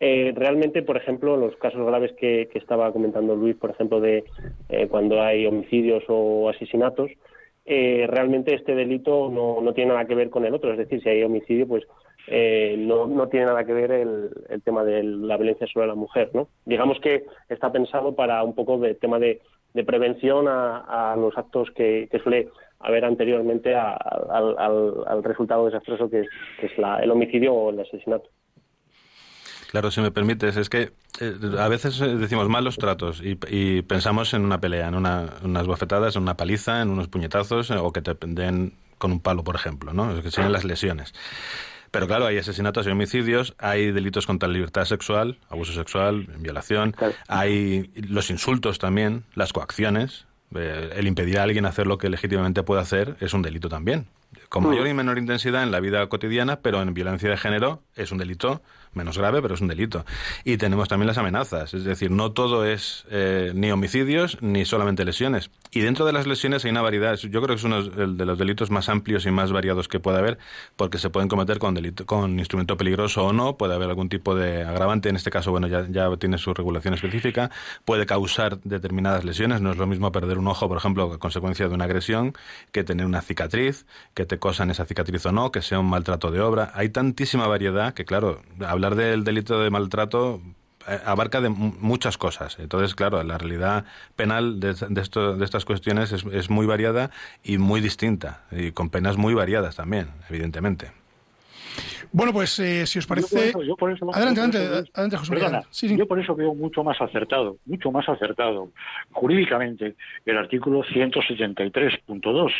Eh, 0.00 0.32
realmente, 0.34 0.82
por 0.82 0.96
ejemplo, 0.96 1.36
los 1.36 1.54
casos 1.56 1.86
graves 1.86 2.12
que, 2.18 2.48
estaba 2.54 2.92
comentando 2.92 3.36
Luis, 3.36 3.56
por 3.56 3.70
ejemplo, 3.70 4.00
de 4.00 4.24
eh, 4.70 4.88
cuando 4.88 5.22
hay 5.22 5.46
homicidios 5.46 6.02
o 6.08 6.48
asesinatos, 6.48 7.10
eh, 7.66 8.06
realmente 8.08 8.54
este 8.54 8.74
delito 8.74 9.30
no, 9.30 9.60
no, 9.60 9.74
tiene 9.74 9.92
nada 9.92 10.06
que 10.06 10.14
ver 10.14 10.30
con 10.30 10.44
el 10.44 10.54
otro. 10.54 10.72
Es 10.72 10.78
decir, 10.78 11.02
si 11.02 11.08
hay 11.08 11.22
homicidio, 11.22 11.68
pues 11.68 11.84
no, 12.30 13.06
no 13.06 13.28
tiene 13.28 13.46
nada 13.46 13.64
que 13.64 13.72
ver 13.72 13.90
el, 13.90 14.30
el, 14.48 14.62
tema 14.62 14.84
de 14.84 15.02
la 15.02 15.36
violencia 15.36 15.66
sobre 15.66 15.88
la 15.88 15.94
mujer. 15.94 16.30
¿no? 16.32 16.48
Digamos 16.64 17.00
que 17.00 17.26
está 17.48 17.72
pensado 17.72 18.14
para 18.14 18.42
un 18.44 18.54
poco 18.54 18.78
de 18.78 18.94
tema 18.94 19.18
de, 19.18 19.40
prevención 19.86 20.46
a, 20.48 21.14
los 21.16 21.36
actos 21.36 21.70
que, 21.74 22.08
que 22.10 22.18
suele 22.20 22.48
haber 22.80 23.04
anteriormente 23.04 23.74
al, 23.74 25.22
resultado 25.22 25.66
desastroso 25.66 26.10
que 26.10 26.20
es, 26.20 26.72
el 27.02 27.10
homicidio 27.10 27.52
o 27.52 27.70
el 27.70 27.80
asesinato. 27.80 28.28
Claro, 29.70 29.90
si 29.92 30.00
me 30.00 30.10
permites, 30.10 30.56
es 30.56 30.68
que 30.68 30.90
eh, 31.20 31.34
a 31.58 31.68
veces 31.68 32.00
eh, 32.00 32.16
decimos 32.16 32.48
malos 32.48 32.76
tratos 32.76 33.22
y, 33.22 33.82
pensamos 33.82 34.34
en 34.34 34.44
una 34.44 34.60
pelea, 34.60 34.88
en 34.88 34.94
unas 34.96 35.66
bofetadas, 35.66 36.16
en 36.16 36.22
una 36.22 36.36
paliza, 36.36 36.82
en 36.82 36.90
unos 36.90 37.06
puñetazos 37.06 37.70
eh, 37.70 37.76
o 37.76 37.92
que 37.92 38.02
te 38.02 38.14
den 38.20 38.72
con 38.98 39.12
un 39.12 39.20
palo, 39.20 39.44
por 39.44 39.54
ejemplo, 39.54 39.92
¿no? 39.92 40.20
Que 40.22 40.30
sean 40.30 40.50
las 40.50 40.64
lesiones. 40.64 41.14
Pero 41.90 42.06
claro, 42.06 42.26
hay 42.26 42.38
asesinatos 42.38 42.86
y 42.86 42.90
homicidios, 42.90 43.54
hay 43.58 43.90
delitos 43.90 44.26
contra 44.26 44.48
la 44.48 44.54
libertad 44.54 44.84
sexual, 44.84 45.38
abuso 45.48 45.72
sexual, 45.72 46.26
violación, 46.38 46.94
hay 47.26 47.90
los 48.08 48.30
insultos 48.30 48.78
también, 48.78 49.24
las 49.34 49.52
coacciones. 49.52 50.26
el 50.54 51.06
impedir 51.06 51.38
a 51.38 51.44
alguien 51.44 51.66
hacer 51.66 51.86
lo 51.86 51.98
que 51.98 52.08
legítimamente 52.08 52.62
puede 52.62 52.80
hacer 52.80 53.16
es 53.20 53.34
un 53.34 53.42
delito 53.42 53.68
también. 53.68 54.06
Con 54.48 54.66
mayor 54.66 54.86
y 54.86 54.94
menor 54.94 55.18
intensidad 55.18 55.62
en 55.62 55.72
la 55.72 55.80
vida 55.80 56.08
cotidiana, 56.08 56.60
pero 56.60 56.80
en 56.80 56.94
violencia 56.94 57.28
de 57.28 57.36
género 57.36 57.82
es 57.96 58.12
un 58.12 58.18
delito 58.18 58.62
menos 58.92 59.18
grave, 59.18 59.40
pero 59.42 59.54
es 59.54 59.60
un 59.60 59.68
delito. 59.68 60.04
Y 60.44 60.56
tenemos 60.56 60.88
también 60.88 61.06
las 61.06 61.18
amenazas, 61.18 61.74
es 61.74 61.84
decir, 61.84 62.10
no 62.10 62.32
todo 62.32 62.64
es 62.64 63.04
eh, 63.10 63.52
ni 63.54 63.70
homicidios 63.70 64.38
ni 64.40 64.64
solamente 64.64 65.04
lesiones. 65.04 65.50
Y 65.70 65.80
dentro 65.80 66.04
de 66.04 66.12
las 66.12 66.26
lesiones 66.26 66.64
hay 66.64 66.72
una 66.72 66.82
variedad, 66.82 67.16
yo 67.16 67.40
creo 67.42 67.54
que 67.54 67.60
es 67.60 67.64
uno 67.64 67.82
de 67.82 68.24
los 68.26 68.38
delitos 68.38 68.70
más 68.70 68.88
amplios 68.88 69.24
y 69.26 69.30
más 69.30 69.52
variados 69.52 69.86
que 69.86 70.00
puede 70.00 70.18
haber, 70.18 70.38
porque 70.76 70.98
se 70.98 71.10
pueden 71.10 71.28
cometer 71.28 71.58
con, 71.58 71.74
delito, 71.74 72.06
con 72.06 72.38
instrumento 72.38 72.76
peligroso 72.76 73.24
o 73.26 73.32
no, 73.32 73.56
puede 73.56 73.74
haber 73.74 73.88
algún 73.88 74.08
tipo 74.08 74.34
de 74.34 74.64
agravante, 74.64 75.08
en 75.08 75.16
este 75.16 75.30
caso, 75.30 75.52
bueno, 75.52 75.68
ya, 75.68 75.86
ya 75.88 76.10
tiene 76.16 76.38
su 76.38 76.52
regulación 76.54 76.94
específica, 76.94 77.50
puede 77.84 78.06
causar 78.06 78.60
determinadas 78.62 79.24
lesiones, 79.24 79.60
no 79.60 79.70
es 79.70 79.76
lo 79.76 79.86
mismo 79.86 80.10
perder 80.10 80.38
un 80.38 80.48
ojo, 80.48 80.68
por 80.68 80.76
ejemplo, 80.76 81.12
a 81.12 81.18
consecuencia 81.18 81.68
de 81.68 81.74
una 81.74 81.84
agresión, 81.84 82.34
que 82.72 82.82
tener 82.82 83.06
una 83.06 83.22
cicatriz, 83.22 83.86
que 84.14 84.26
te 84.26 84.38
cosan 84.38 84.70
esa 84.70 84.84
cicatriz 84.86 85.24
o 85.26 85.32
no, 85.32 85.52
que 85.52 85.62
sea 85.62 85.78
un 85.78 85.88
maltrato 85.88 86.30
de 86.30 86.40
obra. 86.40 86.72
Hay 86.74 86.88
tantísima 86.88 87.46
variedad 87.46 87.94
que, 87.94 88.04
claro, 88.04 88.42
hablar 88.80 88.94
del 88.94 89.24
delito 89.24 89.60
de 89.60 89.70
maltrato 89.70 90.40
eh, 90.88 90.98
abarca 91.04 91.40
de 91.40 91.50
muchas 91.50 92.16
cosas. 92.16 92.58
Entonces, 92.58 92.94
claro, 92.94 93.22
la 93.22 93.36
realidad 93.36 93.84
penal 94.16 94.58
de, 94.58 94.74
de, 94.74 95.00
esto, 95.00 95.36
de 95.36 95.44
estas 95.44 95.66
cuestiones 95.66 96.12
es, 96.12 96.24
es, 96.24 96.48
muy 96.48 96.66
variada 96.66 97.10
y 97.44 97.58
muy 97.58 97.80
distinta, 97.80 98.44
y 98.50 98.72
con 98.72 98.88
penas 98.88 99.18
muy 99.18 99.34
variadas 99.34 99.76
también, 99.76 100.08
evidentemente. 100.30 100.92
Bueno, 102.12 102.32
pues 102.32 102.58
eh, 102.58 102.86
si 102.86 102.98
os 102.98 103.06
parece... 103.06 103.52
adelante, 104.12 104.58
adelante, 104.58 105.16
José 105.16 105.32
Perdona, 105.32 105.62
Yo 105.70 106.08
por 106.08 106.18
eso 106.18 106.34
veo 106.34 106.54
mucho 106.54 106.82
más 106.82 107.00
acertado, 107.00 107.58
mucho 107.66 107.92
más 107.92 108.08
acertado 108.08 108.70
jurídicamente 109.12 109.94
el 110.26 110.36
artículo 110.36 110.82
173.2 110.82 112.52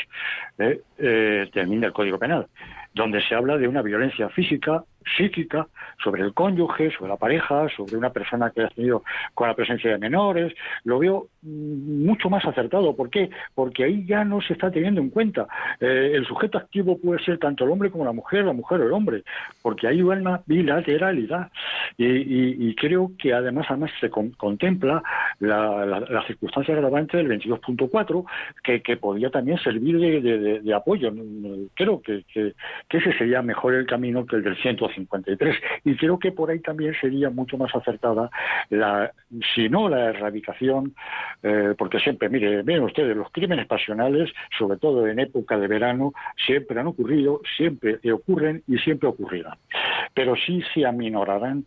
eh, 0.59 0.83
eh, 0.99 1.51
del 1.53 1.93
Código 1.93 2.18
Penal, 2.18 2.47
donde 2.95 3.21
se 3.27 3.35
habla 3.35 3.57
de 3.57 3.66
una 3.66 3.83
violencia 3.83 4.29
física 4.29 4.85
psíquica 5.16 5.66
sobre 6.03 6.22
el 6.22 6.34
cónyuge, 6.34 6.90
sobre 6.90 7.11
la 7.11 7.16
pareja, 7.16 7.68
sobre 7.76 7.96
una 7.96 8.11
persona 8.11 8.51
que 8.51 8.62
ha 8.62 8.68
tenido 8.68 9.03
con 9.34 9.48
la 9.48 9.55
presencia 9.55 9.90
de 9.90 9.98
menores, 9.98 10.53
lo 10.84 10.98
veo 10.98 11.28
mm, 11.42 12.05
mucho 12.07 12.30
más 12.30 12.44
acertado. 12.44 12.94
¿Por 12.96 13.11
qué? 13.11 13.30
Porque 13.55 13.84
ahí 13.84 14.05
ya 14.07 14.24
no 14.24 14.40
se 14.40 14.55
está 14.55 14.70
teniendo 14.70 15.01
en 15.01 15.11
cuenta. 15.11 15.46
Eh, 15.80 16.12
el 16.14 16.26
sujeto 16.26 16.59
activo 16.59 16.98
puede 16.98 17.22
ser 17.24 17.38
tanto 17.38 17.64
el 17.64 17.70
hombre 17.70 17.90
como 17.90 18.05
la 18.05 18.12
mujer, 18.12 18.44
la 18.44 18.53
mujer 18.53 18.80
o 18.80 18.86
el 18.86 18.92
hombre, 18.92 19.22
porque 19.62 19.86
hay 19.86 20.03
una 20.03 20.42
bilateralidad. 20.46 21.51
Y, 21.96 22.74
creo 22.76 23.11
que 23.18 23.34
además 23.34 23.66
además 23.68 23.90
se 24.01 24.09
contempla 24.09 25.03
la, 25.40 26.24
circunstancia 26.26 26.74
agravante 26.74 27.16
del 27.16 27.28
22.4, 27.28 28.24
que, 28.62 28.80
que 28.80 28.96
podría 28.96 29.30
también 29.30 29.59
servir 29.59 29.98
de, 29.98 30.74
apoyo. 30.74 31.12
Creo 31.74 32.01
que, 32.01 32.24
que, 32.32 32.55
ese 32.90 33.12
sería 33.18 33.42
mejor 33.42 33.74
el 33.74 33.86
camino 33.86 34.24
que 34.24 34.36
el 34.36 34.42
del 34.42 34.57
150 34.93 35.30
y 35.84 35.97
creo 35.97 36.18
que 36.18 36.32
por 36.32 36.51
ahí 36.51 36.61
también 36.61 36.95
sería 37.01 37.30
mucho 37.30 37.57
más 37.57 37.74
acertada, 37.74 38.30
la, 38.70 39.12
si 39.55 39.68
no 39.68 39.88
la 39.88 40.11
erradicación, 40.11 40.95
eh, 41.43 41.74
porque 41.76 41.99
siempre, 41.99 42.28
mire, 42.28 42.62
ven 42.62 42.82
ustedes, 42.82 43.16
los 43.16 43.30
crímenes 43.30 43.66
pasionales, 43.66 44.30
sobre 44.59 44.78
todo 44.78 45.07
en 45.07 45.18
época 45.20 45.59
de 45.59 45.68
verano, 45.68 46.12
siempre 46.47 46.80
han 46.80 46.86
ocurrido, 46.86 47.41
siempre 47.57 47.99
ocurren 48.12 48.62
y 48.66 48.78
siempre 48.78 49.09
ocurrirán. 49.09 49.59
Pero 50.14 50.34
sí 50.36 50.62
se 50.74 50.86
aminorarán 50.86 51.64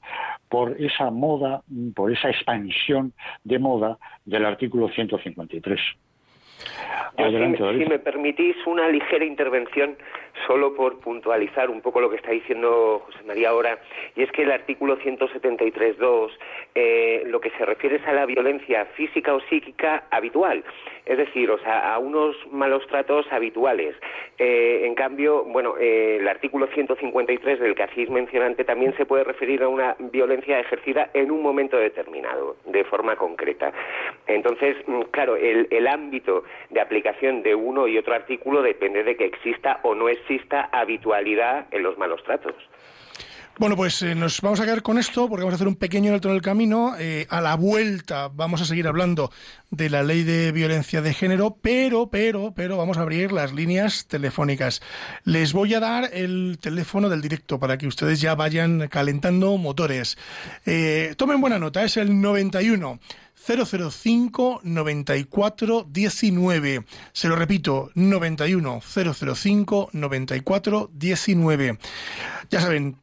por 0.49 0.79
esa 0.79 1.09
moda, 1.09 1.61
por 1.95 2.11
esa 2.11 2.29
expansión 2.29 3.13
de 3.43 3.59
moda 3.59 3.97
del 4.25 4.45
artículo 4.45 4.89
153 4.89 5.79
si, 7.17 7.85
me 7.85 7.99
permitís 7.99 8.55
una 8.65 8.87
ligera 8.89 9.25
intervención, 9.25 9.95
solo 10.47 10.73
por 10.73 10.99
puntualizar 10.99 11.69
un 11.69 11.81
poco 11.81 12.01
lo 12.01 12.09
que 12.09 12.17
está 12.17 12.31
diciendo 12.31 13.01
José 13.05 13.23
María 13.25 13.49
ahora, 13.49 13.79
y 14.15 14.23
es 14.23 14.31
que 14.31 14.43
el 14.43 14.51
artículo 14.51 14.97
173.2 14.99 16.31
eh, 16.75 17.23
lo 17.27 17.39
que 17.39 17.51
se 17.51 17.65
refiere 17.65 17.97
es 17.97 18.07
a 18.07 18.13
la 18.13 18.25
violencia 18.25 18.85
física 18.97 19.33
o 19.33 19.39
psíquica 19.41 20.05
habitual, 20.09 20.63
es 21.05 21.17
decir, 21.17 21.51
o 21.51 21.59
sea, 21.59 21.93
a 21.93 21.99
unos 21.99 22.35
malos 22.51 22.85
tratos 22.87 23.25
habituales. 23.31 23.95
Eh, 24.37 24.81
en 24.85 24.95
cambio, 24.95 25.43
bueno, 25.43 25.75
eh, 25.79 26.17
el 26.19 26.27
artículo 26.27 26.67
153 26.67 27.59
del 27.59 27.75
que 27.75 27.83
hacéis 27.83 28.09
mencionante 28.09 28.63
también 28.63 28.95
se 28.97 29.05
puede 29.05 29.23
referir 29.23 29.61
a 29.63 29.67
una 29.67 29.95
violencia 29.99 30.59
ejercida 30.59 31.09
en 31.13 31.31
un 31.31 31.41
momento 31.41 31.77
determinado, 31.77 32.55
de 32.65 32.83
forma 32.85 33.15
concreta. 33.15 33.71
Entonces, 34.27 34.77
mm, 34.87 35.01
claro, 35.11 35.35
el, 35.35 35.67
el 35.69 35.87
ámbito 35.87 36.43
de 36.69 36.81
aplicación 36.81 37.43
de 37.43 37.53
uno 37.53 37.87
y 37.87 37.97
otro 37.97 38.13
artículo 38.13 38.61
depende 38.61 39.03
de 39.03 39.15
que 39.15 39.25
exista 39.25 39.79
o 39.83 39.93
no 39.93 40.09
exista 40.23 40.69
habitualidad 40.71 41.67
en 41.71 41.83
los 41.83 41.97
malos 41.97 42.23
tratos. 42.23 42.55
Bueno, 43.59 43.75
pues 43.75 44.01
eh, 44.01 44.15
nos 44.15 44.41
vamos 44.41 44.59
a 44.59 44.65
quedar 44.65 44.81
con 44.81 44.97
esto 44.97 45.29
porque 45.29 45.43
vamos 45.43 45.53
a 45.53 45.55
hacer 45.57 45.67
un 45.67 45.75
pequeño 45.75 46.11
alto 46.11 46.27
en 46.27 46.35
el 46.35 46.41
camino. 46.41 46.95
Eh, 46.97 47.27
a 47.29 47.39
la 47.39 47.55
vuelta 47.55 48.27
vamos 48.33 48.61
a 48.61 48.65
seguir 48.65 48.87
hablando 48.87 49.29
de 49.69 49.91
la 49.91 50.01
ley 50.01 50.23
de 50.23 50.51
violencia 50.51 51.03
de 51.03 51.13
género, 51.13 51.57
pero, 51.61 52.09
pero, 52.09 52.53
pero 52.55 52.77
vamos 52.77 52.97
a 52.97 53.01
abrir 53.01 53.31
las 53.31 53.53
líneas 53.53 54.07
telefónicas. 54.07 54.81
Les 55.23 55.53
voy 55.53 55.75
a 55.75 55.79
dar 55.79 56.09
el 56.13 56.57
teléfono 56.59 57.09
del 57.09 57.21
directo 57.21 57.59
para 57.59 57.77
que 57.77 57.85
ustedes 57.85 58.19
ya 58.19 58.33
vayan 58.33 58.87
calentando 58.87 59.55
motores. 59.57 60.17
Eh, 60.65 61.13
tomen 61.15 61.39
buena 61.39 61.59
nota, 61.59 61.83
es 61.83 61.97
el 61.97 62.19
91 62.21 62.99
005 63.45 64.61
94 64.63 65.85
19. 65.89 66.85
Se 67.11 67.27
lo 67.27 67.35
repito, 67.35 67.91
91 67.95 68.81
005 68.81 69.89
94 69.91 70.89
19. 70.93 71.79
Ya 72.49 72.61
saben, 72.61 72.97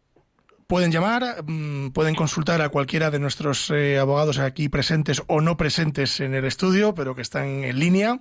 Pueden 0.71 0.93
llamar, 0.93 1.43
mm, 1.45 1.89
pueden 1.89 2.15
consultar 2.15 2.63
a 2.63 2.69
cualquiera 2.69 3.11
de 3.11 3.19
nuestros 3.19 3.73
eh, 3.73 3.99
abogados 3.99 4.39
aquí 4.39 4.69
presentes 4.69 5.21
o 5.27 5.41
no 5.41 5.57
presentes 5.57 6.21
en 6.21 6.33
el 6.33 6.45
estudio, 6.45 6.95
pero 6.95 7.17
que 7.17 7.23
están 7.23 7.65
en 7.65 7.77
línea. 7.77 8.21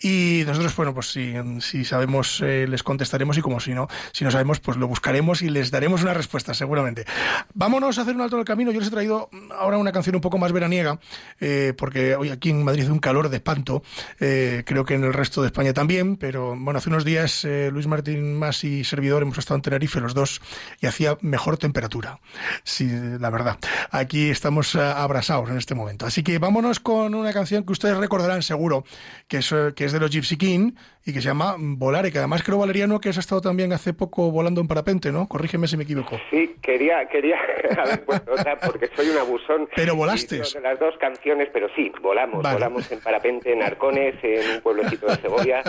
Y 0.00 0.44
nosotros, 0.46 0.74
bueno, 0.76 0.94
pues 0.94 1.08
si, 1.08 1.84
sabemos, 1.84 2.40
eh, 2.40 2.66
les 2.66 2.82
contestaremos 2.82 3.36
y 3.36 3.42
como 3.42 3.60
si 3.60 3.74
no, 3.74 3.86
si 4.12 4.24
no 4.24 4.30
sabemos, 4.30 4.60
pues 4.60 4.78
lo 4.78 4.88
buscaremos 4.88 5.42
y 5.42 5.50
les 5.50 5.70
daremos 5.70 6.00
una 6.00 6.14
respuesta, 6.14 6.54
seguramente. 6.54 7.04
Vámonos 7.52 7.98
a 7.98 8.02
hacer 8.02 8.14
un 8.14 8.22
alto 8.22 8.36
en 8.36 8.40
el 8.40 8.46
camino. 8.46 8.72
Yo 8.72 8.78
les 8.78 8.88
he 8.88 8.92
traído 8.92 9.28
ahora 9.58 9.76
una 9.76 9.92
canción 9.92 10.14
un 10.14 10.22
poco 10.22 10.38
más 10.38 10.52
veraniega, 10.52 10.98
eh, 11.38 11.74
porque 11.76 12.16
hoy 12.16 12.30
aquí 12.30 12.48
en 12.48 12.64
Madrid 12.64 12.84
hace 12.84 12.92
un 12.92 13.00
calor 13.00 13.28
de 13.28 13.36
espanto. 13.36 13.82
creo 14.16 14.86
que 14.86 14.94
en 14.94 15.04
el 15.04 15.12
resto 15.12 15.42
de 15.42 15.48
España 15.48 15.74
también, 15.74 16.16
pero 16.16 16.56
bueno, 16.56 16.78
hace 16.78 16.88
unos 16.88 17.04
días 17.04 17.46
Luis 17.70 17.86
Martín 17.86 18.38
Más 18.38 18.64
y 18.64 18.84
servidor 18.84 19.20
hemos 19.20 19.36
estado 19.36 19.56
en 19.56 19.62
Tenerife 19.62 20.00
los 20.00 20.14
dos 20.14 20.40
y 20.80 20.86
hacía 20.86 21.18
mejor 21.20 21.58
temperatura 21.58 21.89
literatura. 21.90 22.18
Sí, 22.62 22.88
la 23.18 23.30
verdad. 23.30 23.56
Aquí 23.90 24.30
estamos 24.30 24.74
eh, 24.74 24.80
abrasados 24.80 25.50
en 25.50 25.58
este 25.58 25.74
momento. 25.74 26.06
Así 26.06 26.22
que 26.22 26.38
vámonos 26.38 26.80
con 26.80 27.14
una 27.14 27.32
canción 27.32 27.64
que 27.64 27.72
ustedes 27.72 27.96
recordarán 27.96 28.42
seguro, 28.42 28.84
que 29.28 29.38
es, 29.38 29.52
eh, 29.52 29.72
que 29.74 29.84
es 29.84 29.92
de 29.92 30.00
los 30.00 30.10
Gypsy 30.10 30.36
King 30.36 30.72
y 31.04 31.12
que 31.12 31.20
se 31.20 31.28
llama 31.28 31.56
Volar, 31.58 32.06
y 32.06 32.12
que 32.12 32.18
además 32.18 32.42
creo, 32.42 32.58
Valeriano, 32.58 33.00
que 33.00 33.08
has 33.08 33.16
estado 33.16 33.40
también 33.40 33.72
hace 33.72 33.94
poco 33.94 34.30
volando 34.30 34.60
en 34.60 34.68
parapente, 34.68 35.10
¿no? 35.10 35.26
Corrígeme 35.28 35.66
si 35.66 35.76
me 35.76 35.84
equivoco. 35.84 36.18
Sí, 36.30 36.56
quería, 36.62 37.06
quería 37.08 37.36
haber 37.78 38.04
puesto 38.04 38.32
otra 38.32 38.58
porque 38.58 38.88
soy 38.94 39.08
un 39.08 39.18
abusón. 39.18 39.68
Pero 39.74 39.96
volaste. 39.96 40.36
De 40.36 40.60
las 40.60 40.78
dos 40.78 40.94
canciones, 41.00 41.48
pero 41.52 41.68
sí, 41.74 41.90
volamos. 42.02 42.42
Volamos 42.42 42.90
en 42.92 43.00
parapente 43.00 43.52
en 43.52 43.62
Arcones, 43.62 44.14
en 44.22 44.56
un 44.56 44.60
pueblecito 44.60 45.06
de 45.06 45.16
Segovia. 45.16 45.62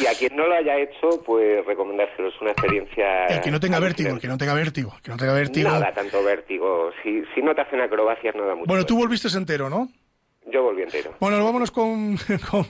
Y 0.00 0.06
a 0.06 0.12
quien 0.12 0.36
no 0.36 0.46
lo 0.46 0.54
haya 0.54 0.76
hecho, 0.78 1.22
pues 1.24 1.64
recomendárselos 1.64 2.34
una 2.40 2.50
experiencia. 2.50 3.26
El 3.26 3.40
que 3.40 3.50
no 3.50 3.60
tenga 3.60 3.78
vértigo, 3.80 4.10
el 4.10 4.20
que 4.20 4.28
no 4.28 4.36
tenga 4.36 4.54
vértigo, 4.54 4.94
que 5.02 5.10
no 5.10 5.16
tenga 5.16 5.32
vértigo. 5.32 5.55
Nada 5.62 5.92
tanto 5.92 6.22
vértigo. 6.22 6.90
Si, 7.02 7.22
si 7.34 7.42
no 7.42 7.54
te 7.54 7.62
hacen 7.62 7.80
acrobacias, 7.80 8.34
no 8.34 8.46
da 8.46 8.54
mucho. 8.54 8.66
Bueno, 8.66 8.84
tú 8.86 8.96
volviste 8.96 9.28
entero, 9.36 9.68
¿no? 9.68 9.88
Yo 10.50 10.62
volví 10.62 10.82
entero. 10.82 11.12
Bueno, 11.18 11.44
vámonos 11.44 11.72
con, 11.72 12.16
con, 12.50 12.64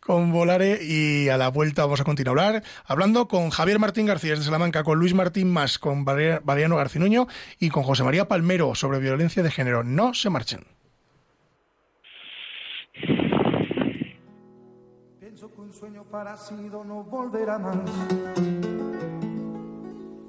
con, 0.00 0.32
Volare 0.32 0.78
y 0.80 1.28
a 1.28 1.36
la 1.36 1.48
vuelta 1.48 1.82
vamos 1.82 2.00
a 2.00 2.04
continuar 2.04 2.62
hablando 2.86 3.26
con 3.26 3.50
Javier 3.50 3.80
Martín 3.80 4.06
García 4.06 4.36
de 4.36 4.42
Salamanca, 4.42 4.84
con 4.84 4.98
Luis 4.98 5.12
Martín 5.12 5.52
Más, 5.52 5.78
con 5.78 6.04
Mariano 6.04 6.76
Garcinuño 6.76 7.26
y 7.58 7.70
con 7.70 7.82
José 7.82 8.04
María 8.04 8.28
Palmero 8.28 8.74
sobre 8.76 9.00
violencia 9.00 9.42
de 9.42 9.50
género. 9.50 9.82
No 9.82 10.14
se 10.14 10.30
marchen. 10.30 10.64
Pienso 15.18 15.52
que 15.52 15.60
un 15.60 15.72
sueño 15.72 16.04
parecido 16.04 16.84
no 16.84 17.02
volverá 17.02 17.58
más. 17.58 18.81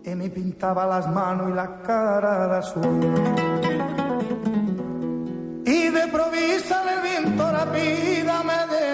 Y 0.06 0.16
me 0.16 0.30
pintaba 0.30 0.86
las 0.86 1.10
manos 1.10 1.50
y 1.50 1.54
la 1.54 1.82
cara 1.82 2.48
de 2.48 2.58
azul. 2.58 2.84
Y 5.66 5.90
de 5.90 6.08
provisa 6.08 6.84
el 6.94 7.02
viento 7.02 7.52
la 7.52 7.66
vida 7.66 8.44
me 8.44 8.76
debo 8.76 8.93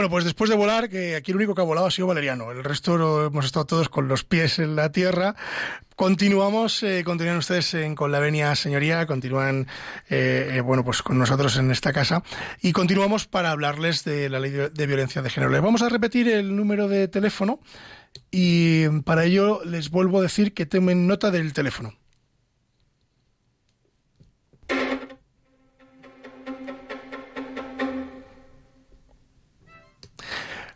Bueno, 0.00 0.12
pues 0.12 0.24
después 0.24 0.48
de 0.48 0.56
volar, 0.56 0.88
que 0.88 1.14
aquí 1.14 1.30
el 1.30 1.36
único 1.36 1.54
que 1.54 1.60
ha 1.60 1.64
volado 1.64 1.86
ha 1.86 1.90
sido 1.90 2.06
Valeriano, 2.06 2.52
el 2.52 2.64
resto 2.64 3.26
hemos 3.26 3.44
estado 3.44 3.66
todos 3.66 3.90
con 3.90 4.08
los 4.08 4.24
pies 4.24 4.58
en 4.58 4.74
la 4.74 4.90
tierra. 4.92 5.36
Continuamos, 5.94 6.82
eh, 6.82 7.02
continúan 7.04 7.36
ustedes 7.36 7.74
en, 7.74 7.94
con 7.94 8.10
la 8.10 8.18
venia 8.18 8.54
señoría, 8.54 9.04
continúan, 9.04 9.66
eh, 10.08 10.52
eh, 10.54 10.60
bueno, 10.62 10.86
pues 10.86 11.02
con 11.02 11.18
nosotros 11.18 11.58
en 11.58 11.70
esta 11.70 11.92
casa 11.92 12.22
y 12.62 12.72
continuamos 12.72 13.26
para 13.26 13.50
hablarles 13.50 14.02
de 14.04 14.30
la 14.30 14.40
ley 14.40 14.52
de, 14.52 14.70
de 14.70 14.86
violencia 14.86 15.20
de 15.20 15.28
género. 15.28 15.52
Les 15.52 15.60
vamos 15.60 15.82
a 15.82 15.90
repetir 15.90 16.28
el 16.28 16.56
número 16.56 16.88
de 16.88 17.06
teléfono 17.06 17.60
y 18.30 18.88
para 19.00 19.24
ello 19.24 19.60
les 19.66 19.90
vuelvo 19.90 20.20
a 20.20 20.22
decir 20.22 20.54
que 20.54 20.64
tomen 20.64 21.06
nota 21.06 21.30
del 21.30 21.52
teléfono. 21.52 21.99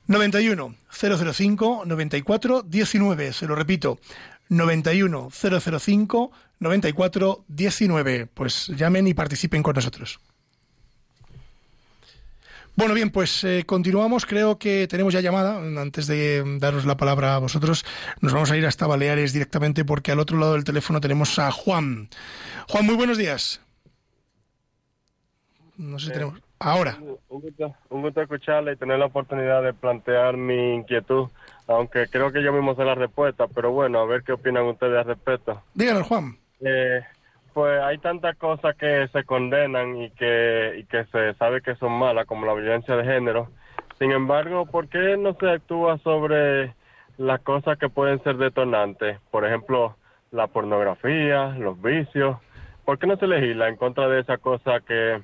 91 0.07 0.75
005 0.91 1.85
94 1.87 2.63
19. 2.63 3.33
Se 3.33 3.47
lo 3.47 3.55
repito. 3.55 3.99
91 4.49 5.31
005 5.31 6.33
94 6.59 7.45
19. 7.49 8.27
Pues 8.27 8.69
llamen 8.69 9.07
y 9.07 9.15
participen 9.15 9.63
con 9.63 9.75
nosotros. 9.75 10.21
Bueno, 12.77 12.95
bien, 12.95 13.11
pues 13.11 13.45
eh, 13.45 13.63
continuamos. 13.65 14.27
Creo 14.27 14.59
que 14.59 14.89
tenemos 14.89 15.13
ya 15.13 15.21
llamada. 15.21 15.59
Antes 15.81 16.09
de 16.09 16.43
daros 16.59 16.85
la 16.85 16.97
palabra 16.97 17.37
a 17.37 17.39
vosotros, 17.39 17.85
nos 18.21 18.33
vamos 18.33 18.51
a 18.51 18.57
ir 18.57 18.67
hasta 18.67 18.87
Baleares 18.87 19.33
directamente 19.33 19.85
porque 19.85 20.11
al 20.11 20.19
otro 20.19 20.39
lado 20.39 20.55
del 20.55 20.65
teléfono 20.65 21.01
tenemos 21.01 21.39
a 21.39 21.53
Juan. 21.53 22.09
Juan, 22.69 22.85
muy 22.85 22.97
buenos 22.97 23.17
días. 23.17 23.61
No 25.77 25.99
sé 25.99 26.07
si 26.07 26.13
tenemos. 26.13 26.44
Ahora. 26.65 26.97
Un 27.29 28.01
gusto, 28.01 28.23
escucharle 28.23 28.73
y 28.73 28.77
tener 28.77 28.99
la 28.99 29.05
oportunidad 29.05 29.63
de 29.63 29.75
plantear 29.75 30.39
mi 30.39 30.77
inquietud, 30.77 31.29
aunque 31.69 32.07
creo 32.09 32.33
que 32.33 32.43
yo 32.43 32.55
mismo 32.55 32.75
sé 32.75 32.87
la 32.87 32.95
respuesta, 32.95 33.47
pero 33.55 33.71
bueno, 33.71 33.99
a 33.99 34.07
ver 34.07 34.23
qué 34.23 34.33
opinan 34.33 34.65
ustedes 34.65 34.97
al 34.97 35.05
respecto. 35.05 35.63
Díganos, 35.75 36.09
Juan. 36.09 36.39
Eh, 36.61 37.03
pues 37.53 37.83
hay 37.83 37.99
tantas 37.99 38.39
cosas 38.39 38.75
que 38.77 39.07
se 39.09 39.25
condenan 39.25 39.95
y 40.01 40.11
que, 40.13 40.77
y 40.79 40.85
que 40.85 41.05
se 41.13 41.35
sabe 41.35 41.61
que 41.61 41.75
son 41.77 41.93
malas, 41.93 42.27
como 42.27 42.47
la 42.47 42.55
violencia 42.55 42.97
de 42.97 43.05
género. 43.05 43.49
Sin 43.99 44.13
embargo, 44.13 44.65
¿por 44.65 44.89
qué 44.89 45.19
no 45.19 45.35
se 45.35 45.51
actúa 45.51 45.99
sobre 45.99 46.75
las 47.19 47.43
cosas 47.43 47.77
que 47.79 47.91
pueden 47.91 48.23
ser 48.23 48.39
detonantes? 48.39 49.19
Por 49.31 49.45
ejemplo, 49.45 49.97
la 50.31 50.47
pornografía, 50.47 51.49
los 51.59 51.81
vicios, 51.83 52.39
¿por 52.87 52.99
qué 52.99 53.07
no 53.07 53.19
se 53.19 53.27
legisla 53.27 53.69
en 53.69 53.77
contra 53.77 54.09
de 54.09 54.21
esa 54.21 54.39
cosa 54.39 54.81
que 54.81 55.21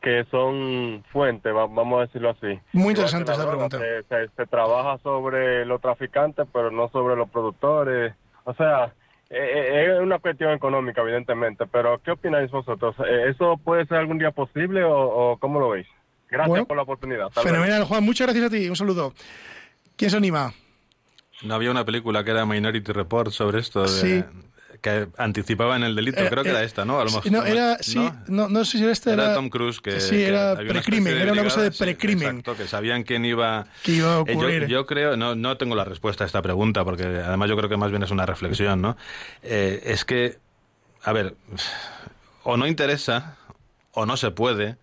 que 0.00 0.24
son 0.30 1.04
fuentes, 1.12 1.54
va- 1.54 1.66
vamos 1.66 1.98
a 1.98 2.06
decirlo 2.06 2.30
así. 2.30 2.58
Muy 2.72 2.90
interesante 2.90 3.32
esa 3.32 3.46
pregunta. 3.48 3.78
Se, 3.78 4.02
se- 4.04 4.28
se 4.36 4.46
trabaja 4.46 4.98
sobre 5.02 5.64
los 5.66 5.80
traficantes, 5.80 6.46
pero 6.52 6.70
no 6.70 6.88
sobre 6.90 7.16
los 7.16 7.28
productores. 7.30 8.14
O 8.44 8.54
sea, 8.54 8.86
eh, 9.28 9.36
eh, 9.38 9.94
es 9.96 10.00
una 10.00 10.18
cuestión 10.18 10.52
económica, 10.52 11.02
evidentemente. 11.02 11.66
Pero, 11.66 12.00
¿qué 12.04 12.12
opináis 12.12 12.50
vosotros? 12.50 12.96
Eh, 13.06 13.28
¿Eso 13.30 13.56
puede 13.62 13.86
ser 13.86 13.98
algún 13.98 14.18
día 14.18 14.30
posible 14.30 14.82
o, 14.84 14.92
o 15.32 15.36
cómo 15.38 15.60
lo 15.60 15.70
veis? 15.70 15.86
Gracias 16.30 16.48
Bueno, 16.48 16.64
por 16.66 16.76
la 16.76 16.82
oportunidad. 16.84 17.28
Fenomenal, 17.30 17.84
Juan. 17.84 18.02
Muchas 18.04 18.26
gracias 18.28 18.46
a 18.46 18.50
ti. 18.50 18.68
Un 18.68 18.76
saludo. 18.76 19.12
¿Quién 19.96 20.10
se 20.10 20.16
anima? 20.16 20.52
No 21.42 21.54
había 21.54 21.70
una 21.70 21.84
película 21.84 22.22
que 22.24 22.30
era 22.30 22.44
Minority 22.46 22.92
Report 22.92 23.30
sobre 23.30 23.60
esto, 23.60 23.82
de- 23.82 23.88
Sí. 23.88 24.24
Que 24.80 25.08
anticipaban 25.18 25.82
el 25.82 25.94
delito. 25.94 26.20
Era- 26.20 26.30
Creo 26.30 26.42
que 26.42 26.50
era 26.50 26.58
era- 26.60 26.66
esta, 26.66 26.84
¿no? 26.84 27.00
A 27.00 27.04
lo 27.04 27.10
mejor. 27.10 27.30
no, 27.32 27.44
era, 27.44 27.78
sí, 27.80 28.10
no, 28.28 28.48
no 28.48 28.64
sé 28.64 28.78
si 28.78 28.82
era 28.84 28.92
este. 28.92 29.12
Era 29.12 29.24
Era, 29.26 29.34
Tom 29.34 29.48
Cruise 29.50 29.80
que 29.80 30.00
Sí, 30.00 30.10
que 30.10 30.28
era 30.28 30.56
precrimen, 30.56 31.16
era 31.16 31.32
una 31.32 31.44
cosa 31.44 31.62
de 31.62 31.72
sí, 31.72 31.78
precrimen. 31.82 32.28
exacto, 32.38 32.56
que 32.56 32.66
sabían 32.68 33.02
quién 33.02 33.24
iba 33.24 33.66
Que 33.82 33.92
iba 33.92 34.16
a 34.16 34.20
Eh, 34.20 34.24
yo- 34.26 34.32
ocurrir. 34.32 34.66
Yo, 34.68 34.86
creo, 34.86 35.16
no, 35.16 35.34
no 35.34 35.56
tengo 35.56 35.74
la 35.74 35.84
respuesta 35.84 36.24
a 36.24 36.26
esta 36.26 36.40
pregunta, 36.42 36.84
porque 36.84 37.04
además 37.04 37.48
yo 37.48 37.56
creo 37.56 37.68
que 37.68 37.76
más 37.76 37.90
bien 37.90 38.02
es 38.02 38.10
una 38.10 38.26
reflexión, 38.26 38.80
¿no? 38.80 38.96
Eh, 39.42 39.82
es 39.84 40.04
que, 40.04 40.38
a 41.02 41.12
ver, 41.12 41.34
o 42.44 42.56
no 42.56 42.66
interesa, 42.66 43.36
o 43.92 44.06
no 44.06 44.16
se 44.16 44.30
puede, 44.30 44.76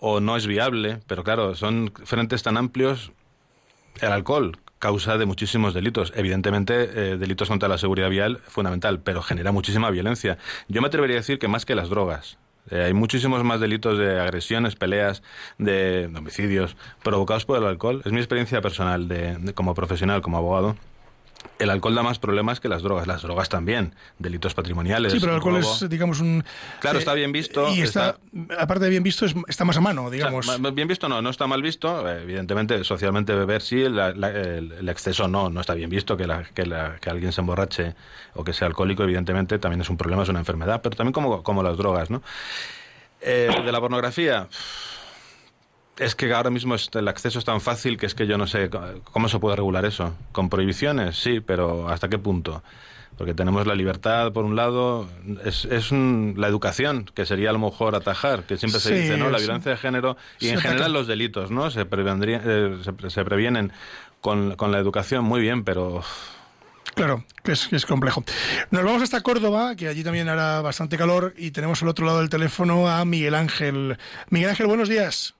o 0.00 0.20
no 0.20 0.36
es 0.36 0.46
viable, 0.46 1.00
pero 1.06 1.24
claro, 1.24 1.54
son 1.54 1.92
frentes 2.04 2.42
tan 2.42 2.56
amplios. 2.56 3.12
El 4.00 4.12
alcohol 4.12 4.56
causa 4.78 5.18
de 5.18 5.26
muchísimos 5.26 5.74
delitos. 5.74 6.12
Evidentemente, 6.16 6.74
eh, 7.12 7.16
delitos 7.16 7.48
contra 7.48 7.68
la 7.68 7.78
seguridad 7.78 8.10
vial, 8.10 8.38
fundamental, 8.46 9.00
pero 9.00 9.22
genera 9.22 9.52
muchísima 9.52 9.90
violencia. 9.90 10.38
Yo 10.68 10.80
me 10.80 10.88
atrevería 10.88 11.16
a 11.16 11.20
decir 11.20 11.38
que 11.38 11.48
más 11.48 11.64
que 11.64 11.74
las 11.74 11.88
drogas. 11.88 12.38
Eh, 12.70 12.82
hay 12.84 12.92
muchísimos 12.92 13.42
más 13.44 13.60
delitos 13.60 13.98
de 13.98 14.20
agresiones, 14.20 14.76
peleas, 14.76 15.22
de, 15.56 16.10
homicidios 16.14 16.76
provocados 17.02 17.44
por 17.46 17.58
el 17.58 17.64
alcohol. 17.64 18.02
Es 18.04 18.12
mi 18.12 18.18
experiencia 18.18 18.60
personal 18.60 19.08
de- 19.08 19.52
como 19.54 19.74
profesional, 19.74 20.20
como 20.20 20.36
abogado. 20.36 20.76
El 21.58 21.70
alcohol 21.70 21.94
da 21.94 22.04
más 22.04 22.20
problemas 22.20 22.60
que 22.60 22.68
las 22.68 22.82
drogas. 22.82 23.08
Las 23.08 23.22
drogas 23.22 23.48
también. 23.48 23.92
Delitos 24.20 24.54
patrimoniales. 24.54 25.12
Sí, 25.12 25.18
pero 25.18 25.32
el 25.32 25.36
alcohol 25.38 25.60
robo. 25.60 25.74
es, 25.74 25.88
digamos, 25.88 26.20
un. 26.20 26.44
Claro, 26.80 26.98
eh, 26.98 27.00
está 27.00 27.14
bien 27.14 27.32
visto, 27.32 27.68
Y 27.74 27.82
está, 27.82 28.16
aparte 28.58 28.84
de 28.84 28.90
bien 28.90 29.02
visto, 29.02 29.24
es- 29.26 29.34
está 29.48 29.64
más 29.64 29.76
a 29.76 29.80
mano, 29.80 30.02
O 30.04 30.10
sea, 30.10 30.14
digamos. 30.16 30.46
bien 30.74 30.86
visto 30.86 31.08
no, 31.08 31.20
no 31.20 31.30
está 31.30 31.48
mal 31.48 31.60
visto. 31.60 32.08
Evidentemente, 32.08 32.84
socialmente 32.84 33.34
beber 33.34 33.60
sí, 33.62 33.88
la- 33.88 34.12
la- 34.12 34.30
el, 34.30 34.70
el 34.72 34.88
exceso 34.88 35.26
no, 35.26 35.50
no 35.50 35.60
está 35.60 35.74
bien 35.74 35.90
visto. 35.90 36.16
Que, 36.16 36.28
la- 36.28 36.44
que, 36.44 36.64
la- 36.64 36.96
que 37.00 37.10
alguien 37.10 37.32
se 37.32 37.40
emborrache 37.40 37.94
o 38.34 38.44
que 38.44 38.52
sea 38.52 38.68
alcohólico, 38.68 39.02
evidentemente, 39.02 39.58
también 39.58 39.80
es 39.80 39.90
un 39.90 39.96
problema, 39.96 40.22
es 40.22 40.28
una 40.28 40.38
enfermedad, 40.38 40.80
pero 40.80 40.94
también 40.94 41.12
como, 41.12 41.42
como 41.42 41.64
las 41.64 41.76
drogas, 41.76 42.08
¿no? 42.08 42.22
Eh, 43.20 43.50
de 43.64 43.72
la 43.72 43.80
pornografía, 43.80 44.46
es 45.98 46.14
que 46.14 46.32
ahora 46.32 46.50
mismo 46.50 46.76
el 46.94 47.08
acceso 47.08 47.38
es 47.38 47.44
tan 47.44 47.60
fácil 47.60 47.96
que 47.96 48.06
es 48.06 48.14
que 48.14 48.26
yo 48.26 48.38
no 48.38 48.46
sé 48.46 48.70
cómo 49.12 49.28
se 49.28 49.38
puede 49.38 49.56
regular 49.56 49.84
eso. 49.84 50.14
¿Con 50.32 50.48
prohibiciones? 50.48 51.16
Sí, 51.16 51.40
pero 51.40 51.88
¿hasta 51.88 52.08
qué 52.08 52.18
punto? 52.18 52.62
Porque 53.16 53.34
tenemos 53.34 53.66
la 53.66 53.74
libertad, 53.74 54.32
por 54.32 54.44
un 54.44 54.54
lado, 54.54 55.08
es, 55.44 55.64
es 55.64 55.90
un- 55.90 56.34
la 56.36 56.46
educación, 56.46 57.04
que 57.14 57.26
sería 57.26 57.50
a 57.50 57.52
lo 57.52 57.58
mejor 57.58 57.96
atajar, 57.96 58.44
que 58.44 58.56
siempre 58.56 58.80
se 58.80 58.94
dice, 58.94 59.16
¿no? 59.16 59.28
La 59.28 59.38
sí. 59.38 59.44
violencia 59.46 59.72
de 59.72 59.76
género 59.76 60.16
y 60.38 60.44
Sí, 60.44 60.48
en 60.50 60.54
ataca. 60.58 60.68
general 60.70 60.92
los 60.92 61.06
delitos, 61.08 61.50
¿no? 61.50 61.68
Se, 61.72 61.84
prevendría- 61.84 62.40
eh, 62.44 62.78
se, 62.84 63.10
se 63.10 63.24
previenen 63.24 63.72
con, 64.20 64.54
con 64.54 64.70
la 64.70 64.78
educación 64.78 65.24
muy 65.24 65.40
bien, 65.40 65.64
pero 65.64 66.02
Claro, 66.94 67.24
que 67.44 67.52
es, 67.52 67.66
que 67.68 67.76
es 67.76 67.86
complejo. 67.86 68.24
Nos 68.70 68.82
vamos 68.84 69.02
hasta 69.02 69.20
Córdoba, 69.20 69.74
que 69.76 69.88
allí 69.88 70.02
también 70.04 70.28
hará 70.28 70.60
bastante 70.62 70.96
calor, 70.96 71.34
y 71.36 71.50
tenemos 71.50 71.82
al 71.82 71.88
otro 71.88 72.06
lado 72.06 72.18
del 72.18 72.28
teléfono 72.28 72.88
a 72.88 73.04
Miguel 73.04 73.34
Ángel. 73.34 73.98
Miguel 74.30 74.50
Ángel, 74.50 74.66
buenos 74.68 74.88
días. 74.88 75.34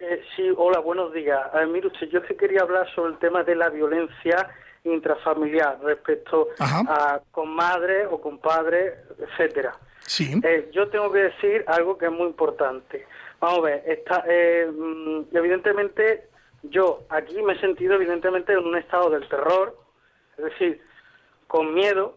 Eh, 0.00 0.22
sí, 0.36 0.48
hola, 0.56 0.78
buenos 0.78 1.12
días. 1.12 1.40
Eh, 1.54 1.66
mire 1.66 1.88
usted, 1.88 2.08
yo 2.08 2.20
es 2.20 2.26
que 2.26 2.36
quería 2.36 2.62
hablar 2.62 2.88
sobre 2.94 3.12
el 3.12 3.18
tema 3.18 3.42
de 3.42 3.56
la 3.56 3.68
violencia 3.68 4.48
intrafamiliar 4.84 5.80
respecto 5.82 6.48
Ajá. 6.58 6.82
a 6.88 7.20
con 7.32 7.48
madre 7.54 8.06
o 8.06 8.20
con 8.20 8.38
padre, 8.38 8.94
etcétera. 9.18 9.74
Sí. 10.00 10.40
Eh, 10.44 10.70
yo 10.72 10.88
tengo 10.88 11.10
que 11.10 11.24
decir 11.24 11.64
algo 11.66 11.98
que 11.98 12.06
es 12.06 12.12
muy 12.12 12.28
importante. 12.28 13.06
Vamos 13.40 13.58
a 13.58 13.62
ver, 13.62 13.82
está, 13.86 14.24
eh, 14.26 14.70
mm, 14.72 15.36
evidentemente 15.36 16.28
yo 16.62 17.02
aquí 17.08 17.42
me 17.42 17.54
he 17.54 17.60
sentido 17.60 17.94
evidentemente 17.94 18.52
en 18.52 18.64
un 18.64 18.76
estado 18.76 19.10
del 19.10 19.28
terror, 19.28 19.76
es 20.38 20.44
decir, 20.44 20.80
con 21.48 21.74
miedo, 21.74 22.16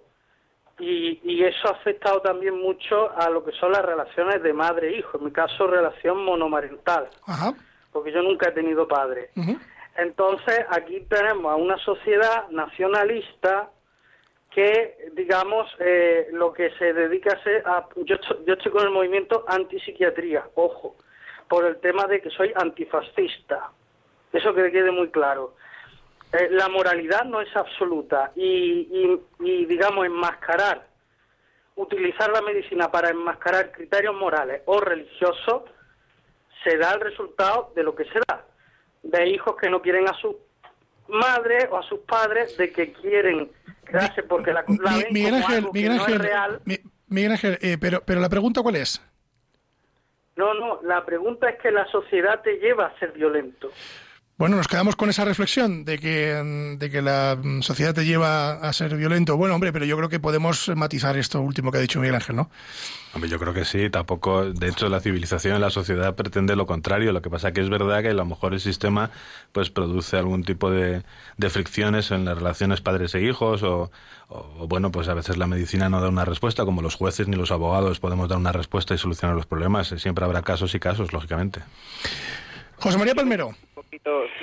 y, 0.80 1.20
y 1.24 1.44
eso 1.44 1.68
ha 1.68 1.72
afectado 1.72 2.22
también 2.22 2.58
mucho 2.60 3.12
a 3.20 3.30
lo 3.30 3.44
que 3.44 3.52
son 3.54 3.72
las 3.72 3.84
relaciones 3.84 4.42
de 4.42 4.54
madre-hijo, 4.54 5.18
en 5.18 5.26
mi 5.26 5.32
caso 5.32 5.68
relación 5.68 6.24
monomarental, 6.24 7.10
Ajá. 7.26 7.54
Porque 7.92 8.12
yo 8.12 8.22
nunca 8.22 8.50
he 8.50 8.52
tenido 8.52 8.88
padre. 8.88 9.30
Entonces, 9.98 10.66
aquí 10.70 11.02
tenemos 11.10 11.52
a 11.52 11.56
una 11.56 11.78
sociedad 11.80 12.50
nacionalista 12.50 13.70
que, 14.50 15.10
digamos, 15.14 15.70
eh, 15.80 16.28
lo 16.34 16.52
que 16.54 16.72
se 16.78 16.94
dedica 16.94 17.36
a 17.38 17.44
ser... 17.44 17.64
a- 17.66 17.88
yo, 17.98 18.16
yo 18.46 18.54
estoy 18.54 18.72
con 18.72 18.84
el 18.84 18.90
movimiento 18.92 19.46
antipsiquiatría, 19.48 20.46
ojo, 20.56 20.96
por 21.48 21.66
el 21.66 21.78
tema 21.80 22.06
de 22.08 22.22
que 22.22 22.30
soy 22.30 22.52
antifascista. 22.56 23.70
Eso 24.34 24.54
que 24.54 24.72
quede 24.72 24.92
muy 24.92 25.10
claro. 25.10 25.56
Eh, 26.34 26.48
la 26.52 26.70
moralidad 26.70 27.26
no 27.26 27.42
es 27.42 27.54
absoluta 27.56 28.32
y, 28.36 28.88
y, 28.90 29.22
y, 29.42 29.66
digamos, 29.66 30.06
enmascarar, 30.06 30.88
utilizar 31.76 32.30
la 32.32 32.42
medicina 32.42 32.90
para 32.90 33.10
enmascarar 33.10 33.72
criterios 33.72 34.16
morales 34.16 34.62
o 34.66 34.80
religiosos, 34.80 35.64
se 36.64 36.78
da 36.78 36.94
el 36.94 37.02
resultado 37.02 37.72
de 37.76 37.84
lo 37.84 37.96
que 37.96 38.06
se 38.06 38.20
da, 38.28 38.46
de 39.04 39.28
hijos 39.30 39.56
que 39.60 39.70
no 39.70 39.82
quieren 39.82 40.08
a 40.08 40.14
su 40.14 40.38
madre 41.08 41.68
o 41.72 41.78
a 41.78 41.84
sus 41.84 42.00
padres, 42.02 42.56
de 42.58 42.72
que 42.72 42.94
quieren 42.94 43.52
quedarse 43.86 44.24
porque 44.24 44.54
la, 44.54 44.64
la 44.82 44.98
ven 44.98 45.08
Miguel 45.12 45.32
como 45.34 45.46
Ángel, 45.46 45.56
algo 45.58 45.72
que 45.72 45.80
Miguel 45.80 45.96
no 45.98 46.04
Ángel, 46.04 46.16
es 46.16 46.22
real. 46.22 46.62
Mi- 46.66 46.80
Miguel 47.08 47.32
Ángel, 47.34 47.58
eh, 47.62 47.78
pero, 47.80 48.02
pero 48.06 48.22
la 48.22 48.30
pregunta 48.30 48.62
cuál 48.62 48.78
es? 48.78 49.02
No, 50.38 50.54
no, 50.54 50.80
la 50.84 51.04
pregunta 51.06 51.50
es 51.50 51.60
que 51.60 51.72
la 51.72 51.86
sociedad 51.88 52.42
te 52.42 52.58
lleva 52.58 52.86
a 52.88 53.00
ser 53.00 53.12
violento. 53.12 53.70
Bueno, 54.42 54.58
nos 54.58 54.68
quedamos 54.68 54.96
con 54.96 55.08
esa 55.08 55.24
reflexión 55.24 55.86
de 55.86 56.00
que, 56.00 56.76
de 56.80 56.90
que 56.90 57.04
la 57.04 57.38
sociedad 57.62 57.94
te 57.94 58.06
lleva 58.06 58.54
a 58.54 58.74
ser 58.74 58.98
violento. 58.98 59.38
Bueno, 59.38 59.54
hombre, 59.54 59.72
pero 59.72 59.86
yo 59.86 59.96
creo 59.98 60.10
que 60.10 60.20
podemos 60.20 60.68
matizar 60.76 61.16
esto 61.16 61.40
último 61.42 61.72
que 61.72 61.78
ha 61.78 61.82
dicho 61.82 62.00
Miguel 62.00 62.16
Ángel, 62.16 62.38
¿no? 62.38 62.50
Hombre, 63.14 63.30
yo 63.30 63.38
creo 63.38 63.54
que 63.54 63.66
sí, 63.66 63.92
tampoco, 63.92 64.52
de 64.52 64.68
hecho 64.68 64.90
la 64.90 65.00
civilización, 65.00 65.62
la 65.62 65.70
sociedad 65.70 66.16
pretende 66.16 66.56
lo 66.56 66.66
contrario, 66.66 67.12
lo 67.12 67.22
que 67.22 67.30
pasa 67.30 67.52
que 67.52 67.62
es 67.62 67.70
verdad 67.70 68.02
que 68.02 68.08
a 68.08 68.14
lo 68.16 68.26
mejor 68.26 68.56
el 68.56 68.60
sistema 68.60 69.12
pues 69.52 69.70
produce 69.70 70.18
algún 70.18 70.44
tipo 70.44 70.72
de, 70.72 71.04
de 71.38 71.50
fricciones 71.52 72.10
en 72.10 72.26
las 72.26 72.36
relaciones 72.36 72.82
padres 72.82 73.14
e 73.14 73.22
hijos 73.22 73.62
o, 73.62 73.92
o, 74.28 74.56
o, 74.58 74.68
bueno, 74.68 74.92
pues 74.92 75.08
a 75.08 75.14
veces 75.14 75.38
la 75.38 75.46
medicina 75.46 75.88
no 75.88 76.02
da 76.02 76.10
una 76.10 76.26
respuesta, 76.26 76.66
como 76.66 76.82
los 76.82 76.96
jueces 76.96 77.28
ni 77.28 77.36
los 77.36 77.52
abogados 77.52 78.00
podemos 78.00 78.28
dar 78.28 78.40
una 78.40 78.54
respuesta 78.54 78.96
y 78.96 78.98
solucionar 78.98 79.36
los 79.36 79.46
problemas, 79.46 79.94
siempre 79.98 80.26
habrá 80.26 80.42
casos 80.42 80.74
y 80.74 80.80
casos, 80.80 81.14
lógicamente. 81.14 81.62
José 82.82 82.98
María 82.98 83.14
Palmero. 83.14 83.54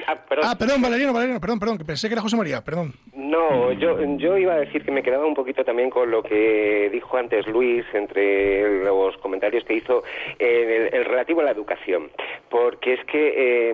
Ah, 0.06 0.16
perdón. 0.28 0.44
Ah, 0.46 0.58
perdón, 0.58 0.82
Valeriano, 0.82 1.12
Valeriano, 1.12 1.40
perdón, 1.40 1.58
perdón, 1.58 1.78
que 1.78 1.84
pensé 1.84 2.08
que 2.08 2.14
era 2.14 2.22
José 2.22 2.36
María, 2.36 2.62
perdón. 2.62 2.94
No, 3.18 3.72
yo, 3.72 3.98
yo 4.16 4.38
iba 4.38 4.54
a 4.54 4.60
decir 4.60 4.84
que 4.84 4.92
me 4.92 5.02
quedaba 5.02 5.26
un 5.26 5.34
poquito 5.34 5.64
también 5.64 5.90
con 5.90 6.08
lo 6.08 6.22
que 6.22 6.88
dijo 6.92 7.16
antes 7.16 7.48
Luis 7.48 7.84
entre 7.92 8.84
los 8.84 9.16
comentarios 9.16 9.64
que 9.64 9.74
hizo 9.74 10.04
en 10.38 10.70
el, 10.70 10.94
el 10.94 11.04
relativo 11.04 11.40
a 11.40 11.44
la 11.46 11.50
educación, 11.50 12.12
porque 12.48 12.92
es 12.92 13.04
que, 13.06 13.70
eh, 13.70 13.72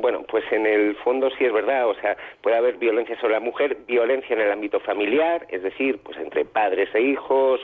bueno, 0.00 0.22
pues 0.26 0.42
en 0.52 0.64
el 0.64 0.96
fondo 0.96 1.28
sí 1.36 1.44
es 1.44 1.52
verdad, 1.52 1.86
o 1.86 1.94
sea, 1.96 2.16
puede 2.40 2.56
haber 2.56 2.78
violencia 2.78 3.14
sobre 3.20 3.34
la 3.34 3.40
mujer, 3.40 3.76
violencia 3.86 4.34
en 4.34 4.40
el 4.40 4.50
ámbito 4.50 4.80
familiar, 4.80 5.46
es 5.50 5.62
decir, 5.62 5.98
pues 6.02 6.16
entre 6.16 6.46
padres 6.46 6.88
e 6.94 7.02
hijos, 7.02 7.60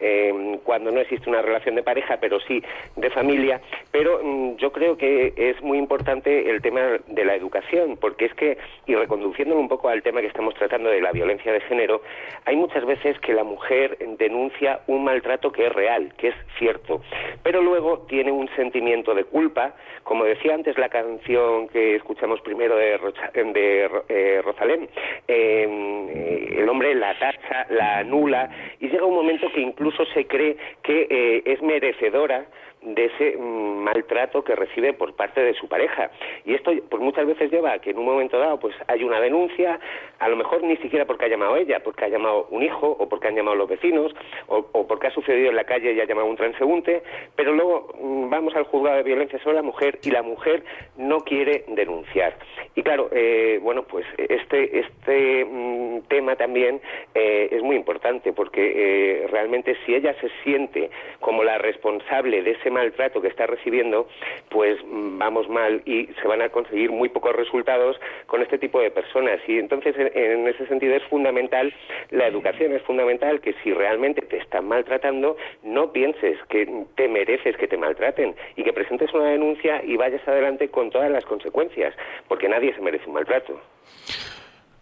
eh, 0.00 0.58
cuando 0.64 0.90
no 0.90 1.00
existe 1.00 1.28
una 1.28 1.42
relación 1.42 1.74
de 1.74 1.82
pareja, 1.82 2.16
pero 2.18 2.40
sí 2.40 2.62
de 2.96 3.10
familia, 3.10 3.60
pero 3.92 4.20
mm, 4.24 4.56
yo 4.56 4.72
creo 4.72 4.96
que 4.96 5.34
es 5.36 5.60
muy 5.60 5.76
importante 5.76 6.48
el 6.48 6.62
tema 6.62 6.98
de 7.06 7.24
la 7.26 7.34
educación, 7.34 7.98
porque 8.00 8.24
es 8.24 8.32
que, 8.32 8.56
y 8.86 8.94
reconduciéndolo 8.94 9.60
un 9.60 9.68
poco 9.68 9.90
al 9.90 10.02
tema 10.02 10.22
que 10.22 10.29
estamos 10.30 10.54
tratando 10.54 10.88
de 10.90 11.00
la 11.00 11.12
violencia 11.12 11.52
de 11.52 11.60
género, 11.60 12.02
hay 12.44 12.56
muchas 12.56 12.84
veces 12.86 13.18
que 13.20 13.34
la 13.34 13.44
mujer 13.44 13.96
denuncia 14.18 14.80
un 14.86 15.04
maltrato 15.04 15.52
que 15.52 15.66
es 15.66 15.72
real, 15.72 16.12
que 16.16 16.28
es 16.28 16.34
cierto, 16.58 17.02
pero 17.42 17.60
luego 17.62 18.06
tiene 18.08 18.32
un 18.32 18.48
sentimiento 18.56 19.14
de 19.14 19.24
culpa, 19.24 19.74
como 20.04 20.24
decía 20.24 20.54
antes 20.54 20.78
la 20.78 20.88
canción 20.88 21.68
que 21.68 21.96
escuchamos 21.96 22.40
primero 22.40 22.76
de, 22.76 22.96
Rocha- 22.96 23.30
de 23.34 23.90
eh, 24.08 24.40
Rosalén, 24.42 24.88
eh, 25.28 26.56
el 26.58 26.68
hombre 26.68 26.94
la 26.94 27.18
tacha, 27.18 27.66
la 27.70 27.98
anula, 27.98 28.50
y 28.80 28.88
llega 28.88 29.04
un 29.04 29.14
momento 29.14 29.50
que 29.52 29.60
incluso 29.60 30.04
se 30.06 30.26
cree 30.26 30.56
que 30.82 31.06
eh, 31.10 31.42
es 31.44 31.60
merecedora 31.62 32.46
de 32.82 33.06
ese 33.06 33.36
mm, 33.36 33.82
maltrato 33.84 34.42
que 34.42 34.54
recibe 34.54 34.92
por 34.92 35.14
parte 35.14 35.40
de 35.42 35.54
su 35.54 35.68
pareja. 35.68 36.10
Y 36.44 36.54
esto 36.54 36.72
pues 36.88 37.02
muchas 37.02 37.26
veces 37.26 37.50
lleva 37.50 37.72
a 37.72 37.78
que 37.78 37.90
en 37.90 37.98
un 37.98 38.06
momento 38.06 38.38
dado 38.38 38.58
pues 38.58 38.74
hay 38.88 39.04
una 39.04 39.20
denuncia, 39.20 39.78
a 40.18 40.28
lo 40.28 40.36
mejor 40.36 40.62
ni 40.62 40.76
siquiera 40.78 41.04
porque 41.04 41.26
ha 41.26 41.28
llamado 41.28 41.56
ella, 41.56 41.80
porque 41.82 42.04
ha 42.04 42.08
llamado 42.08 42.46
un 42.50 42.62
hijo 42.62 42.96
o 42.98 43.08
porque 43.08 43.28
han 43.28 43.36
llamado 43.36 43.56
los 43.56 43.68
vecinos 43.68 44.14
o, 44.48 44.86
porque 44.86 45.08
ha 45.08 45.10
sucedido 45.10 45.50
en 45.50 45.56
la 45.56 45.64
calle 45.64 45.92
y 45.92 46.00
ha 46.00 46.06
llamado 46.06 46.26
un 46.26 46.36
transeúnte, 46.36 47.02
pero 47.36 47.52
luego 47.52 47.88
mm, 48.00 48.30
vamos 48.30 48.54
al 48.54 48.64
juzgado 48.64 48.96
de 48.96 49.02
violencia 49.02 49.38
sobre 49.40 49.56
la 49.56 49.62
mujer 49.62 49.98
y 50.02 50.10
la 50.10 50.22
mujer 50.22 50.64
no 50.96 51.20
quiere 51.20 51.64
denunciar. 51.68 52.36
Y 52.74 52.82
claro, 52.82 53.08
eh, 53.12 53.58
bueno, 53.62 53.82
pues 53.82 54.06
este, 54.16 54.80
este 54.80 55.44
mm, 55.44 56.02
tema 56.08 56.36
también 56.36 56.80
eh, 57.14 57.48
es 57.50 57.62
muy 57.62 57.76
importante 57.76 58.32
porque 58.32 58.72
eh, 58.74 59.26
realmente 59.28 59.76
si 59.84 59.94
ella 59.94 60.14
se 60.20 60.30
siente 60.42 60.90
como 61.20 61.44
la 61.44 61.58
responsable 61.58 62.42
de 62.42 62.52
ese 62.52 62.69
maltrato 62.70 63.20
que 63.20 63.28
está 63.28 63.46
recibiendo, 63.46 64.08
pues 64.48 64.78
mm, 64.84 65.18
vamos 65.18 65.48
mal 65.48 65.82
y 65.84 66.06
se 66.20 66.28
van 66.28 66.42
a 66.42 66.48
conseguir 66.48 66.90
muy 66.90 67.08
pocos 67.08 67.34
resultados 67.34 68.00
con 68.26 68.42
este 68.42 68.58
tipo 68.58 68.80
de 68.80 68.90
personas. 68.90 69.40
Y 69.46 69.58
entonces, 69.58 69.94
en, 69.98 70.46
ese 70.46 70.66
sentido, 70.66 70.94
es 70.94 71.02
fundamental 71.04 71.72
la 72.10 72.26
educación, 72.26 72.72
es 72.72 72.82
fundamental 72.82 73.40
que 73.40 73.54
si 73.62 73.72
realmente 73.72 74.22
te 74.22 74.38
están 74.38 74.68
maltratando, 74.68 75.36
no 75.62 75.92
pienses 75.92 76.38
que 76.48 76.84
te 76.96 77.08
mereces 77.08 77.56
que 77.56 77.68
te 77.68 77.76
maltraten 77.76 78.34
y 78.56 78.62
que 78.62 78.72
presentes 78.72 79.12
una 79.12 79.30
denuncia 79.30 79.82
y 79.84 79.96
vayas 79.96 80.26
adelante 80.26 80.68
con 80.68 80.90
todas 80.90 81.10
las 81.10 81.24
consecuencias, 81.24 81.94
porque 82.28 82.48
nadie 82.48 82.74
se 82.74 82.80
merece 82.80 83.06
un 83.06 83.14
maltrato. 83.14 83.60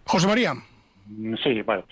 José 0.05 0.27
María. 0.27 0.53
Mm, 1.09 1.35
sí, 1.43 1.63
bueno, 1.63 1.85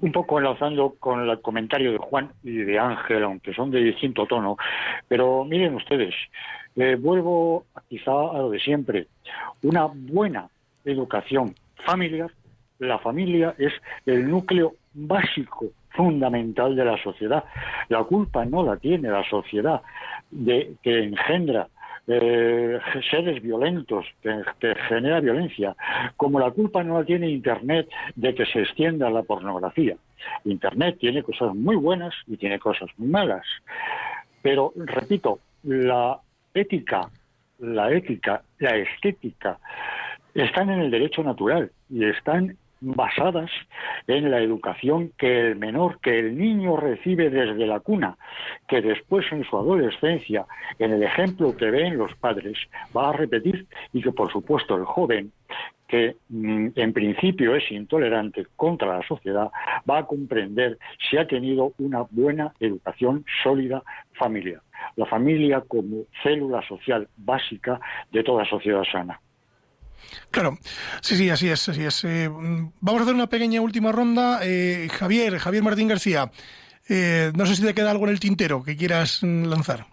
un 0.00 0.12
poco 0.12 0.38
enlazando 0.38 0.94
con 0.98 1.28
el 1.28 1.40
comentario 1.40 1.92
de 1.92 1.98
Juan 1.98 2.30
y 2.42 2.56
de 2.58 2.78
Ángel, 2.78 3.22
aunque 3.22 3.54
son 3.54 3.70
de 3.70 3.80
distinto 3.80 4.26
tono, 4.26 4.56
pero 5.08 5.44
miren 5.44 5.74
ustedes, 5.76 6.14
eh, 6.76 6.96
vuelvo 6.96 7.64
quizá 7.88 8.10
a 8.10 8.38
lo 8.38 8.50
de 8.50 8.58
siempre, 8.58 9.06
una 9.62 9.86
buena 9.86 10.48
educación 10.84 11.54
familiar, 11.84 12.30
la 12.78 12.98
familia 12.98 13.54
es 13.58 13.72
el 14.06 14.28
núcleo 14.28 14.74
básico, 14.92 15.66
fundamental 15.90 16.74
de 16.74 16.84
la 16.84 17.00
sociedad. 17.02 17.44
La 17.88 18.02
culpa 18.02 18.44
no 18.44 18.64
la 18.64 18.76
tiene 18.76 19.08
la 19.08 19.22
sociedad 19.28 19.80
de 20.30 20.74
que 20.82 21.04
engendra 21.04 21.68
eh, 22.06 22.78
seres 23.10 23.42
violentos, 23.42 24.06
que, 24.22 24.74
genera 24.88 25.20
violencia, 25.20 25.74
como 26.16 26.38
la 26.38 26.50
culpa 26.50 26.82
no 26.82 26.98
la 26.98 27.04
tiene 27.04 27.30
Internet 27.30 27.88
de 28.14 28.34
que 28.34 28.44
se 28.46 28.60
extienda 28.60 29.10
la 29.10 29.22
pornografía. 29.22 29.96
Internet 30.44 30.98
tiene 31.00 31.22
cosas 31.22 31.54
muy 31.54 31.76
buenas 31.76 32.14
y 32.26 32.36
tiene 32.36 32.58
cosas 32.58 32.88
muy 32.98 33.08
malas. 33.08 33.46
Pero, 34.42 34.72
repito, 34.76 35.40
la 35.62 36.18
ética, 36.52 37.08
la 37.58 37.90
ética, 37.90 38.42
la 38.58 38.76
estética, 38.76 39.58
están 40.34 40.70
en 40.70 40.80
el 40.80 40.90
derecho 40.90 41.22
natural 41.22 41.70
y 41.88 42.04
están 42.04 42.56
basadas 42.84 43.50
en 44.06 44.30
la 44.30 44.40
educación 44.40 45.12
que 45.18 45.48
el 45.48 45.56
menor, 45.56 46.00
que 46.00 46.18
el 46.18 46.36
niño 46.36 46.76
recibe 46.76 47.30
desde 47.30 47.66
la 47.66 47.80
cuna, 47.80 48.16
que 48.68 48.82
después 48.82 49.24
en 49.32 49.44
su 49.44 49.56
adolescencia, 49.56 50.46
en 50.78 50.92
el 50.92 51.02
ejemplo 51.02 51.56
que 51.56 51.70
ven 51.70 51.96
los 51.96 52.14
padres, 52.16 52.58
va 52.96 53.10
a 53.10 53.12
repetir 53.12 53.66
y 53.92 54.02
que 54.02 54.12
por 54.12 54.30
supuesto 54.30 54.76
el 54.76 54.84
joven 54.84 55.32
que 55.88 56.16
mm, 56.28 56.68
en 56.74 56.92
principio 56.92 57.54
es 57.54 57.70
intolerante 57.70 58.46
contra 58.56 58.98
la 58.98 59.06
sociedad, 59.06 59.50
va 59.88 59.98
a 59.98 60.06
comprender 60.06 60.78
si 61.08 61.16
ha 61.16 61.26
tenido 61.26 61.72
una 61.78 62.02
buena 62.10 62.52
educación 62.60 63.24
sólida 63.42 63.82
familiar. 64.14 64.60
La 64.96 65.06
familia 65.06 65.62
como 65.66 66.04
célula 66.22 66.66
social 66.66 67.08
básica 67.16 67.80
de 68.10 68.22
toda 68.22 68.44
sociedad 68.44 68.82
sana. 68.90 69.20
Claro, 70.30 70.58
sí, 71.00 71.16
sí, 71.16 71.30
así 71.30 71.48
es, 71.48 71.68
así 71.68 71.84
es. 71.84 72.04
Eh, 72.04 72.28
vamos 72.28 73.00
a 73.00 73.04
hacer 73.04 73.14
una 73.14 73.28
pequeña 73.28 73.60
última 73.60 73.92
ronda. 73.92 74.40
Eh, 74.42 74.88
Javier, 74.90 75.38
Javier 75.38 75.62
Martín 75.62 75.88
García, 75.88 76.30
eh, 76.88 77.32
no 77.36 77.46
sé 77.46 77.54
si 77.54 77.64
te 77.64 77.74
queda 77.74 77.90
algo 77.90 78.04
en 78.04 78.10
el 78.10 78.20
tintero 78.20 78.62
que 78.62 78.76
quieras 78.76 79.22
mm, 79.22 79.44
lanzar. 79.44 79.86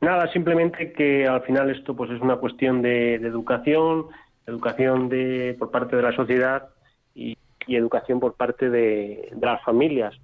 nada, 0.00 0.32
simplemente 0.32 0.92
que 0.92 1.26
al 1.26 1.42
final 1.42 1.70
esto 1.70 1.94
pues 1.94 2.10
es 2.10 2.20
una 2.20 2.36
cuestión 2.36 2.80
de, 2.80 3.16
educación, 3.16 4.06
educación 4.46 5.08
de, 5.08 5.56
por 5.58 5.70
parte 5.70 5.96
de 5.96 6.02
la 6.02 6.12
sociedad 6.12 6.68
y, 7.14 7.36
educación 7.66 8.18
por 8.18 8.34
parte 8.34 8.68
de, 8.68 9.32
las 9.40 9.62
familias. 9.62 10.14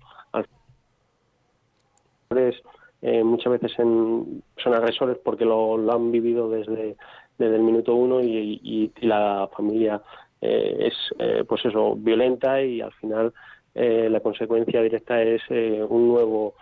muchas 3.02 3.52
veces 3.52 3.72
son 3.76 4.42
agresores 4.74 5.18
porque 5.24 5.44
lo 5.44 5.92
han 5.92 6.10
vivido 6.10 6.50
desde 6.50 6.96
desde 7.38 7.56
el 7.56 7.62
minuto 7.62 7.94
uno 7.94 8.20
y, 8.20 8.92
la 9.00 9.48
familia 9.56 10.02
eh, 10.40 10.88
es 10.88 10.94
eh, 11.18 11.44
pues 11.46 11.64
eso 11.64 11.94
violenta 11.96 12.60
y 12.62 12.80
al 12.80 12.92
final 12.94 13.32
eh, 13.74 14.08
la 14.10 14.20
consecuencia 14.20 14.82
directa 14.82 15.22
es 15.22 15.42
un 15.50 16.08
nuevo 16.08 16.54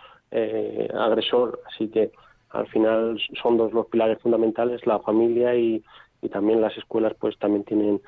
agresor 0.93 1.61
así 1.71 1.87
que 1.87 2.11
al 2.49 2.67
final 2.67 3.17
son 3.41 3.57
dos 3.57 3.71
los 3.71 3.85
pilares 3.87 4.19
fundamentales 4.21 4.85
la 4.85 4.99
familia 4.99 5.55
y, 5.55 5.83
también 6.33 6.59
las 6.59 6.75
escuelas 6.75 7.13
pues 7.19 7.37
también 7.37 7.63
tienen 7.65 8.01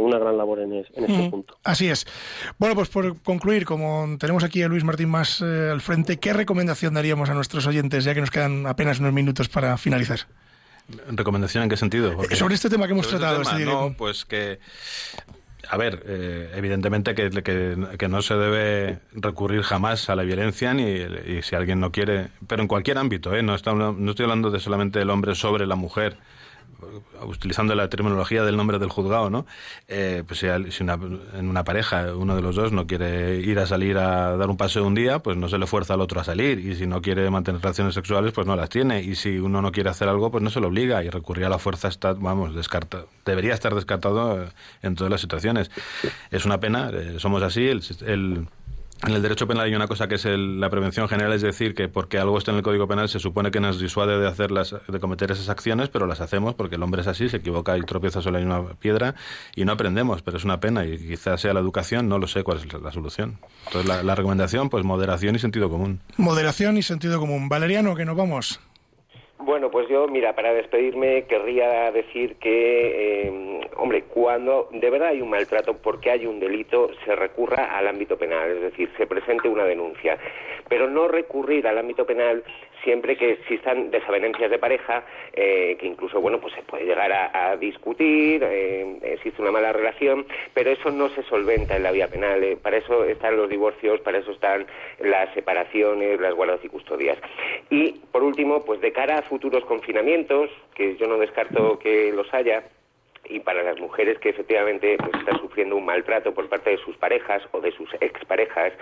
una 0.00 0.18
gran 0.18 0.38
labor 0.38 0.60
en, 0.60 0.72
este 0.72 1.28
punto. 1.28 1.58
Así 1.64 1.86
es. 1.90 2.06
Bueno, 2.58 2.74
pues 2.74 2.88
por 2.88 3.20
concluir, 3.20 3.66
como 3.66 4.16
tenemos 4.18 4.42
aquí 4.42 4.62
a 4.62 4.68
Luis 4.68 4.84
Martín 4.84 5.10
más 5.10 5.42
al 5.42 5.82
frente, 5.82 6.16
¿qué 6.16 6.32
recomendación 6.32 6.94
daríamos 6.94 7.28
a 7.28 7.34
nuestros 7.34 7.66
oyentes 7.66 8.04
ya 8.04 8.14
que 8.14 8.22
nos 8.22 8.30
quedan 8.30 8.66
apenas 8.66 9.00
unos 9.00 9.12
minutos 9.12 9.50
para 9.50 9.76
finalizar? 9.76 10.20
¿Recomendación 11.08 11.64
en 11.64 11.70
qué 11.70 11.76
sentido? 11.76 12.16
Sobre 12.34 12.54
este 12.54 12.70
tema 12.70 12.86
que 12.86 12.92
hemos 12.92 13.06
este 13.06 13.18
tratado. 13.18 13.42
Este 13.42 13.64
no, 13.64 13.94
pues 13.96 14.24
que 14.24 14.58
a 15.70 15.76
ver, 15.76 16.02
eh, 16.06 16.50
evidentemente 16.54 17.14
que, 17.14 17.30
que, 17.98 18.08
no 18.08 18.22
se 18.22 18.34
debe 18.34 19.00
recurrir 19.12 19.62
jamás 19.62 20.08
a 20.08 20.16
la 20.16 20.22
violencia 20.22 20.72
ni 20.72 20.84
y 20.84 21.42
si 21.42 21.56
alguien 21.56 21.78
no 21.78 21.92
quiere, 21.92 22.28
pero 22.46 22.62
en 22.62 22.68
cualquier 22.68 22.96
ámbito, 22.96 23.34
¿eh? 23.34 23.42
no, 23.42 23.54
no 23.54 24.10
estoy 24.10 24.24
hablando 24.24 24.50
de 24.50 24.60
solamente 24.60 25.00
el 25.00 25.10
hombre 25.10 25.34
sobre 25.34 25.66
la 25.66 25.74
mujer 25.74 26.16
utilizando 27.22 27.74
la 27.74 27.88
terminología 27.88 28.44
del 28.44 28.56
nombre 28.56 28.78
del 28.78 28.88
juzgado, 28.88 29.30
¿no? 29.30 29.46
Eh, 29.88 30.22
pues 30.26 30.40
si, 30.40 30.46
en 30.46 31.48
una 31.48 31.64
pareja 31.64 32.14
uno 32.14 32.36
de 32.36 32.42
los 32.42 32.56
dos 32.56 32.72
no 32.72 32.86
quiere 32.86 33.36
ir 33.36 33.58
a 33.58 33.66
salir 33.66 33.98
a 33.98 34.36
dar 34.36 34.48
un 34.50 34.56
paseo 34.56 34.86
un 34.86 34.94
día, 34.94 35.18
pues 35.20 35.36
no 35.36 35.48
se 35.48 35.58
le 35.58 35.66
fuerza 35.66 35.94
al 35.94 36.00
otro 36.00 36.20
a 36.20 36.24
salir. 36.24 36.58
Y 36.58 36.74
si 36.74 36.86
no 36.86 37.02
quiere 37.02 37.28
mantener 37.30 37.60
relaciones 37.60 37.94
sexuales, 37.94 38.32
pues 38.32 38.46
no 38.46 38.56
las 38.56 38.68
tiene. 38.68 39.02
Y 39.02 39.14
si 39.16 39.38
uno 39.38 39.62
no 39.62 39.72
quiere 39.72 39.90
hacer 39.90 40.08
algo, 40.08 40.30
pues 40.30 40.42
no 40.42 40.50
se 40.50 40.60
lo 40.60 40.68
obliga. 40.68 41.02
Y 41.02 41.10
recurrir 41.10 41.46
a 41.46 41.48
la 41.48 41.58
fuerza 41.58 41.88
está, 41.88 42.12
vamos, 42.12 42.54
descarta, 42.54 43.04
debería 43.24 43.54
estar 43.54 43.74
descartado 43.74 44.48
en 44.82 44.94
todas 44.94 45.10
las 45.10 45.20
situaciones. 45.20 45.70
Es 46.30 46.44
una 46.44 46.60
pena, 46.60 46.90
eh, 46.92 47.16
somos 47.18 47.42
así. 47.42 47.66
el 47.66 48.48
en 49.06 49.12
el 49.12 49.22
derecho 49.22 49.46
penal 49.46 49.66
hay 49.66 49.74
una 49.74 49.86
cosa 49.86 50.08
que 50.08 50.16
es 50.16 50.24
la 50.24 50.70
prevención 50.70 51.08
general, 51.08 51.32
es 51.32 51.42
decir, 51.42 51.74
que 51.74 51.88
porque 51.88 52.18
algo 52.18 52.36
está 52.36 52.50
en 52.50 52.58
el 52.58 52.62
Código 52.62 52.88
Penal 52.88 53.08
se 53.08 53.20
supone 53.20 53.50
que 53.50 53.60
nos 53.60 53.78
disuade 53.78 54.18
de 54.18 54.26
hacer 54.26 54.50
de 54.50 55.00
cometer 55.00 55.30
esas 55.30 55.48
acciones, 55.48 55.88
pero 55.88 56.06
las 56.06 56.20
hacemos 56.20 56.54
porque 56.54 56.76
el 56.76 56.82
hombre 56.82 57.02
es 57.02 57.06
así, 57.06 57.28
se 57.28 57.36
equivoca 57.36 57.76
y 57.78 57.82
tropieza 57.82 58.20
sobre 58.22 58.44
una 58.44 58.62
piedra 58.74 59.14
y 59.54 59.64
no 59.64 59.72
aprendemos, 59.72 60.22
pero 60.22 60.36
es 60.36 60.44
una 60.44 60.60
pena 60.60 60.84
y 60.84 60.98
quizás 60.98 61.40
sea 61.40 61.54
la 61.54 61.60
educación, 61.60 62.08
no 62.08 62.18
lo 62.18 62.26
sé 62.26 62.42
cuál 62.42 62.58
es 62.58 62.72
la 62.72 62.92
solución. 62.92 63.38
Entonces 63.66 63.88
la, 63.88 64.02
la 64.02 64.14
recomendación, 64.14 64.68
pues 64.68 64.84
moderación 64.84 65.36
y 65.36 65.38
sentido 65.38 65.70
común. 65.70 66.00
Moderación 66.16 66.76
y 66.76 66.82
sentido 66.82 67.20
común. 67.20 67.48
Valeriano, 67.48 67.94
que 67.94 68.04
nos 68.04 68.16
vamos. 68.16 68.60
Bueno, 69.48 69.70
pues 69.70 69.88
yo, 69.88 70.06
mira, 70.08 70.34
para 70.34 70.52
despedirme 70.52 71.24
querría 71.24 71.90
decir 71.90 72.36
que, 72.36 73.28
eh, 73.28 73.60
hombre, 73.78 74.02
cuando 74.02 74.68
de 74.72 74.90
verdad 74.90 75.08
hay 75.08 75.22
un 75.22 75.30
maltrato 75.30 75.74
porque 75.78 76.10
hay 76.10 76.26
un 76.26 76.38
delito, 76.38 76.90
se 77.06 77.16
recurra 77.16 77.74
al 77.74 77.88
ámbito 77.88 78.18
penal, 78.18 78.50
es 78.50 78.60
decir, 78.60 78.90
se 78.98 79.06
presente 79.06 79.48
una 79.48 79.64
denuncia. 79.64 80.18
Pero 80.68 80.90
no 80.90 81.08
recurrir 81.08 81.66
al 81.66 81.78
ámbito 81.78 82.04
penal 82.04 82.44
siempre 82.82 83.16
que 83.16 83.32
existan 83.32 83.90
desavenencias 83.90 84.50
de 84.50 84.58
pareja, 84.58 85.04
eh, 85.32 85.76
que 85.78 85.86
incluso, 85.86 86.20
bueno, 86.20 86.40
pues 86.40 86.54
se 86.54 86.62
puede 86.62 86.84
llegar 86.84 87.12
a, 87.12 87.56
discutir, 87.56 88.42
eh, 88.44 88.98
existe 89.02 89.42
una 89.42 89.50
mala 89.50 89.72
relación, 89.72 90.26
pero 90.54 90.70
eso 90.70 90.90
no 90.90 91.08
se 91.10 91.22
solventa 91.24 91.76
en 91.76 91.82
la 91.82 91.92
vía 91.92 92.08
penal. 92.08 92.42
Eh, 92.44 92.56
para 92.56 92.76
eso 92.76 93.04
están 93.04 93.36
los 93.36 93.48
divorcios, 93.48 94.00
para 94.00 94.18
eso 94.18 94.32
están 94.32 94.66
las 95.00 95.32
separaciones, 95.34 96.20
las 96.20 96.34
guardas 96.34 96.60
y 96.62 96.68
custodias. 96.68 97.18
Y, 97.70 97.92
por 98.12 98.22
último, 98.22 98.64
pues 98.64 98.80
de 98.80 98.92
cara 98.92 99.18
a 99.18 99.22
futuros 99.22 99.64
confinamientos, 99.64 100.50
que 100.74 100.96
yo 100.96 101.06
no 101.06 101.18
descarto 101.18 101.78
que 101.78 102.12
los 102.12 102.32
haya, 102.32 102.64
y 103.28 103.40
para 103.40 103.62
las 103.62 103.78
mujeres 103.78 104.18
que 104.18 104.30
efectivamente 104.30 104.96
pues, 104.98 105.10
están 105.14 105.38
sufriendo 105.40 105.76
un 105.76 105.84
maltrato 105.84 106.32
por 106.32 106.48
parte 106.48 106.70
de 106.70 106.78
sus 106.78 106.96
parejas 106.96 107.42
o 107.52 107.60
de 107.60 107.72
sus 107.72 107.92
exparejas, 108.00 108.72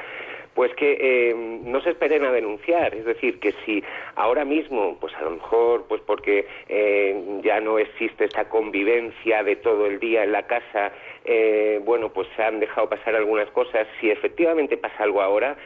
pues 0.56 0.74
que 0.74 0.96
eh, 0.98 1.34
no 1.34 1.82
se 1.82 1.90
esperen 1.90 2.24
a 2.24 2.32
denunciar. 2.32 2.94
Es 2.94 3.04
decir, 3.04 3.38
que 3.38 3.52
si 3.64 3.84
ahora 4.16 4.46
mismo, 4.46 4.96
pues 4.98 5.14
a 5.14 5.20
lo 5.20 5.32
mejor, 5.32 5.84
pues 5.86 6.00
porque 6.00 6.48
eh, 6.68 7.40
ya 7.44 7.60
no 7.60 7.78
existe 7.78 8.24
esta 8.24 8.48
convivencia 8.48 9.44
de 9.44 9.56
todo 9.56 9.84
el 9.86 10.00
día 10.00 10.24
en 10.24 10.32
la 10.32 10.46
casa, 10.46 10.92
eh, 11.26 11.78
bueno, 11.84 12.08
pues 12.08 12.26
se 12.36 12.42
han 12.42 12.58
dejado 12.58 12.88
pasar 12.88 13.14
algunas 13.14 13.50
cosas, 13.50 13.86
si 14.00 14.10
efectivamente 14.10 14.78
pasa 14.78 15.04
algo 15.04 15.20
ahora, 15.20 15.58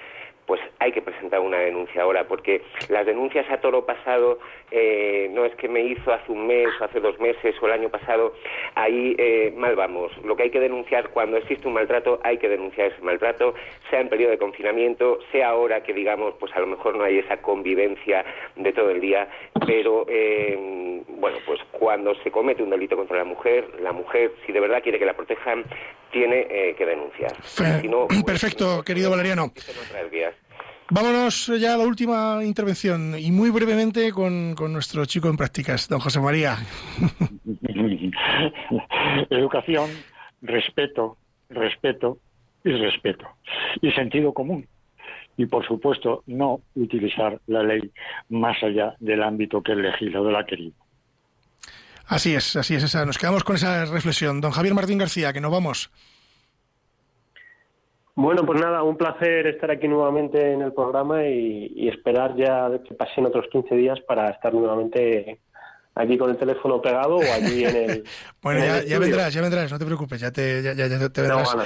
pues 0.50 0.60
hay 0.80 0.90
que 0.90 1.00
presentar 1.00 1.38
una 1.38 1.58
denuncia 1.58 2.02
ahora, 2.02 2.26
porque 2.26 2.60
las 2.88 3.06
denuncias 3.06 3.48
a 3.52 3.60
toro 3.60 3.86
pasado 3.86 4.40
eh, 4.72 5.30
no 5.32 5.44
es 5.44 5.54
que 5.54 5.68
me 5.68 5.80
hizo 5.80 6.12
hace 6.12 6.32
un 6.32 6.44
mes 6.48 6.66
o 6.80 6.84
hace 6.86 6.98
dos 6.98 7.20
meses 7.20 7.54
o 7.62 7.66
el 7.66 7.72
año 7.72 7.88
pasado, 7.88 8.34
ahí 8.74 9.14
eh, 9.16 9.54
mal 9.56 9.76
vamos. 9.76 10.10
Lo 10.24 10.34
que 10.34 10.42
hay 10.42 10.50
que 10.50 10.58
denunciar 10.58 11.10
cuando 11.10 11.36
existe 11.36 11.68
un 11.68 11.74
maltrato, 11.74 12.18
hay 12.24 12.38
que 12.38 12.48
denunciar 12.48 12.90
ese 12.90 13.00
maltrato, 13.00 13.54
sea 13.90 14.00
en 14.00 14.08
periodo 14.08 14.32
de 14.32 14.38
confinamiento, 14.38 15.20
sea 15.30 15.50
ahora 15.50 15.84
que 15.84 15.92
digamos, 15.92 16.34
pues 16.40 16.52
a 16.56 16.58
lo 16.58 16.66
mejor 16.66 16.96
no 16.96 17.04
hay 17.04 17.20
esa 17.20 17.36
convivencia 17.36 18.24
de 18.56 18.72
todo 18.72 18.90
el 18.90 19.00
día, 19.00 19.28
pero 19.68 20.04
eh, 20.08 20.89
bueno, 21.20 21.36
pues 21.46 21.60
cuando 21.70 22.14
se 22.22 22.30
comete 22.30 22.62
un 22.62 22.70
delito 22.70 22.96
contra 22.96 23.18
la 23.18 23.24
mujer, 23.24 23.68
la 23.82 23.92
mujer, 23.92 24.32
si 24.46 24.52
de 24.52 24.60
verdad 24.60 24.82
quiere 24.82 24.98
que 24.98 25.04
la 25.04 25.14
protejan, 25.14 25.64
tiene 26.10 26.46
eh, 26.50 26.74
que 26.76 26.86
denunciar. 26.86 27.32
Pues, 28.08 28.24
perfecto, 28.24 28.82
querido 28.82 29.10
Valeriano. 29.10 29.52
Vámonos 30.92 31.52
ya 31.60 31.74
a 31.74 31.76
la 31.76 31.84
última 31.84 32.40
intervención 32.42 33.14
y 33.16 33.30
muy 33.30 33.50
brevemente 33.50 34.10
con, 34.10 34.54
con 34.56 34.72
nuestro 34.72 35.04
chico 35.04 35.28
en 35.28 35.36
prácticas, 35.36 35.88
don 35.88 36.00
José 36.00 36.18
María. 36.20 36.56
Educación, 39.30 39.90
respeto, 40.42 41.16
respeto 41.50 42.18
y 42.64 42.72
respeto. 42.72 43.28
Y 43.82 43.92
sentido 43.92 44.32
común. 44.32 44.66
Y 45.36 45.46
por 45.46 45.64
supuesto, 45.66 46.24
no 46.26 46.60
utilizar 46.74 47.40
la 47.46 47.62
ley 47.62 47.92
más 48.28 48.60
allá 48.62 48.96
del 48.98 49.22
ámbito 49.22 49.62
que 49.62 49.72
el 49.72 49.82
legislador 49.82 50.34
ha 50.34 50.44
querido. 50.44 50.74
Así 52.10 52.34
es, 52.34 52.56
así 52.56 52.74
es. 52.74 52.82
Esa. 52.82 53.06
Nos 53.06 53.18
quedamos 53.18 53.44
con 53.44 53.54
esa 53.54 53.84
reflexión. 53.84 54.40
Don 54.40 54.50
Javier 54.50 54.74
Martín 54.74 54.98
García, 54.98 55.32
que 55.32 55.40
nos 55.40 55.52
vamos. 55.52 55.90
Bueno, 58.16 58.44
pues 58.44 58.60
nada, 58.60 58.82
un 58.82 58.96
placer 58.96 59.46
estar 59.46 59.70
aquí 59.70 59.86
nuevamente 59.86 60.52
en 60.52 60.60
el 60.60 60.72
programa 60.72 61.24
y, 61.24 61.72
y 61.76 61.88
esperar 61.88 62.34
ya 62.36 62.68
que 62.82 62.94
pasen 62.94 63.26
otros 63.26 63.46
15 63.52 63.76
días 63.76 64.00
para 64.00 64.28
estar 64.30 64.52
nuevamente 64.52 65.40
aquí 66.00 66.18
con 66.18 66.30
el 66.30 66.36
teléfono 66.36 66.80
pegado 66.80 67.16
o 67.16 67.32
allí 67.32 67.64
en 67.64 67.76
el. 67.76 68.04
bueno, 68.42 68.60
ya, 68.86 68.98
vendrás, 68.98 69.32
ya 69.32 69.40
vendrás, 69.40 69.70
no 69.70 69.78
te 69.78 69.84
preocupes, 69.84 70.20
ya 70.20 70.30
te, 70.30 70.62
ya, 70.62 70.74
te 70.74 71.20
vendrás. 71.22 71.56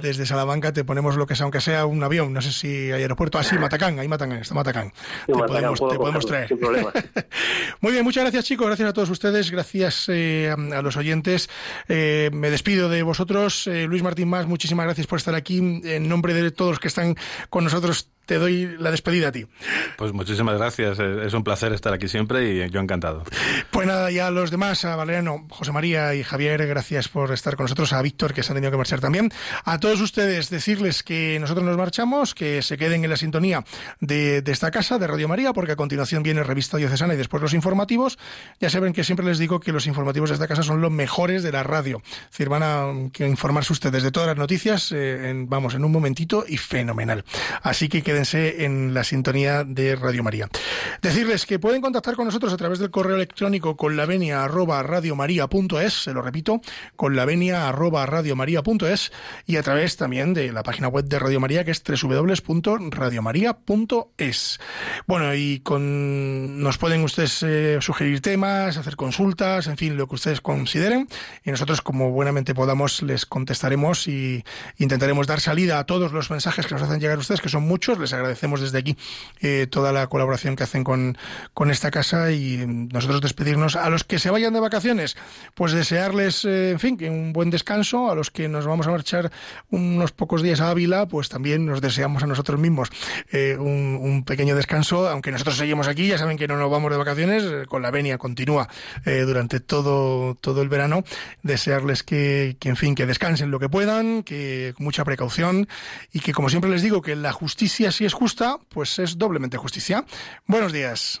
Desde 0.00 0.26
Salamanca 0.26 0.72
te 0.72 0.84
ponemos 0.84 1.16
lo 1.16 1.26
que 1.26 1.34
sea, 1.34 1.44
aunque 1.44 1.60
sea 1.60 1.86
un 1.86 2.02
avión, 2.02 2.32
no 2.32 2.40
sé 2.40 2.52
si 2.52 2.92
hay 2.92 3.02
aeropuerto. 3.02 3.38
Ah, 3.38 3.44
sí, 3.44 3.58
Matacán, 3.58 3.98
ahí 3.98 4.08
Matacán, 4.08 4.38
está 4.38 4.54
Matacán. 4.54 4.92
te, 5.26 5.32
podemos, 5.32 6.26
traer. 6.26 6.48
Muy 7.80 7.92
bien, 7.92 8.04
muchas 8.04 8.24
gracias 8.24 8.44
chicos, 8.44 8.66
gracias 8.66 8.88
a 8.88 8.92
todos 8.92 9.10
ustedes, 9.10 9.50
gracias 9.50 10.06
eh, 10.08 10.50
a 10.50 10.82
los 10.82 10.96
oyentes. 10.96 11.48
Eh, 11.88 12.30
me 12.32 12.50
despido 12.50 12.88
de 12.88 13.02
vosotros. 13.02 13.66
Eh, 13.66 13.84
Luis 13.84 14.02
Martín 14.02 14.28
Más, 14.28 14.46
muchísimas 14.46 14.86
gracias 14.86 15.06
por 15.06 15.18
estar 15.18 15.34
aquí. 15.34 15.58
En 15.58 16.08
nombre 16.08 16.34
de 16.34 16.50
todos 16.50 16.72
los 16.72 16.80
que 16.80 16.88
están 16.88 17.16
con 17.48 17.64
nosotros 17.64 18.10
te 18.28 18.38
doy 18.38 18.76
la 18.78 18.90
despedida 18.90 19.28
a 19.28 19.32
ti. 19.32 19.46
Pues 19.96 20.12
muchísimas 20.12 20.58
gracias, 20.58 20.98
es 20.98 21.32
un 21.32 21.42
placer 21.42 21.72
estar 21.72 21.94
aquí 21.94 22.08
siempre 22.08 22.52
y 22.52 22.70
yo 22.70 22.78
encantado. 22.78 23.24
Pues 23.70 23.86
nada, 23.86 24.10
ya 24.10 24.26
a 24.26 24.30
los 24.30 24.50
demás, 24.50 24.84
a 24.84 24.96
Valeriano, 24.96 25.46
José 25.48 25.72
María 25.72 26.14
y 26.14 26.22
Javier, 26.22 26.66
gracias 26.66 27.08
por 27.08 27.32
estar 27.32 27.56
con 27.56 27.64
nosotros, 27.64 27.94
a 27.94 28.02
Víctor, 28.02 28.34
que 28.34 28.42
se 28.42 28.52
han 28.52 28.56
tenido 28.56 28.70
que 28.70 28.76
marchar 28.76 29.00
también. 29.00 29.32
A 29.64 29.80
todos 29.80 30.02
ustedes, 30.02 30.50
decirles 30.50 31.02
que 31.02 31.38
nosotros 31.40 31.64
nos 31.64 31.78
marchamos, 31.78 32.34
que 32.34 32.60
se 32.60 32.76
queden 32.76 33.02
en 33.02 33.08
la 33.08 33.16
sintonía 33.16 33.64
de, 34.00 34.42
esta 34.46 34.70
casa, 34.70 34.98
de 34.98 35.06
Radio 35.06 35.26
María, 35.26 35.54
porque 35.54 35.72
a 35.72 35.76
continuación 35.76 36.22
viene 36.22 36.42
Revista 36.42 36.76
Diocesana 36.76 37.14
y 37.14 37.16
después 37.16 37.42
los 37.42 37.54
informativos. 37.54 38.18
Ya 38.60 38.68
saben 38.68 38.92
que 38.92 39.04
siempre 39.04 39.24
les 39.24 39.38
digo 39.38 39.58
que 39.58 39.72
los 39.72 39.86
informativos 39.86 40.28
de 40.28 40.34
esta 40.34 40.48
casa 40.48 40.62
son 40.62 40.82
los 40.82 40.90
mejores 40.90 41.42
de 41.42 41.50
la 41.50 41.62
radio. 41.62 42.02
Es 42.04 42.30
decir, 42.32 42.50
van 42.50 42.62
a 42.62 42.92
informarse 43.24 43.72
ustedes 43.72 44.02
de 44.02 44.10
todas 44.10 44.26
las 44.26 44.36
noticias, 44.36 44.92
eh, 44.92 45.30
en, 45.30 45.48
vamos, 45.48 45.74
en 45.74 45.82
un 45.82 45.92
momentito 45.92 46.44
y 46.46 46.58
fenomenal. 46.58 47.24
Así 47.62 47.88
que 47.88 48.02
queden 48.02 48.17
en 48.64 48.94
la 48.94 49.04
sintonía 49.04 49.64
de 49.64 49.96
Radio 49.96 50.22
María. 50.22 50.48
Decirles 51.02 51.46
que 51.46 51.58
pueden 51.58 51.80
contactar 51.80 52.14
con 52.16 52.26
nosotros 52.26 52.52
a 52.52 52.56
través 52.56 52.78
del 52.78 52.90
correo 52.90 53.16
electrónico 53.16 53.76
con 53.76 53.96
la 53.96 54.06
arroba 54.42 54.82
se 55.88 56.12
lo 56.12 56.22
repito, 56.22 56.60
con 56.96 57.14
la 57.14 57.24
y 59.46 59.56
a 59.56 59.62
través 59.62 59.96
también 59.96 60.34
de 60.34 60.52
la 60.52 60.62
página 60.62 60.88
web 60.88 61.04
de 61.04 61.18
Radio 61.18 61.40
María 61.40 61.64
que 61.64 61.70
es 61.70 61.82
www.radiomaria.es. 61.84 64.60
Bueno, 65.06 65.34
y 65.34 65.60
con 65.60 66.60
nos 66.60 66.76
pueden 66.78 67.04
ustedes 67.04 67.42
eh, 67.42 67.78
sugerir 67.80 68.20
temas, 68.20 68.76
hacer 68.76 68.96
consultas, 68.96 69.68
en 69.68 69.76
fin, 69.76 69.96
lo 69.96 70.08
que 70.08 70.16
ustedes 70.16 70.40
consideren 70.40 71.06
y 71.44 71.50
nosotros 71.50 71.82
como 71.82 72.10
buenamente 72.10 72.54
podamos 72.54 73.02
les 73.02 73.26
contestaremos 73.26 74.08
y 74.08 74.42
intentaremos 74.78 75.26
dar 75.26 75.40
salida 75.40 75.78
a 75.78 75.84
todos 75.84 76.12
los 76.12 76.30
mensajes 76.30 76.66
que 76.66 76.74
nos 76.74 76.82
hacen 76.82 77.00
llegar 77.00 77.18
ustedes, 77.18 77.40
que 77.40 77.48
son 77.48 77.62
muchos, 77.62 77.98
les 78.08 78.14
agradecemos 78.14 78.60
desde 78.60 78.78
aquí 78.78 78.96
eh, 79.40 79.66
toda 79.70 79.92
la 79.92 80.06
colaboración 80.06 80.56
que 80.56 80.62
hacen 80.62 80.82
con, 80.82 81.18
con 81.52 81.70
esta 81.70 81.90
casa 81.90 82.32
y 82.32 82.64
nosotros 82.66 83.20
despedirnos. 83.20 83.76
A 83.76 83.90
los 83.90 84.04
que 84.04 84.18
se 84.18 84.30
vayan 84.30 84.54
de 84.54 84.60
vacaciones, 84.60 85.16
pues 85.54 85.72
desearles, 85.72 86.44
eh, 86.44 86.70
en 86.70 86.80
fin, 86.80 86.98
un 87.10 87.32
buen 87.32 87.50
descanso, 87.50 88.10
a 88.10 88.14
los 88.14 88.30
que 88.30 88.48
nos 88.48 88.66
vamos 88.66 88.86
a 88.86 88.90
marchar 88.90 89.30
unos 89.70 90.12
pocos 90.12 90.42
días 90.42 90.60
a 90.60 90.70
Ávila, 90.70 91.06
pues 91.06 91.28
también 91.28 91.66
nos 91.66 91.80
deseamos 91.80 92.22
a 92.22 92.26
nosotros 92.26 92.58
mismos 92.58 92.88
eh, 93.30 93.56
un, 93.58 94.24
pequeño 94.24 94.56
descanso, 94.56 95.08
aunque 95.08 95.30
nosotros 95.30 95.56
seguimos 95.56 95.86
aquí, 95.86 96.08
ya 96.08 96.18
saben 96.18 96.36
que 96.36 96.48
no 96.48 96.56
nos 96.56 96.70
vamos 96.70 96.90
de 96.90 96.96
vacaciones, 96.96 97.44
con 97.68 97.82
la 97.82 97.90
venia 97.90 98.18
continúa 98.18 98.68
durante 99.04 99.60
todo, 99.60 100.34
todo 100.34 100.60
el 100.60 100.68
verano, 100.68 101.04
desearles 101.42 102.02
que, 102.02 102.56
en 102.62 102.76
fin, 102.76 102.94
que 102.94 103.06
descansen 103.06 103.50
lo 103.50 103.58
que 103.58 103.68
puedan, 103.68 104.22
que 104.22 104.74
mucha 104.78 105.04
precaución 105.04 105.68
y 106.12 106.20
que, 106.20 106.32
como 106.32 106.48
siempre 106.48 106.70
les 106.70 106.82
digo, 106.82 107.00
que 107.00 107.16
la 107.16 107.32
justicia 107.32 107.90
si 107.98 108.04
es 108.04 108.14
justa, 108.14 108.58
pues 108.68 109.00
es 109.00 109.18
doblemente 109.18 109.56
justicia. 109.56 110.04
Buenos 110.46 110.72
días. 110.72 111.20